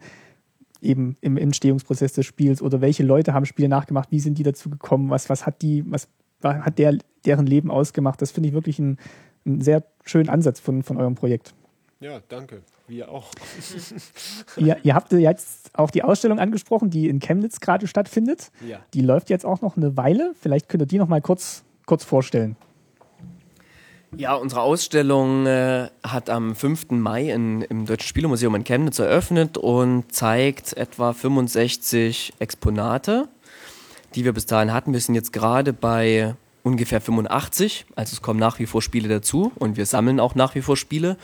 eben 0.82 1.18
im 1.22 1.38
Entstehungsprozess 1.38 2.14
des 2.14 2.26
Spiels 2.26 2.62
oder 2.62 2.82
welche 2.82 3.04
Leute 3.04 3.34
haben 3.34 3.46
Spiele 3.46 3.70
nachgemacht, 3.70 4.12
wie 4.12 4.20
sind 4.20 4.38
die 4.38 4.44
dazu 4.44 4.70
gekommen, 4.70 5.10
was, 5.10 5.30
was 5.30 5.46
hat 5.46 5.62
die, 5.62 5.84
was 5.90 6.08
hat 6.44 6.78
der, 6.78 6.98
deren 7.26 7.46
Leben 7.46 7.72
ausgemacht. 7.72 8.22
Das 8.22 8.32
finde 8.32 8.50
ich 8.50 8.54
wirklich 8.54 8.80
einen, 8.80 8.98
einen 9.46 9.62
sehr 9.62 9.84
schönen 10.06 10.30
Ansatz 10.30 10.60
von, 10.60 10.84
von 10.84 10.98
eurem 10.98 11.16
Projekt. 11.16 11.54
Ja, 12.00 12.22
danke. 12.30 12.62
Wir 12.88 13.10
auch. 13.10 13.32
ihr, 14.58 14.78
ihr, 14.84 14.94
habt 14.94 15.12
jetzt 15.12 15.72
auch 15.74 15.90
die 15.90 16.04
Ausstellung 16.04 16.40
angesprochen, 16.40 16.90
die 16.90 17.10
in 17.10 17.20
Chemnitz 17.20 17.60
gerade 17.60 17.88
stattfindet. 17.88 18.52
Ja. 18.68 18.80
Die 18.94 19.02
läuft 19.02 19.30
jetzt 19.30 19.46
auch 19.46 19.62
noch 19.62 19.78
eine 19.78 19.98
Weile. 19.98 20.34
Vielleicht 20.40 20.70
könnt 20.70 20.84
ihr 20.84 20.88
die 20.88 21.00
noch 21.00 21.08
mal 21.08 21.22
kurz, 21.22 21.64
kurz 21.86 22.04
vorstellen. 22.04 22.56
Ja, 24.16 24.36
unsere 24.36 24.62
Ausstellung 24.62 25.48
äh, 25.48 25.90
hat 26.04 26.30
am 26.30 26.56
5. 26.56 26.92
Mai 26.92 27.32
in, 27.32 27.62
im 27.64 27.86
Deutschen 27.86 28.08
Spielemuseum 28.08 28.56
in 28.56 28.64
Chemnitz 28.64 29.00
eröffnet 29.00 29.58
und 29.58 30.14
zeigt 30.14 30.78
etwa 30.78 31.14
65 31.14 32.34
Exponate, 32.40 33.28
die 34.16 34.24
wir 34.24 34.34
bis 34.34 34.46
dahin 34.46 34.72
hatten. 34.72 34.94
Wir 34.94 35.02
sind 35.02 35.16
jetzt 35.16 35.34
gerade 35.34 35.74
bei 35.74 36.36
ungefähr 36.64 37.02
85, 37.02 37.86
also 37.96 38.14
es 38.14 38.22
kommen 38.22 38.40
nach 38.40 38.60
wie 38.60 38.66
vor 38.66 38.82
Spiele 38.82 39.08
dazu 39.08 39.52
und 39.56 39.78
wir 39.78 39.86
sammeln 39.86 40.20
auch 40.20 40.36
nach 40.36 40.54
wie 40.56 40.62
vor 40.62 40.76
Spiele 40.78 41.18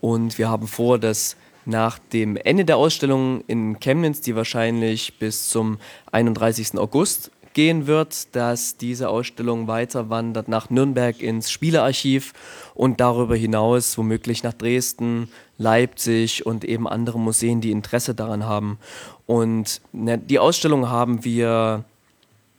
und 0.00 0.38
wir 0.38 0.48
haben 0.48 0.66
vor, 0.66 0.98
dass 0.98 1.36
nach 1.64 1.98
dem 1.98 2.36
Ende 2.36 2.64
der 2.64 2.78
Ausstellung 2.78 3.44
in 3.46 3.78
Chemnitz, 3.78 4.20
die 4.22 4.34
wahrscheinlich 4.34 5.18
bis 5.18 5.50
zum 5.50 5.78
31. 6.12 6.78
August 6.78 7.30
gehen 7.52 7.86
wird, 7.86 8.34
dass 8.36 8.76
diese 8.76 9.08
Ausstellung 9.08 9.66
weiter 9.66 10.10
wandert 10.10 10.48
nach 10.48 10.70
Nürnberg 10.70 11.20
ins 11.20 11.50
Spielearchiv 11.50 12.32
und 12.74 13.00
darüber 13.00 13.36
hinaus 13.36 13.98
womöglich 13.98 14.42
nach 14.42 14.52
Dresden, 14.52 15.28
Leipzig 15.58 16.46
und 16.46 16.64
eben 16.64 16.88
andere 16.88 17.18
Museen, 17.18 17.60
die 17.60 17.72
Interesse 17.72 18.14
daran 18.14 18.44
haben. 18.44 18.78
Und 19.26 19.80
ne, 19.92 20.18
die 20.18 20.38
Ausstellung 20.38 20.88
haben 20.88 21.24
wir 21.24 21.84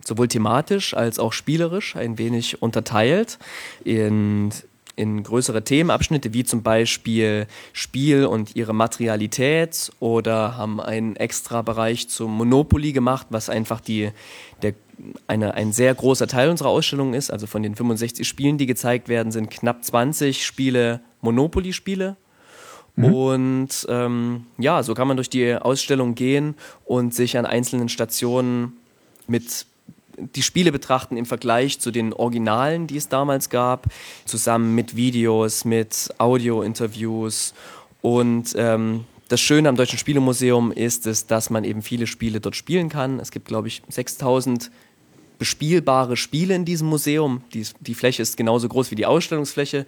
sowohl 0.06 0.28
thematisch 0.28 0.94
als 0.94 1.18
auch 1.18 1.34
spielerisch 1.34 1.96
ein 1.96 2.18
wenig 2.18 2.62
unterteilt. 2.62 3.40
In 3.84 4.52
in 5.00 5.24
größere 5.24 5.64
Themenabschnitte, 5.64 6.34
wie 6.34 6.44
zum 6.44 6.62
Beispiel 6.62 7.48
Spiel 7.72 8.26
und 8.26 8.58
ihre 8.58 8.74
Materialität 8.74 9.94
oder 10.02 10.58
haben 10.58 10.82
einen 10.82 11.16
extra 11.16 11.62
Bereich 11.62 12.10
zum 12.10 12.36
Monopoly 12.36 12.92
gemacht, 12.92 13.28
was 13.30 13.50
einfach 13.50 13.80
die, 13.80 14.12
der, 14.62 14.74
eine, 15.26 15.54
ein 15.54 15.72
sehr 15.72 15.96
großer 15.96 16.28
Teil 16.28 16.50
unserer 16.50 16.68
Ausstellung 16.68 17.14
ist. 17.14 17.32
Also 17.32 17.48
von 17.48 17.64
den 17.64 17.76
65 17.76 18.28
Spielen, 18.28 18.58
die 18.58 18.66
gezeigt 18.66 19.08
werden, 19.08 19.32
sind 19.32 19.50
knapp 19.50 19.86
20 19.86 20.46
Spiele 20.46 21.00
Monopoly-Spiele. 21.22 22.18
Mhm. 22.98 23.06
Und 23.06 23.88
ähm, 23.88 24.48
ja, 24.58 24.84
so 24.84 24.96
kann 24.96 25.08
man 25.08 25.16
durch 25.16 25.30
die 25.30 25.56
Ausstellung 25.56 26.14
gehen 26.14 26.56
und 26.84 27.14
sich 27.16 27.38
an 27.38 27.46
einzelnen 27.46 27.88
Stationen 27.88 28.74
mit 29.28 29.66
die 30.36 30.44
Spiele 30.44 30.72
betrachten 30.72 31.18
im 31.18 31.26
Vergleich 31.26 31.80
zu 31.80 31.92
den 31.92 32.14
Originalen, 32.14 32.88
die 32.88 32.98
es 32.98 33.10
damals 33.10 33.50
gab, 33.50 33.88
zusammen 34.26 34.76
mit 34.76 34.96
Videos, 34.96 35.66
mit 35.66 36.10
Audio-Interviews. 36.18 37.54
Und 38.02 38.54
ähm, 38.58 39.06
das 39.28 39.42
Schöne 39.42 39.70
am 39.70 39.76
Deutschen 39.76 40.00
Spielemuseum 40.00 40.72
ist 40.72 41.06
es, 41.06 41.28
dass 41.28 41.50
man 41.50 41.64
eben 41.64 41.82
viele 41.82 42.08
Spiele 42.08 42.40
dort 42.40 42.56
spielen 42.56 42.90
kann. 42.90 43.20
Es 43.20 43.32
gibt, 43.32 43.48
glaube 43.48 43.68
ich, 43.68 43.82
6000 43.88 44.72
bespielbare 45.38 46.18
Spiele 46.18 46.54
in 46.54 46.66
diesem 46.66 46.88
Museum. 46.88 47.42
Die, 47.54 47.66
die 47.80 47.94
Fläche 47.94 48.22
ist 48.22 48.38
genauso 48.38 48.68
groß 48.68 48.92
wie 48.92 48.96
die 48.96 49.06
Ausstellungsfläche, 49.06 49.86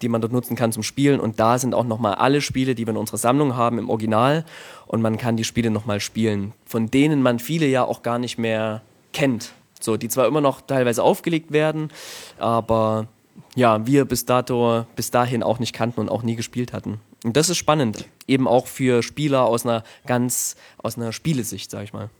die 0.00 0.08
man 0.08 0.20
dort 0.20 0.32
nutzen 0.32 0.56
kann 0.56 0.72
zum 0.72 0.82
Spielen. 0.82 1.20
Und 1.20 1.38
da 1.38 1.58
sind 1.58 1.74
auch 1.74 1.84
nochmal 1.84 2.14
alle 2.14 2.40
Spiele, 2.40 2.74
die 2.74 2.86
wir 2.86 2.92
in 2.92 2.96
unserer 2.96 3.18
Sammlung 3.18 3.54
haben, 3.54 3.78
im 3.78 3.90
Original. 3.90 4.44
Und 4.86 5.02
man 5.02 5.18
kann 5.18 5.36
die 5.36 5.44
Spiele 5.44 5.70
nochmal 5.70 6.00
spielen, 6.00 6.52
von 6.64 6.90
denen 6.90 7.20
man 7.20 7.38
viele 7.38 7.66
ja 7.66 7.84
auch 7.84 8.02
gar 8.02 8.18
nicht 8.18 8.38
mehr 8.38 8.82
kennt. 9.12 9.52
So, 9.84 9.96
die 9.96 10.08
zwar 10.08 10.26
immer 10.26 10.40
noch 10.40 10.62
teilweise 10.62 11.02
aufgelegt 11.02 11.52
werden, 11.52 11.88
aber 12.38 13.08
ja, 13.54 13.86
wir 13.86 14.04
bis 14.04 14.24
dato, 14.24 14.86
bis 14.96 15.10
dahin 15.10 15.42
auch 15.42 15.58
nicht 15.58 15.72
kannten 15.72 16.00
und 16.00 16.08
auch 16.08 16.22
nie 16.22 16.36
gespielt 16.36 16.72
hatten. 16.72 17.00
Und 17.24 17.36
das 17.36 17.48
ist 17.48 17.56
spannend, 17.56 18.08
eben 18.26 18.48
auch 18.48 18.66
für 18.66 19.02
Spieler 19.02 19.44
aus 19.44 19.64
einer 19.64 19.82
ganz, 20.06 20.56
aus 20.78 20.96
einer 20.96 21.12
Spielesicht, 21.12 21.70
sag 21.70 21.84
ich 21.84 21.92
mal. 21.92 22.10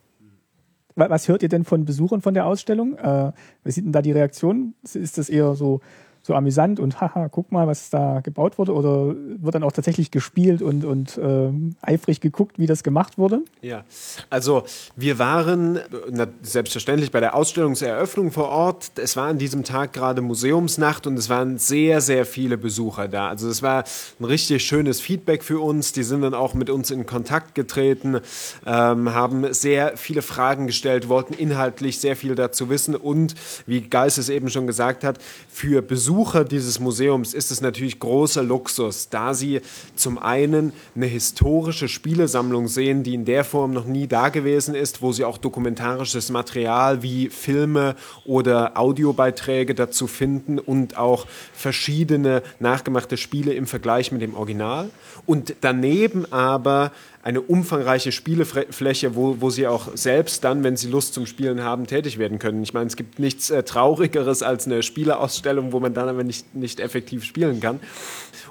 Was 0.97 1.27
hört 1.27 1.43
ihr 1.43 1.49
denn 1.49 1.65
von 1.65 1.85
Besuchern 1.85 2.23
von 2.23 2.35
der 2.35 2.47
Ausstellung? 2.47 2.97
Äh, 2.97 3.33
wie 3.65 3.71
sieht 3.73 3.85
denn 3.85 3.93
da 3.93 4.01
die 4.01 4.13
Reaktion? 4.13 4.75
Ist 4.85 5.19
das 5.19 5.29
eher 5.29 5.55
so 5.57 5.81
so 6.27 6.35
amüsant 6.35 6.81
und 6.81 7.03
haha, 7.03 7.29
guck 7.29 7.53
mal, 7.53 7.67
was 7.67 7.91
da 7.91 8.21
gebaut 8.21 8.57
wurde? 8.57 8.73
Oder 8.73 9.15
wird 9.15 9.55
dann 9.55 9.63
auch 9.63 9.73
tatsächlich 9.73 10.11
gespielt 10.11 10.63
und, 10.63 10.83
und 10.87 11.19
äh, 11.19 11.51
eifrig 11.83 12.23
geguckt, 12.23 12.59
wie 12.59 12.67
das 12.67 12.83
gemacht 12.83 13.19
wurde? 13.19 13.43
Ja, 13.61 13.85
also 14.31 14.65
wir 14.97 15.19
waren 15.19 15.81
na, 16.11 16.27
selbstverständlich 16.41 17.11
bei 17.11 17.21
der 17.21 17.35
Ausstellungseröffnung 17.35 18.33
vor 18.33 18.49
Ort. 18.49 18.93
Es 18.97 19.19
war 19.19 19.29
an 19.29 19.37
diesem 19.37 19.65
Tag 19.65 19.93
gerade 19.93 20.23
Museumsnacht 20.23 21.07
und 21.07 21.19
es 21.19 21.29
waren 21.29 21.59
sehr, 21.59 22.01
sehr 22.01 22.25
viele 22.25 22.57
Besucher 22.57 23.07
da. 23.07 23.29
Also 23.29 23.51
es 23.51 23.63
war 23.63 23.85
ein 24.19 24.25
richtig 24.25 24.65
schönes 24.65 25.03
Feedback 25.03 25.45
für 25.45 25.61
uns. 25.61 25.93
Die 25.93 26.05
sind 26.05 26.23
dann 26.23 26.33
auch 26.33 26.55
mit 26.55 26.71
uns 26.71 26.91
in 26.91 27.05
Kontakt 27.05 27.55
getreten, 27.55 28.21
ähm, 28.65 29.13
haben 29.13 29.53
sehr 29.53 29.99
viele 29.99 30.23
Fragen 30.23 30.67
gestellt, 30.69 31.11
wollten 31.11 31.35
inhaltlich 31.35 31.99
sehr 31.99 32.17
viel 32.17 32.35
dazu 32.35 32.71
wissen 32.71 32.97
und, 32.97 33.35
wie 33.67 33.83
Geis 33.83 34.17
es 34.17 34.31
eben 34.31 34.49
schon 34.49 34.67
gesagt 34.67 35.05
hat, 35.05 35.19
für 35.51 35.83
Besucher 35.83 36.14
Besucher 36.15 36.45
dieses 36.45 36.79
Museums 36.79 37.35
ist 37.35 37.51
es 37.51 37.61
natürlich 37.61 37.99
großer 37.99 38.45
Luxus, 38.45 39.09
da 39.09 39.35
sie 39.35 39.61
zum 39.97 40.17
einen 40.17 40.73
eine 40.95 41.07
historische 41.07 41.89
Spielesammlung 41.89 42.69
sehen, 42.69 43.03
die 43.03 43.15
in 43.15 43.25
der 43.25 43.43
Form 43.43 43.73
noch 43.73 43.85
nie 43.85 44.07
da 44.07 44.29
gewesen 44.29 44.77
ist, 44.77 45.03
wo 45.03 45.11
sie 45.11 45.25
auch 45.25 45.39
dokumentarisches 45.39 46.31
Material 46.31 47.03
wie 47.03 47.31
Filme 47.31 47.97
oder 48.25 48.79
Audiobeiträge 48.79 49.75
dazu 49.75 50.07
finden 50.07 50.61
und 50.61 50.97
auch 50.97 51.27
verschiedene 51.53 52.45
nachgemachte 52.61 53.17
Spiele 53.17 53.53
im 53.53 53.67
Vergleich 53.67 54.13
mit 54.13 54.23
dem 54.23 54.37
Original. 54.37 54.91
Und 55.27 55.57
daneben 55.63 56.33
aber 56.33 56.93
eine 57.25 57.41
umfangreiche 57.41 58.13
Spielefläche, 58.13 59.17
wo, 59.17 59.41
wo 59.41 59.49
sie 59.49 59.67
auch 59.67 59.89
selbst 59.97 60.45
dann, 60.45 60.63
wenn 60.63 60.77
sie 60.77 60.89
Lust 60.89 61.15
zum 61.15 61.25
Spielen 61.25 61.63
haben, 61.63 61.87
tätig 61.87 62.19
werden 62.19 62.39
können. 62.39 62.63
Ich 62.63 62.75
meine, 62.75 62.87
es 62.87 62.97
gibt 62.97 63.19
nichts 63.19 63.49
äh, 63.49 63.63
Traurigeres 63.63 64.43
als 64.43 64.67
eine 64.67 64.83
Spieleausstellung, 64.83 65.73
wo 65.73 65.81
man 65.81 65.95
dann 65.95 66.11
aber 66.11 66.23
nicht, 66.23 66.55
nicht 66.55 66.81
effektiv 66.81 67.25
spielen 67.25 67.61
kann. 67.61 67.81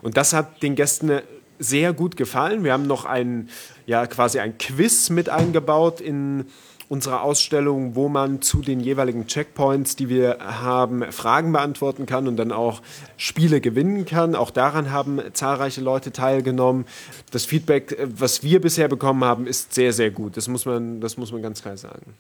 Und 0.02 0.18
das 0.18 0.34
hat 0.34 0.64
den 0.64 0.74
Gästen 0.74 1.10
äh, 1.10 1.22
sehr 1.64 1.94
gut 1.94 2.18
gefallen. 2.18 2.64
Wir 2.64 2.74
haben 2.74 2.88
noch 2.88 3.06
ein, 3.06 3.50
ja, 3.86 4.06
quasi 4.08 4.40
ein 4.40 4.58
Quiz 4.58 5.10
mit 5.10 5.30
eingebaut 5.30 6.02
in 6.02 6.46
unserer 6.90 7.24
Ausstellung, 7.24 7.96
wo 7.96 8.10
man 8.10 8.42
zu 8.42 8.62
den 8.62 8.80
jeweiligen 8.80 9.26
Checkpoints, 9.26 9.96
die 9.96 10.10
wir 10.10 10.38
haben, 10.42 11.12
Fragen 11.12 11.52
beantworten 11.52 12.06
kann 12.06 12.28
und 12.28 12.38
dann 12.38 12.52
auch 12.52 12.82
Spiele 13.18 13.62
gewinnen 13.62 14.06
kann. 14.06 14.36
Auch 14.36 14.52
daran 14.52 14.92
haben 14.92 15.20
zahlreiche 15.34 15.82
Leute 15.82 16.12
teilgenommen. 16.12 16.86
Das 17.32 17.46
Feedback, 17.46 17.94
äh, 17.94 18.08
was 18.16 18.44
wir 18.44 18.62
bisher 18.62 18.90
bekommen 18.90 19.24
haben, 19.24 19.48
ist 19.48 19.74
sehr, 19.74 19.94
sehr 19.94 20.12
gut. 20.12 20.38
Das 20.38 20.48
muss 20.48 20.66
man, 20.66 21.02
das 21.02 21.18
muss 21.18 21.32
man 21.32 21.42
ganz 21.42 21.62
klar 21.62 21.78
sagen. 21.78 22.14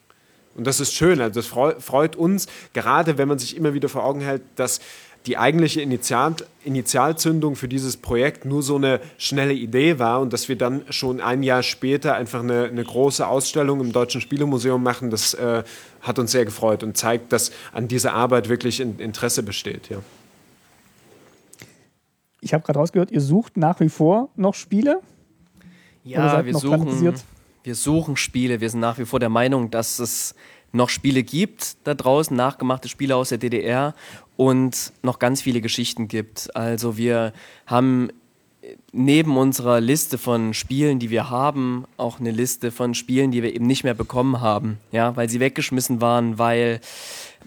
Und 0.56 0.66
das 0.66 0.80
ist 0.80 0.94
schön. 0.94 1.20
Also 1.20 1.40
das 1.40 1.48
freut 1.84 2.16
uns, 2.16 2.48
gerade 2.74 3.18
wenn 3.18 3.28
man 3.28 3.40
sich 3.40 3.58
immer 3.58 3.74
wieder 3.74 3.90
vor 3.90 4.04
Augen 4.04 4.22
hält, 4.22 4.44
dass 4.56 4.82
die 5.26 5.38
eigentliche 5.38 5.82
Initial 5.82 6.36
Initialzündung 6.64 7.56
für 7.56 7.68
dieses 7.68 7.98
Projekt 7.98 8.46
nur 8.46 8.64
so 8.64 8.78
eine 8.78 9.02
schnelle 9.18 9.54
Idee 9.54 10.00
war 10.00 10.22
und 10.22 10.32
dass 10.32 10.48
wir 10.48 10.58
dann 10.58 10.84
schon 10.90 11.20
ein 11.20 11.44
Jahr 11.44 11.62
später 11.62 12.16
einfach 12.16 12.42
eine, 12.42 12.66
eine 12.66 12.84
große 12.84 13.28
Ausstellung 13.28 13.82
im 13.82 13.92
Deutschen 13.92 14.22
Spielemuseum 14.22 14.82
machen, 14.82 15.10
das 15.10 15.34
äh, 15.34 15.64
hat 16.02 16.20
uns 16.20 16.32
sehr 16.32 16.46
gefreut 16.46 16.84
und 16.84 16.96
zeigt, 16.96 17.34
dass 17.34 17.52
an 17.74 17.88
dieser 17.88 18.14
Arbeit 18.14 18.48
wirklich 18.48 18.80
Interesse 18.80 19.44
besteht. 19.44 19.90
Ja. 19.90 19.98
Ich 22.40 22.54
habe 22.54 22.64
gerade 22.64 22.80
rausgehört, 22.80 23.12
ihr 23.12 23.22
sucht 23.22 23.58
nach 23.58 23.80
wie 23.80 23.90
vor 23.90 24.30
noch 24.36 24.54
Spiele? 24.54 25.02
Ja, 26.04 26.46
wir 26.46 26.56
suchen, 26.56 27.16
wir 27.64 27.76
suchen 27.76 28.18
Spiele. 28.18 28.60
Wir 28.60 28.70
sind 28.70 28.82
nach 28.82 28.98
wie 28.98 29.06
vor 29.06 29.20
der 29.20 29.30
Meinung, 29.30 29.72
dass 29.72 30.00
es 30.00 30.36
noch 30.74 30.90
Spiele 30.90 31.24
gibt 31.24 31.78
da 31.86 31.94
draußen, 31.94 32.36
nachgemachte 32.36 32.90
Spiele 32.90 33.16
aus 33.16 33.30
der 33.30 33.38
DDR 33.38 33.96
und 34.36 34.92
noch 35.02 35.20
ganz 35.20 35.42
viele 35.42 35.62
Geschichten 35.62 36.08
gibt. 36.08 36.54
Also 36.56 36.98
wir 36.98 37.32
haben 37.66 38.10
neben 38.92 39.38
unserer 39.38 39.82
Liste 39.82 40.18
von 40.18 40.54
Spielen, 40.54 41.00
die 41.00 41.10
wir 41.10 41.30
haben, 41.30 41.86
auch 41.98 42.20
eine 42.20 42.32
Liste 42.32 42.72
von 42.72 42.94
Spielen, 42.94 43.32
die 43.32 43.44
wir 43.44 43.54
eben 43.54 43.68
nicht 43.68 43.84
mehr 43.84 43.94
bekommen 43.94 44.42
haben, 44.42 44.78
ja, 44.92 45.16
weil 45.16 45.30
sie 45.30 45.40
weggeschmissen 45.40 46.02
waren, 46.02 46.38
weil 46.38 46.80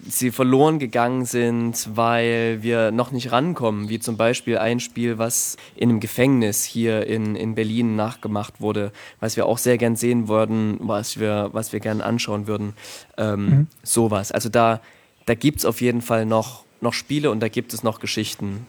sie 0.05 0.31
verloren 0.31 0.79
gegangen 0.79 1.25
sind, 1.25 1.89
weil 1.95 2.61
wir 2.61 2.91
noch 2.91 3.11
nicht 3.11 3.31
rankommen, 3.31 3.89
wie 3.89 3.99
zum 3.99 4.17
Beispiel 4.17 4.57
ein 4.57 4.79
Spiel, 4.79 5.17
was 5.17 5.57
in 5.75 5.89
einem 5.89 5.99
Gefängnis 5.99 6.63
hier 6.63 7.07
in, 7.07 7.35
in 7.35 7.55
Berlin 7.55 7.95
nachgemacht 7.95 8.59
wurde, 8.59 8.91
was 9.19 9.37
wir 9.37 9.45
auch 9.45 9.57
sehr 9.57 9.77
gern 9.77 9.95
sehen 9.95 10.27
würden, 10.27 10.77
was 10.79 11.19
wir, 11.19 11.49
was 11.53 11.73
wir 11.73 11.79
gern 11.79 12.01
anschauen 12.01 12.47
würden. 12.47 12.73
Ähm, 13.17 13.45
mhm. 13.45 13.67
Sowas. 13.83 14.31
Also 14.31 14.49
da, 14.49 14.81
da 15.25 15.35
gibt 15.35 15.59
es 15.59 15.65
auf 15.65 15.81
jeden 15.81 16.01
Fall 16.01 16.25
noch, 16.25 16.63
noch 16.81 16.93
Spiele 16.93 17.31
und 17.31 17.39
da 17.39 17.49
gibt 17.49 17.73
es 17.73 17.83
noch 17.83 17.99
Geschichten. 17.99 18.65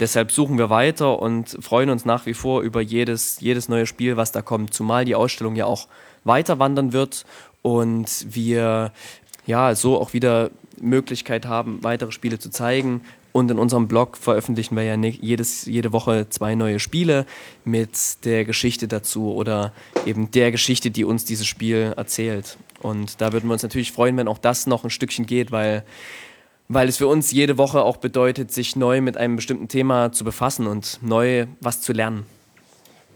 Deshalb 0.00 0.32
suchen 0.32 0.58
wir 0.58 0.70
weiter 0.70 1.18
und 1.18 1.56
freuen 1.60 1.90
uns 1.90 2.04
nach 2.04 2.26
wie 2.26 2.34
vor 2.34 2.60
über 2.62 2.80
jedes, 2.80 3.40
jedes 3.40 3.68
neue 3.68 3.86
Spiel, 3.86 4.16
was 4.16 4.32
da 4.32 4.42
kommt, 4.42 4.74
zumal 4.74 5.04
die 5.04 5.14
Ausstellung 5.14 5.56
ja 5.56 5.64
auch 5.64 5.88
weiter 6.24 6.58
wandern 6.58 6.92
wird 6.92 7.24
und 7.62 8.26
wir 8.28 8.92
ja 9.46 9.74
so 9.74 9.98
auch 9.98 10.12
wieder 10.12 10.50
Möglichkeit 10.80 11.46
haben, 11.46 11.82
weitere 11.82 12.12
Spiele 12.12 12.38
zu 12.38 12.50
zeigen. 12.50 13.02
Und 13.32 13.50
in 13.50 13.58
unserem 13.58 13.88
Blog 13.88 14.16
veröffentlichen 14.16 14.74
wir 14.74 14.82
ja 14.82 14.96
jedes, 14.96 15.66
jede 15.66 15.92
Woche 15.92 16.28
zwei 16.30 16.54
neue 16.54 16.80
Spiele 16.80 17.26
mit 17.64 18.24
der 18.24 18.44
Geschichte 18.44 18.88
dazu 18.88 19.32
oder 19.34 19.72
eben 20.06 20.30
der 20.30 20.50
Geschichte, 20.50 20.90
die 20.90 21.04
uns 21.04 21.24
dieses 21.24 21.46
Spiel 21.46 21.94
erzählt. 21.96 22.56
Und 22.80 23.20
da 23.20 23.32
würden 23.32 23.48
wir 23.48 23.52
uns 23.52 23.62
natürlich 23.62 23.92
freuen, 23.92 24.16
wenn 24.16 24.28
auch 24.28 24.38
das 24.38 24.66
noch 24.66 24.84
ein 24.84 24.90
Stückchen 24.90 25.26
geht, 25.26 25.52
weil 25.52 25.84
weil 26.68 26.88
es 26.88 26.98
für 26.98 27.06
uns 27.06 27.32
jede 27.32 27.56
Woche 27.56 27.82
auch 27.82 27.96
bedeutet, 27.96 28.52
sich 28.52 28.76
neu 28.76 29.00
mit 29.00 29.16
einem 29.16 29.36
bestimmten 29.36 29.68
Thema 29.68 30.12
zu 30.12 30.22
befassen 30.22 30.66
und 30.66 30.98
neu 31.02 31.46
was 31.60 31.80
zu 31.80 31.94
lernen. 31.94 32.26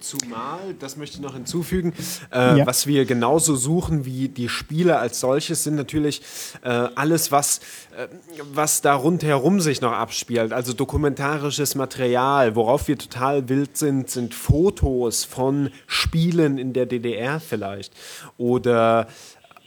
Zumal, 0.02 0.74
das 0.80 0.96
möchte 0.96 1.16
ich 1.16 1.22
noch 1.22 1.34
hinzufügen, 1.34 1.92
äh, 2.32 2.58
ja. 2.58 2.66
was 2.66 2.88
wir 2.88 3.04
genauso 3.04 3.54
suchen 3.54 4.04
wie 4.04 4.28
die 4.28 4.48
Spiele 4.48 4.98
als 4.98 5.20
solches, 5.20 5.62
sind 5.62 5.76
natürlich 5.76 6.22
äh, 6.64 6.68
alles, 6.68 7.30
was, 7.30 7.58
äh, 7.96 8.08
was 8.52 8.82
da 8.82 8.94
rundherum 8.94 9.60
sich 9.60 9.80
noch 9.80 9.92
abspielt. 9.92 10.52
Also 10.52 10.72
dokumentarisches 10.72 11.76
Material. 11.76 12.56
Worauf 12.56 12.88
wir 12.88 12.98
total 12.98 13.48
wild 13.48 13.76
sind, 13.76 14.10
sind 14.10 14.34
Fotos 14.34 15.24
von 15.24 15.70
Spielen 15.86 16.58
in 16.58 16.72
der 16.72 16.86
DDR 16.86 17.38
vielleicht. 17.38 17.94
Oder 18.38 19.06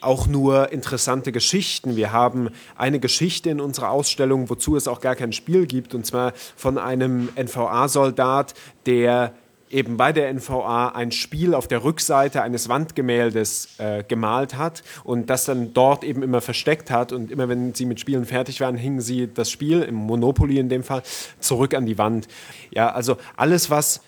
auch 0.01 0.27
nur 0.27 0.71
interessante 0.71 1.31
Geschichten. 1.31 1.95
Wir 1.95 2.11
haben 2.11 2.49
eine 2.75 2.99
Geschichte 2.99 3.49
in 3.49 3.61
unserer 3.61 3.89
Ausstellung, 3.89 4.49
wozu 4.49 4.75
es 4.75 4.87
auch 4.87 4.99
gar 4.99 5.15
kein 5.15 5.31
Spiel 5.31 5.65
gibt, 5.65 5.95
und 5.95 6.05
zwar 6.05 6.33
von 6.55 6.77
einem 6.77 7.29
NVA-Soldat, 7.35 8.53
der 8.85 9.33
eben 9.69 9.97
bei 9.97 10.13
der 10.13 10.33
NVA 10.33 10.89
ein 10.89 11.11
Spiel 11.11 11.53
auf 11.53 11.67
der 11.67 11.83
Rückseite 11.83 12.41
eines 12.41 12.69
Wandgemäldes 12.69 13.79
äh, 13.79 14.03
gemalt 14.03 14.57
hat 14.57 14.83
und 15.03 15.29
das 15.29 15.45
dann 15.45 15.73
dort 15.73 16.03
eben 16.03 16.23
immer 16.23 16.41
versteckt 16.41 16.91
hat. 16.91 17.11
Und 17.11 17.31
immer 17.31 17.49
wenn 17.49 17.73
sie 17.73 17.85
mit 17.85 17.99
Spielen 17.99 18.25
fertig 18.25 18.61
waren, 18.61 18.75
hingen 18.75 19.01
sie 19.01 19.27
das 19.33 19.49
Spiel, 19.49 19.81
im 19.81 19.95
Monopoly 19.95 20.59
in 20.59 20.69
dem 20.69 20.83
Fall, 20.83 21.03
zurück 21.39 21.73
an 21.73 21.85
die 21.85 21.97
Wand. 21.97 22.27
Ja, 22.71 22.91
also 22.91 23.17
alles, 23.35 23.69
was 23.69 24.01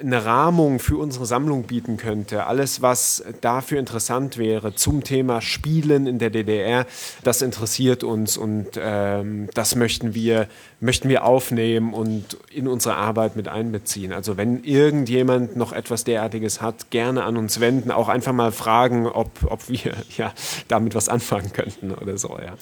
eine 0.00 0.24
Rahmung 0.24 0.78
für 0.78 0.96
unsere 0.96 1.26
Sammlung 1.26 1.64
bieten 1.64 1.96
könnte, 1.96 2.46
alles, 2.46 2.82
was 2.82 3.24
dafür 3.40 3.78
interessant 3.78 4.38
wäre 4.38 4.74
zum 4.74 5.04
Thema 5.04 5.40
Spielen 5.40 6.06
in 6.06 6.18
der 6.18 6.30
DDR, 6.30 6.86
das 7.22 7.42
interessiert 7.42 8.04
uns 8.04 8.36
und 8.36 8.68
ähm, 8.76 9.48
das 9.54 9.74
möchten 9.74 10.14
wir, 10.14 10.48
möchten 10.80 11.08
wir 11.08 11.24
aufnehmen 11.24 11.94
und 11.94 12.36
in 12.52 12.68
unsere 12.68 12.96
Arbeit 12.96 13.36
mit 13.36 13.48
einbeziehen. 13.48 14.12
Also 14.12 14.36
wenn 14.36 14.64
irgendjemand 14.64 15.56
noch 15.56 15.72
etwas 15.72 16.04
derartiges 16.04 16.60
hat, 16.60 16.90
gerne 16.90 17.24
an 17.24 17.36
uns 17.36 17.60
wenden, 17.60 17.90
auch 17.90 18.08
einfach 18.08 18.32
mal 18.32 18.52
fragen, 18.52 19.06
ob, 19.06 19.30
ob 19.44 19.68
wir 19.68 19.92
ja, 20.16 20.32
damit 20.68 20.94
was 20.94 21.08
anfangen 21.08 21.52
könnten 21.52 21.92
oder 21.92 22.18
so. 22.18 22.38
Ja 22.38 22.54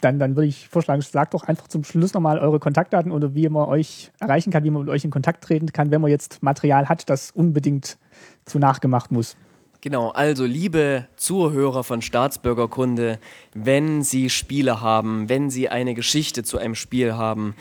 dann, 0.00 0.18
dann 0.18 0.36
würde 0.36 0.48
ich 0.48 0.68
vorschlagen, 0.68 1.00
sagt 1.00 1.34
doch 1.34 1.44
einfach 1.44 1.68
zum 1.68 1.84
Schluss 1.84 2.12
nochmal 2.12 2.38
eure 2.38 2.58
Kontaktdaten 2.58 3.12
oder 3.12 3.34
wie 3.34 3.48
man 3.48 3.68
euch 3.68 4.10
erreichen 4.20 4.52
kann, 4.52 4.64
wie 4.64 4.70
man 4.70 4.82
mit 4.82 4.90
euch 4.90 5.04
in 5.04 5.10
Kontakt 5.10 5.42
treten 5.44 5.72
kann, 5.72 5.90
wenn 5.90 6.00
man 6.00 6.10
jetzt 6.10 6.42
Material 6.42 6.88
hat, 6.88 7.08
das 7.08 7.30
unbedingt 7.30 7.98
zu 8.44 8.58
nachgemacht 8.58 9.10
muss. 9.10 9.36
Genau, 9.80 10.08
also 10.10 10.44
liebe 10.44 11.06
Zuhörer 11.16 11.84
von 11.84 12.02
Staatsbürgerkunde, 12.02 13.18
wenn 13.54 14.02
Sie 14.02 14.30
Spiele 14.30 14.80
haben, 14.80 15.28
wenn 15.28 15.48
Sie 15.48 15.68
eine 15.68 15.94
Geschichte 15.94 16.42
zu 16.42 16.58
einem 16.58 16.74
Spiel 16.74 17.14
haben, 17.14 17.54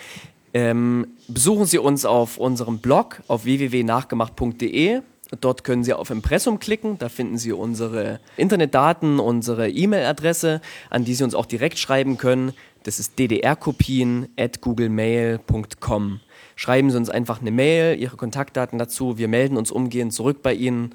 ähm, 0.54 1.08
besuchen 1.28 1.66
Sie 1.66 1.78
uns 1.78 2.06
auf 2.06 2.38
unserem 2.38 2.80
Blog 2.80 3.22
auf 3.28 3.46
www.nachgemacht.de. 3.46 5.02
Dort 5.42 5.64
können 5.64 5.84
Sie 5.84 5.94
auf 5.94 6.12
Impressum 6.12 6.60
klicken, 6.60 6.98
da 7.00 7.10
finden 7.10 7.38
Sie 7.38 7.52
unsere 7.52 8.20
Internetdaten, 8.38 9.20
unsere 9.20 9.70
E-Mail-Adresse, 9.70 10.62
an 10.90 11.04
die 11.04 11.16
Sie 11.16 11.24
uns 11.24 11.34
auch 11.34 11.48
direkt 11.48 11.80
schreiben 11.80 12.18
können. 12.18 12.54
Das 12.84 13.00
ist 13.00 13.18
ddrkopien 13.18 14.30
at 14.38 14.62
googlemail.com. 14.62 16.20
Schreiben 16.56 16.92
Sie 16.92 16.98
uns 16.98 17.10
einfach 17.10 17.42
eine 17.42 17.52
Mail, 17.52 18.00
Ihre 18.00 18.18
Kontaktdaten 18.18 18.78
dazu. 18.78 19.18
Wir 19.18 19.28
melden 19.28 19.58
uns 19.58 19.72
umgehend 19.72 20.14
zurück 20.14 20.44
bei 20.44 20.54
Ihnen. 20.54 20.94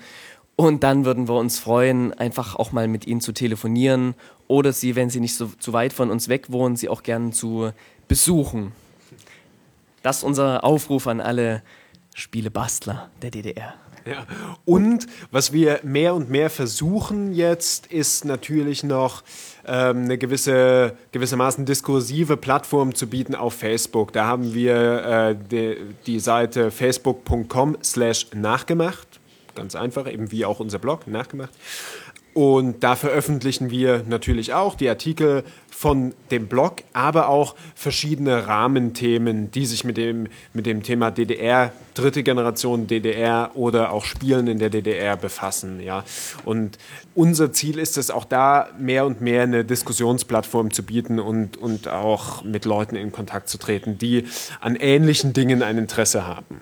Und 0.55 0.85
dann 0.85 1.05
würden 1.05 1.26
wir 1.26 1.35
uns 1.35 1.59
freuen, 1.59 2.12
einfach 2.12 2.55
auch 2.55 2.70
mal 2.70 2.87
mit 2.87 3.07
Ihnen 3.07 3.20
zu 3.20 3.33
telefonieren 3.33 4.14
oder 4.47 4.72
Sie, 4.72 4.95
wenn 4.95 5.11
Sie 5.11 5.20
nicht 5.20 5.35
so 5.35 5.47
zu 5.59 5.72
weit 5.72 5.93
von 5.93 6.11
uns 6.11 6.28
weg 6.28 6.53
wohnen, 6.53 6.76
Sie 6.76 6.89
auch 6.89 7.03
gerne 7.03 7.31
zu 7.31 7.72
besuchen. 8.09 8.72
Das 10.03 10.18
ist 10.18 10.22
unser 10.22 10.62
Aufruf 10.62 11.07
an 11.07 11.20
alle 11.20 11.62
Spielebastler 12.14 13.11
der 13.22 13.31
DDR. 13.31 13.74
Ja. 14.07 14.26
Und 14.64 15.07
was 15.30 15.53
wir 15.53 15.80
mehr 15.82 16.14
und 16.14 16.30
mehr 16.30 16.51
versuchen 16.51 17.32
jetzt, 17.32 17.86
ist 17.86 18.24
natürlich 18.24 18.82
noch 18.82 19.22
ähm, 19.66 20.05
eine 20.05 20.18
gewisse, 20.18 20.96
gewissermaßen 21.12 21.64
diskursive 21.66 22.36
Plattform 22.36 22.94
zu 22.94 23.07
bieten 23.07 23.34
auf 23.34 23.55
Facebook. 23.55 24.12
Da 24.12 24.26
haben 24.26 24.55
wir 24.55 25.05
äh, 25.05 25.36
die, 25.51 25.76
die 26.07 26.20
Seite 26.20 26.70
facebook.com 26.70 27.78
slash 27.82 28.28
nachgemacht. 28.34 29.20
Ganz 29.55 29.74
einfach, 29.74 30.11
eben 30.11 30.30
wie 30.30 30.44
auch 30.44 30.61
unser 30.61 30.78
Blog, 30.78 31.07
nachgemacht. 31.07 31.53
Und 32.33 32.85
da 32.85 32.95
veröffentlichen 32.95 33.70
wir 33.70 34.05
natürlich 34.09 34.55
auch 34.55 34.76
die 34.76 34.89
Artikel 34.89 35.43
von 35.68 36.14
dem 36.31 36.47
Blog, 36.47 36.83
aber 36.93 37.28
auch 37.28 37.57
verschiedene 37.74 38.47
Rahmenthemen, 38.47 39.51
die 39.51 39.66
sich 39.66 39.83
mit 39.83 39.97
dem, 39.97 40.28
mit 40.53 40.66
dem 40.66 40.83
Thema 40.85 41.11
DDR, 41.11 41.72
dritte 41.95 42.22
Generation 42.22 42.87
DDR 42.87 43.51
oder 43.55 43.91
auch 43.91 44.05
Spielen 44.05 44.47
in 44.47 44.59
der 44.59 44.70
DDR 44.70 45.16
befassen. 45.16 45.81
Ja. 45.81 46.05
Und 46.45 46.78
unser 47.14 47.53
Ziel 47.53 47.78
ist 47.78 47.99
es 47.99 48.11
auch 48.11 48.24
da, 48.24 48.68
mehr 48.78 49.07
und 49.07 49.20
mehr 49.20 49.43
eine 49.43 49.64
Diskussionsplattform 49.64 50.70
zu 50.70 50.85
bieten 50.85 51.18
und, 51.18 51.57
und 51.57 51.89
auch 51.89 52.45
mit 52.45 52.64
Leuten 52.64 52.95
in 52.95 53.11
Kontakt 53.11 53.49
zu 53.49 53.59
treten, 53.59 53.99
die 53.99 54.24
an 54.61 54.76
ähnlichen 54.76 55.33
Dingen 55.33 55.62
ein 55.62 55.78
Interesse 55.78 56.26
haben. 56.26 56.61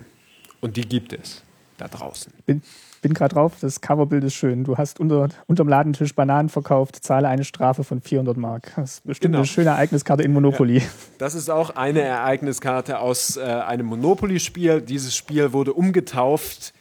Und 0.60 0.76
die 0.76 0.88
gibt 0.88 1.12
es 1.12 1.42
da 1.76 1.88
draußen. 1.88 2.32
Bin 2.46 2.62
bin 3.00 3.14
gerade 3.14 3.34
drauf, 3.34 3.54
das 3.60 3.80
Coverbild 3.80 4.24
ist 4.24 4.34
schön. 4.34 4.64
Du 4.64 4.76
hast 4.76 5.00
unter, 5.00 5.28
unterm 5.46 5.68
Ladentisch 5.68 6.14
Bananen 6.14 6.48
verkauft, 6.48 6.96
zahle 7.04 7.28
eine 7.28 7.44
Strafe 7.44 7.84
von 7.84 8.00
400 8.00 8.36
Mark. 8.36 8.72
Das 8.76 8.94
ist 8.94 9.06
bestimmt 9.06 9.32
genau. 9.32 9.38
eine 9.38 9.46
schöne 9.46 9.70
Ereigniskarte 9.70 10.22
in 10.22 10.32
Monopoly. 10.32 10.78
Ja, 10.78 10.84
das 11.18 11.34
ist 11.34 11.50
auch 11.50 11.70
eine 11.70 12.00
Ereigniskarte 12.00 12.98
aus 12.98 13.36
äh, 13.36 13.42
einem 13.42 13.86
Monopoly-Spiel. 13.86 14.80
Dieses 14.80 15.16
Spiel 15.16 15.52
wurde 15.52 15.72
umgetauft 15.72 16.72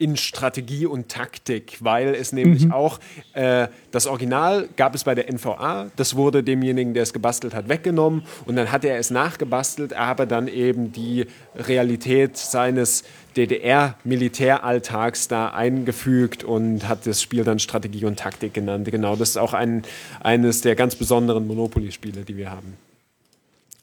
in 0.00 0.16
Strategie 0.16 0.86
und 0.86 1.10
Taktik, 1.10 1.76
weil 1.80 2.14
es 2.14 2.32
nämlich 2.32 2.64
mhm. 2.64 2.72
auch 2.72 2.98
äh, 3.34 3.68
das 3.90 4.06
Original 4.06 4.68
gab 4.76 4.94
es 4.94 5.04
bei 5.04 5.14
der 5.14 5.30
NVA, 5.30 5.90
das 5.96 6.16
wurde 6.16 6.42
demjenigen, 6.42 6.94
der 6.94 7.02
es 7.02 7.12
gebastelt 7.12 7.54
hat, 7.54 7.68
weggenommen 7.68 8.22
und 8.46 8.56
dann 8.56 8.72
hat 8.72 8.84
er 8.84 8.98
es 8.98 9.10
nachgebastelt, 9.10 9.92
aber 9.92 10.24
dann 10.24 10.48
eben 10.48 10.90
die 10.90 11.26
Realität 11.54 12.38
seines 12.38 13.04
DDR-Militäralltags 13.36 15.28
da 15.28 15.50
eingefügt 15.50 16.44
und 16.44 16.88
hat 16.88 17.06
das 17.06 17.20
Spiel 17.20 17.44
dann 17.44 17.58
Strategie 17.58 18.06
und 18.06 18.18
Taktik 18.18 18.54
genannt. 18.54 18.88
Genau, 18.90 19.16
das 19.16 19.30
ist 19.30 19.36
auch 19.36 19.52
ein, 19.52 19.82
eines 20.20 20.62
der 20.62 20.76
ganz 20.76 20.96
besonderen 20.96 21.46
Monopoly-Spiele, 21.46 22.24
die 22.24 22.38
wir 22.38 22.50
haben. 22.50 22.74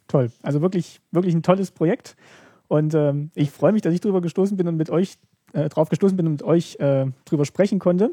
Toll, 0.07 0.32
also 0.41 0.61
wirklich, 0.61 0.99
wirklich 1.11 1.36
ein 1.36 1.43
tolles 1.43 1.70
Projekt. 1.70 2.15
Und 2.68 2.93
ähm, 2.95 3.32
ich 3.36 3.51
freue 3.51 3.72
mich, 3.72 3.84
dass 3.84 3.93
ich 3.93 4.01
darüber 4.01 4.22
gestoßen 4.22 4.57
bin 4.57 4.68
und 4.68 4.78
mit 4.78 4.89
euch 4.89 5.18
äh, 5.58 5.70
drauf 5.70 5.89
gestoßen 5.89 6.16
bin 6.16 6.28
und 6.28 6.34
mit 6.34 6.43
euch 6.43 6.78
äh, 6.80 7.05
drüber 7.26 7.45
sprechen 7.45 7.80
konnte. 7.80 8.12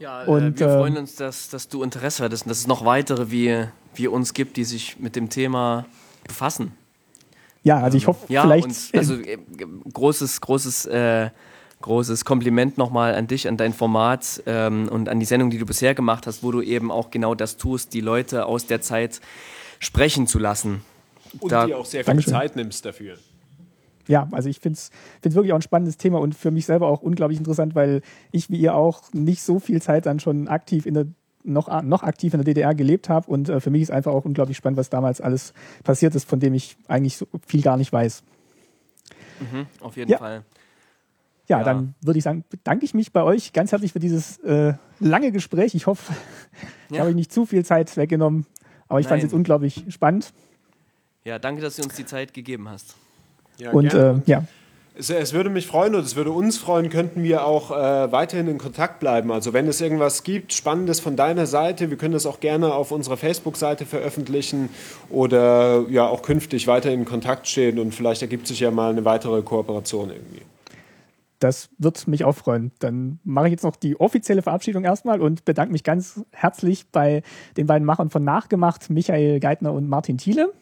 Ja, 0.00 0.24
äh, 0.24 0.26
und, 0.26 0.58
wir 0.58 0.68
freuen 0.68 0.94
ähm, 0.94 1.02
uns, 1.02 1.14
dass, 1.14 1.48
dass 1.48 1.68
du 1.68 1.82
Interesse 1.82 2.24
hattest 2.24 2.44
und 2.44 2.48
dass 2.50 2.58
es 2.58 2.66
noch 2.66 2.84
weitere 2.84 3.30
wie, 3.30 3.64
wie 3.94 4.08
uns 4.08 4.34
gibt, 4.34 4.56
die 4.56 4.64
sich 4.64 4.98
mit 4.98 5.14
dem 5.16 5.30
Thema 5.30 5.86
befassen. 6.26 6.72
Ja, 7.62 7.78
also 7.78 7.96
ich 7.96 8.06
hoffe, 8.06 8.30
ja, 8.30 8.42
vielleicht. 8.42 8.64
Und, 8.66 8.90
also 8.94 9.14
äh, 9.14 9.38
großes, 9.92 10.40
großes, 10.40 10.86
äh, 10.86 11.30
großes 11.80 12.24
Kompliment 12.24 12.78
nochmal 12.78 13.14
an 13.14 13.26
dich, 13.26 13.46
an 13.48 13.56
dein 13.56 13.72
Format 13.72 14.42
ähm, 14.46 14.88
und 14.88 15.08
an 15.08 15.20
die 15.20 15.26
Sendung, 15.26 15.50
die 15.50 15.58
du 15.58 15.66
bisher 15.66 15.94
gemacht 15.94 16.26
hast, 16.26 16.42
wo 16.42 16.50
du 16.50 16.62
eben 16.62 16.90
auch 16.90 17.10
genau 17.10 17.34
das 17.34 17.56
tust, 17.56 17.94
die 17.94 18.00
Leute 18.00 18.46
aus 18.46 18.66
der 18.66 18.80
Zeit 18.80 19.20
sprechen 19.78 20.26
zu 20.26 20.38
lassen. 20.38 20.82
Und 21.38 21.52
da, 21.52 21.66
dir 21.66 21.78
auch 21.78 21.84
sehr 21.84 22.00
viel 22.04 22.06
Dankeschön. 22.06 22.32
Zeit 22.32 22.56
nimmst 22.56 22.84
dafür 22.84 23.16
ja, 24.08 24.28
also 24.32 24.48
ich 24.48 24.60
finde 24.60 24.78
es 24.78 24.90
wirklich 25.22 25.52
auch 25.52 25.58
ein 25.58 25.62
spannendes 25.62 25.96
Thema 25.96 26.20
und 26.20 26.34
für 26.34 26.50
mich 26.50 26.66
selber 26.66 26.88
auch 26.88 27.02
unglaublich 27.02 27.38
interessant, 27.38 27.74
weil 27.74 28.02
ich 28.32 28.50
wie 28.50 28.56
ihr 28.56 28.74
auch 28.74 29.02
nicht 29.12 29.42
so 29.42 29.58
viel 29.58 29.80
Zeit 29.80 30.06
dann 30.06 30.20
schon 30.20 30.48
aktiv 30.48 30.86
in 30.86 30.94
der 30.94 31.06
noch, 31.44 31.82
noch 31.82 32.02
aktiv 32.02 32.32
in 32.32 32.40
der 32.40 32.44
DDR 32.44 32.74
gelebt 32.74 33.08
habe 33.08 33.30
und 33.30 33.48
äh, 33.48 33.60
für 33.60 33.70
mich 33.70 33.82
ist 33.82 33.90
einfach 33.90 34.12
auch 34.12 34.24
unglaublich 34.24 34.56
spannend, 34.56 34.78
was 34.78 34.88
damals 34.88 35.20
alles 35.20 35.52
passiert 35.82 36.14
ist, 36.14 36.28
von 36.28 36.40
dem 36.40 36.54
ich 36.54 36.76
eigentlich 36.88 37.18
so 37.18 37.26
viel 37.46 37.62
gar 37.62 37.76
nicht 37.76 37.92
weiß. 37.92 38.22
Mhm, 39.40 39.66
auf 39.80 39.96
jeden 39.96 40.10
ja. 40.10 40.18
Fall. 40.18 40.44
Ja, 41.46 41.58
ja. 41.58 41.64
dann 41.64 41.94
würde 42.00 42.18
ich 42.18 42.24
sagen, 42.24 42.44
bedanke 42.48 42.86
ich 42.86 42.94
mich 42.94 43.12
bei 43.12 43.22
euch 43.22 43.52
ganz 43.52 43.72
herzlich 43.72 43.92
für 43.92 44.00
dieses 44.00 44.38
äh, 44.38 44.74
lange 44.98 45.30
Gespräch. 45.30 45.74
Ich 45.74 45.86
hoffe, 45.86 46.14
ich 46.90 46.98
habe 46.98 47.10
euch 47.10 47.14
nicht 47.14 47.32
zu 47.32 47.44
viel 47.44 47.64
Zeit 47.64 47.94
weggenommen, 47.96 48.46
aber 48.88 49.00
ich 49.00 49.06
fand 49.06 49.18
es 49.18 49.24
jetzt 49.24 49.34
unglaublich 49.34 49.84
spannend. 49.90 50.32
Ja, 51.24 51.38
danke, 51.38 51.60
dass 51.60 51.76
du 51.76 51.82
uns 51.82 51.94
die 51.94 52.06
Zeit 52.06 52.32
gegeben 52.34 52.68
hast. 52.68 52.96
Ja, 53.58 53.70
und 53.70 53.92
äh, 53.92 54.14
ja. 54.26 54.44
Es, 54.96 55.10
es, 55.10 55.32
würde 55.32 55.50
mich 55.50 55.66
freuen 55.66 55.96
und 55.96 56.04
es 56.04 56.14
würde 56.14 56.30
uns 56.30 56.56
freuen, 56.56 56.88
könnten 56.88 57.24
wir 57.24 57.44
auch 57.44 57.72
äh, 57.72 58.12
weiterhin 58.12 58.46
in 58.46 58.58
Kontakt 58.58 59.00
bleiben. 59.00 59.32
Also 59.32 59.52
wenn 59.52 59.66
es 59.66 59.80
irgendwas 59.80 60.22
gibt, 60.22 60.52
Spannendes 60.52 61.00
von 61.00 61.16
deiner 61.16 61.46
Seite, 61.46 61.90
wir 61.90 61.96
können 61.96 62.14
das 62.14 62.26
auch 62.26 62.38
gerne 62.38 62.72
auf 62.72 62.92
unserer 62.92 63.16
Facebook-Seite 63.16 63.86
veröffentlichen 63.86 64.68
oder 65.10 65.84
ja 65.88 66.06
auch 66.06 66.22
künftig 66.22 66.68
weiter 66.68 66.92
in 66.92 67.04
Kontakt 67.04 67.48
stehen 67.48 67.80
und 67.80 67.92
vielleicht 67.92 68.22
ergibt 68.22 68.46
sich 68.46 68.60
ja 68.60 68.70
mal 68.70 68.90
eine 68.90 69.04
weitere 69.04 69.42
Kooperation 69.42 70.10
irgendwie. 70.10 70.42
Das 71.40 71.68
wird 71.76 72.06
mich 72.06 72.24
auch 72.24 72.36
freuen. 72.36 72.70
Dann 72.78 73.18
mache 73.24 73.48
ich 73.48 73.50
jetzt 73.50 73.64
noch 73.64 73.76
die 73.76 73.98
offizielle 73.98 74.42
Verabschiedung 74.42 74.84
erstmal 74.84 75.20
und 75.20 75.44
bedanke 75.44 75.72
mich 75.72 75.82
ganz 75.82 76.24
herzlich 76.30 76.86
bei 76.90 77.22
den 77.56 77.66
beiden 77.66 77.84
Machern 77.84 78.10
von 78.10 78.22
Nachgemacht, 78.22 78.88
Michael 78.90 79.40
Geithner 79.40 79.72
und 79.72 79.88
Martin 79.88 80.18
Thiele. 80.18 80.52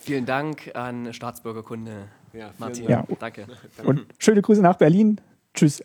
Vielen 0.00 0.24
Dank 0.24 0.70
an 0.74 1.12
Staatsbürgerkunde 1.12 2.08
ja, 2.38 2.52
Martin, 2.58 2.88
ja. 2.88 3.04
danke. 3.18 3.46
Und 3.84 4.06
schöne 4.18 4.42
Grüße 4.42 4.62
nach 4.62 4.76
Berlin. 4.76 5.20
Tschüss. 5.54 5.82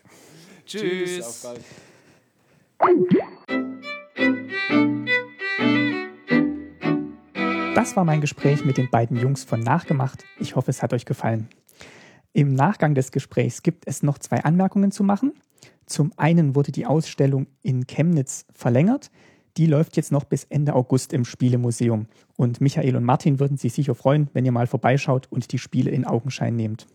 Tschüss. 0.65 1.47
Das 7.73 7.95
war 7.95 8.05
mein 8.05 8.21
Gespräch 8.21 8.63
mit 8.65 8.77
den 8.77 8.89
beiden 8.89 9.17
Jungs 9.17 9.43
von 9.43 9.61
Nachgemacht. 9.61 10.25
Ich 10.39 10.55
hoffe, 10.55 10.69
es 10.69 10.83
hat 10.83 10.93
euch 10.93 11.05
gefallen. 11.05 11.49
Im 12.33 12.53
Nachgang 12.53 12.93
des 12.93 13.11
Gesprächs 13.11 13.63
gibt 13.63 13.87
es 13.87 14.03
noch 14.03 14.19
zwei 14.19 14.43
Anmerkungen 14.43 14.91
zu 14.91 15.03
machen. 15.03 15.33
Zum 15.87 16.13
einen 16.17 16.55
wurde 16.55 16.71
die 16.71 16.85
Ausstellung 16.85 17.47
in 17.63 17.87
Chemnitz 17.87 18.45
verlängert. 18.53 19.09
Die 19.57 19.67
läuft 19.67 19.97
jetzt 19.97 20.11
noch 20.11 20.23
bis 20.23 20.45
Ende 20.45 20.73
August 20.73 21.13
im 21.13 21.25
Spielemuseum. 21.25 22.07
Und 22.35 22.59
Michael 22.59 22.95
und 22.95 23.03
Martin 23.03 23.39
würden 23.39 23.57
sich 23.57 23.73
sicher 23.73 23.93
freuen, 23.93 24.29
wenn 24.33 24.45
ihr 24.45 24.51
mal 24.51 24.67
vorbeischaut 24.67 25.27
und 25.31 25.51
die 25.51 25.59
Spiele 25.59 25.91
in 25.91 26.05
Augenschein 26.05 26.55
nehmt. 26.55 26.87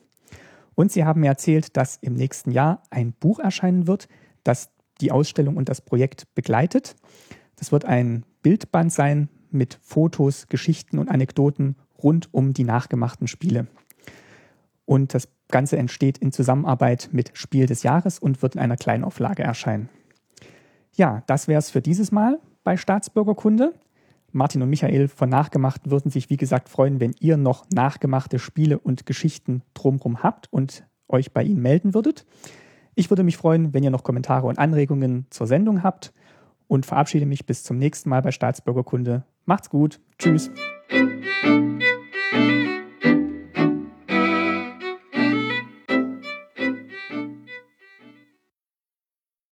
Und 0.74 0.92
sie 0.92 1.04
haben 1.04 1.20
mir 1.20 1.28
erzählt, 1.28 1.76
dass 1.76 1.96
im 1.96 2.14
nächsten 2.14 2.50
Jahr 2.50 2.82
ein 2.90 3.12
Buch 3.12 3.38
erscheinen 3.38 3.86
wird, 3.86 4.08
das 4.44 4.70
die 5.00 5.12
Ausstellung 5.12 5.56
und 5.56 5.68
das 5.68 5.80
Projekt 5.80 6.34
begleitet. 6.34 6.96
Das 7.56 7.72
wird 7.72 7.84
ein 7.84 8.24
Bildband 8.42 8.92
sein 8.92 9.28
mit 9.50 9.78
Fotos, 9.82 10.48
Geschichten 10.48 10.98
und 10.98 11.08
Anekdoten 11.08 11.76
rund 12.02 12.32
um 12.32 12.52
die 12.52 12.64
nachgemachten 12.64 13.26
Spiele. 13.28 13.66
Und 14.84 15.14
das 15.14 15.28
Ganze 15.48 15.76
entsteht 15.76 16.18
in 16.18 16.32
Zusammenarbeit 16.32 17.10
mit 17.12 17.30
Spiel 17.34 17.66
des 17.66 17.82
Jahres 17.82 18.18
und 18.18 18.42
wird 18.42 18.54
in 18.54 18.60
einer 18.60 18.76
Kleinauflage 18.76 19.42
erscheinen. 19.42 19.88
Ja, 20.94 21.22
das 21.26 21.48
wäre 21.48 21.58
es 21.58 21.70
für 21.70 21.80
dieses 21.82 22.12
Mal 22.12 22.38
bei 22.68 22.76
Staatsbürgerkunde. 22.76 23.72
Martin 24.30 24.60
und 24.60 24.68
Michael 24.68 25.08
von 25.08 25.30
Nachgemacht 25.30 25.88
würden 25.88 26.10
sich, 26.10 26.28
wie 26.28 26.36
gesagt, 26.36 26.68
freuen, 26.68 27.00
wenn 27.00 27.14
ihr 27.18 27.38
noch 27.38 27.64
nachgemachte 27.72 28.38
Spiele 28.38 28.78
und 28.78 29.06
Geschichten 29.06 29.62
drumherum 29.72 30.22
habt 30.22 30.52
und 30.52 30.84
euch 31.08 31.32
bei 31.32 31.42
ihnen 31.44 31.62
melden 31.62 31.94
würdet. 31.94 32.26
Ich 32.94 33.08
würde 33.08 33.22
mich 33.22 33.38
freuen, 33.38 33.72
wenn 33.72 33.84
ihr 33.84 33.90
noch 33.90 34.02
Kommentare 34.02 34.46
und 34.46 34.58
Anregungen 34.58 35.24
zur 35.30 35.46
Sendung 35.46 35.82
habt 35.82 36.12
und 36.66 36.84
verabschiede 36.84 37.24
mich 37.24 37.46
bis 37.46 37.62
zum 37.62 37.78
nächsten 37.78 38.10
Mal 38.10 38.20
bei 38.20 38.32
Staatsbürgerkunde. 38.32 39.24
Macht's 39.46 39.70
gut. 39.70 39.98
Tschüss. 40.18 40.50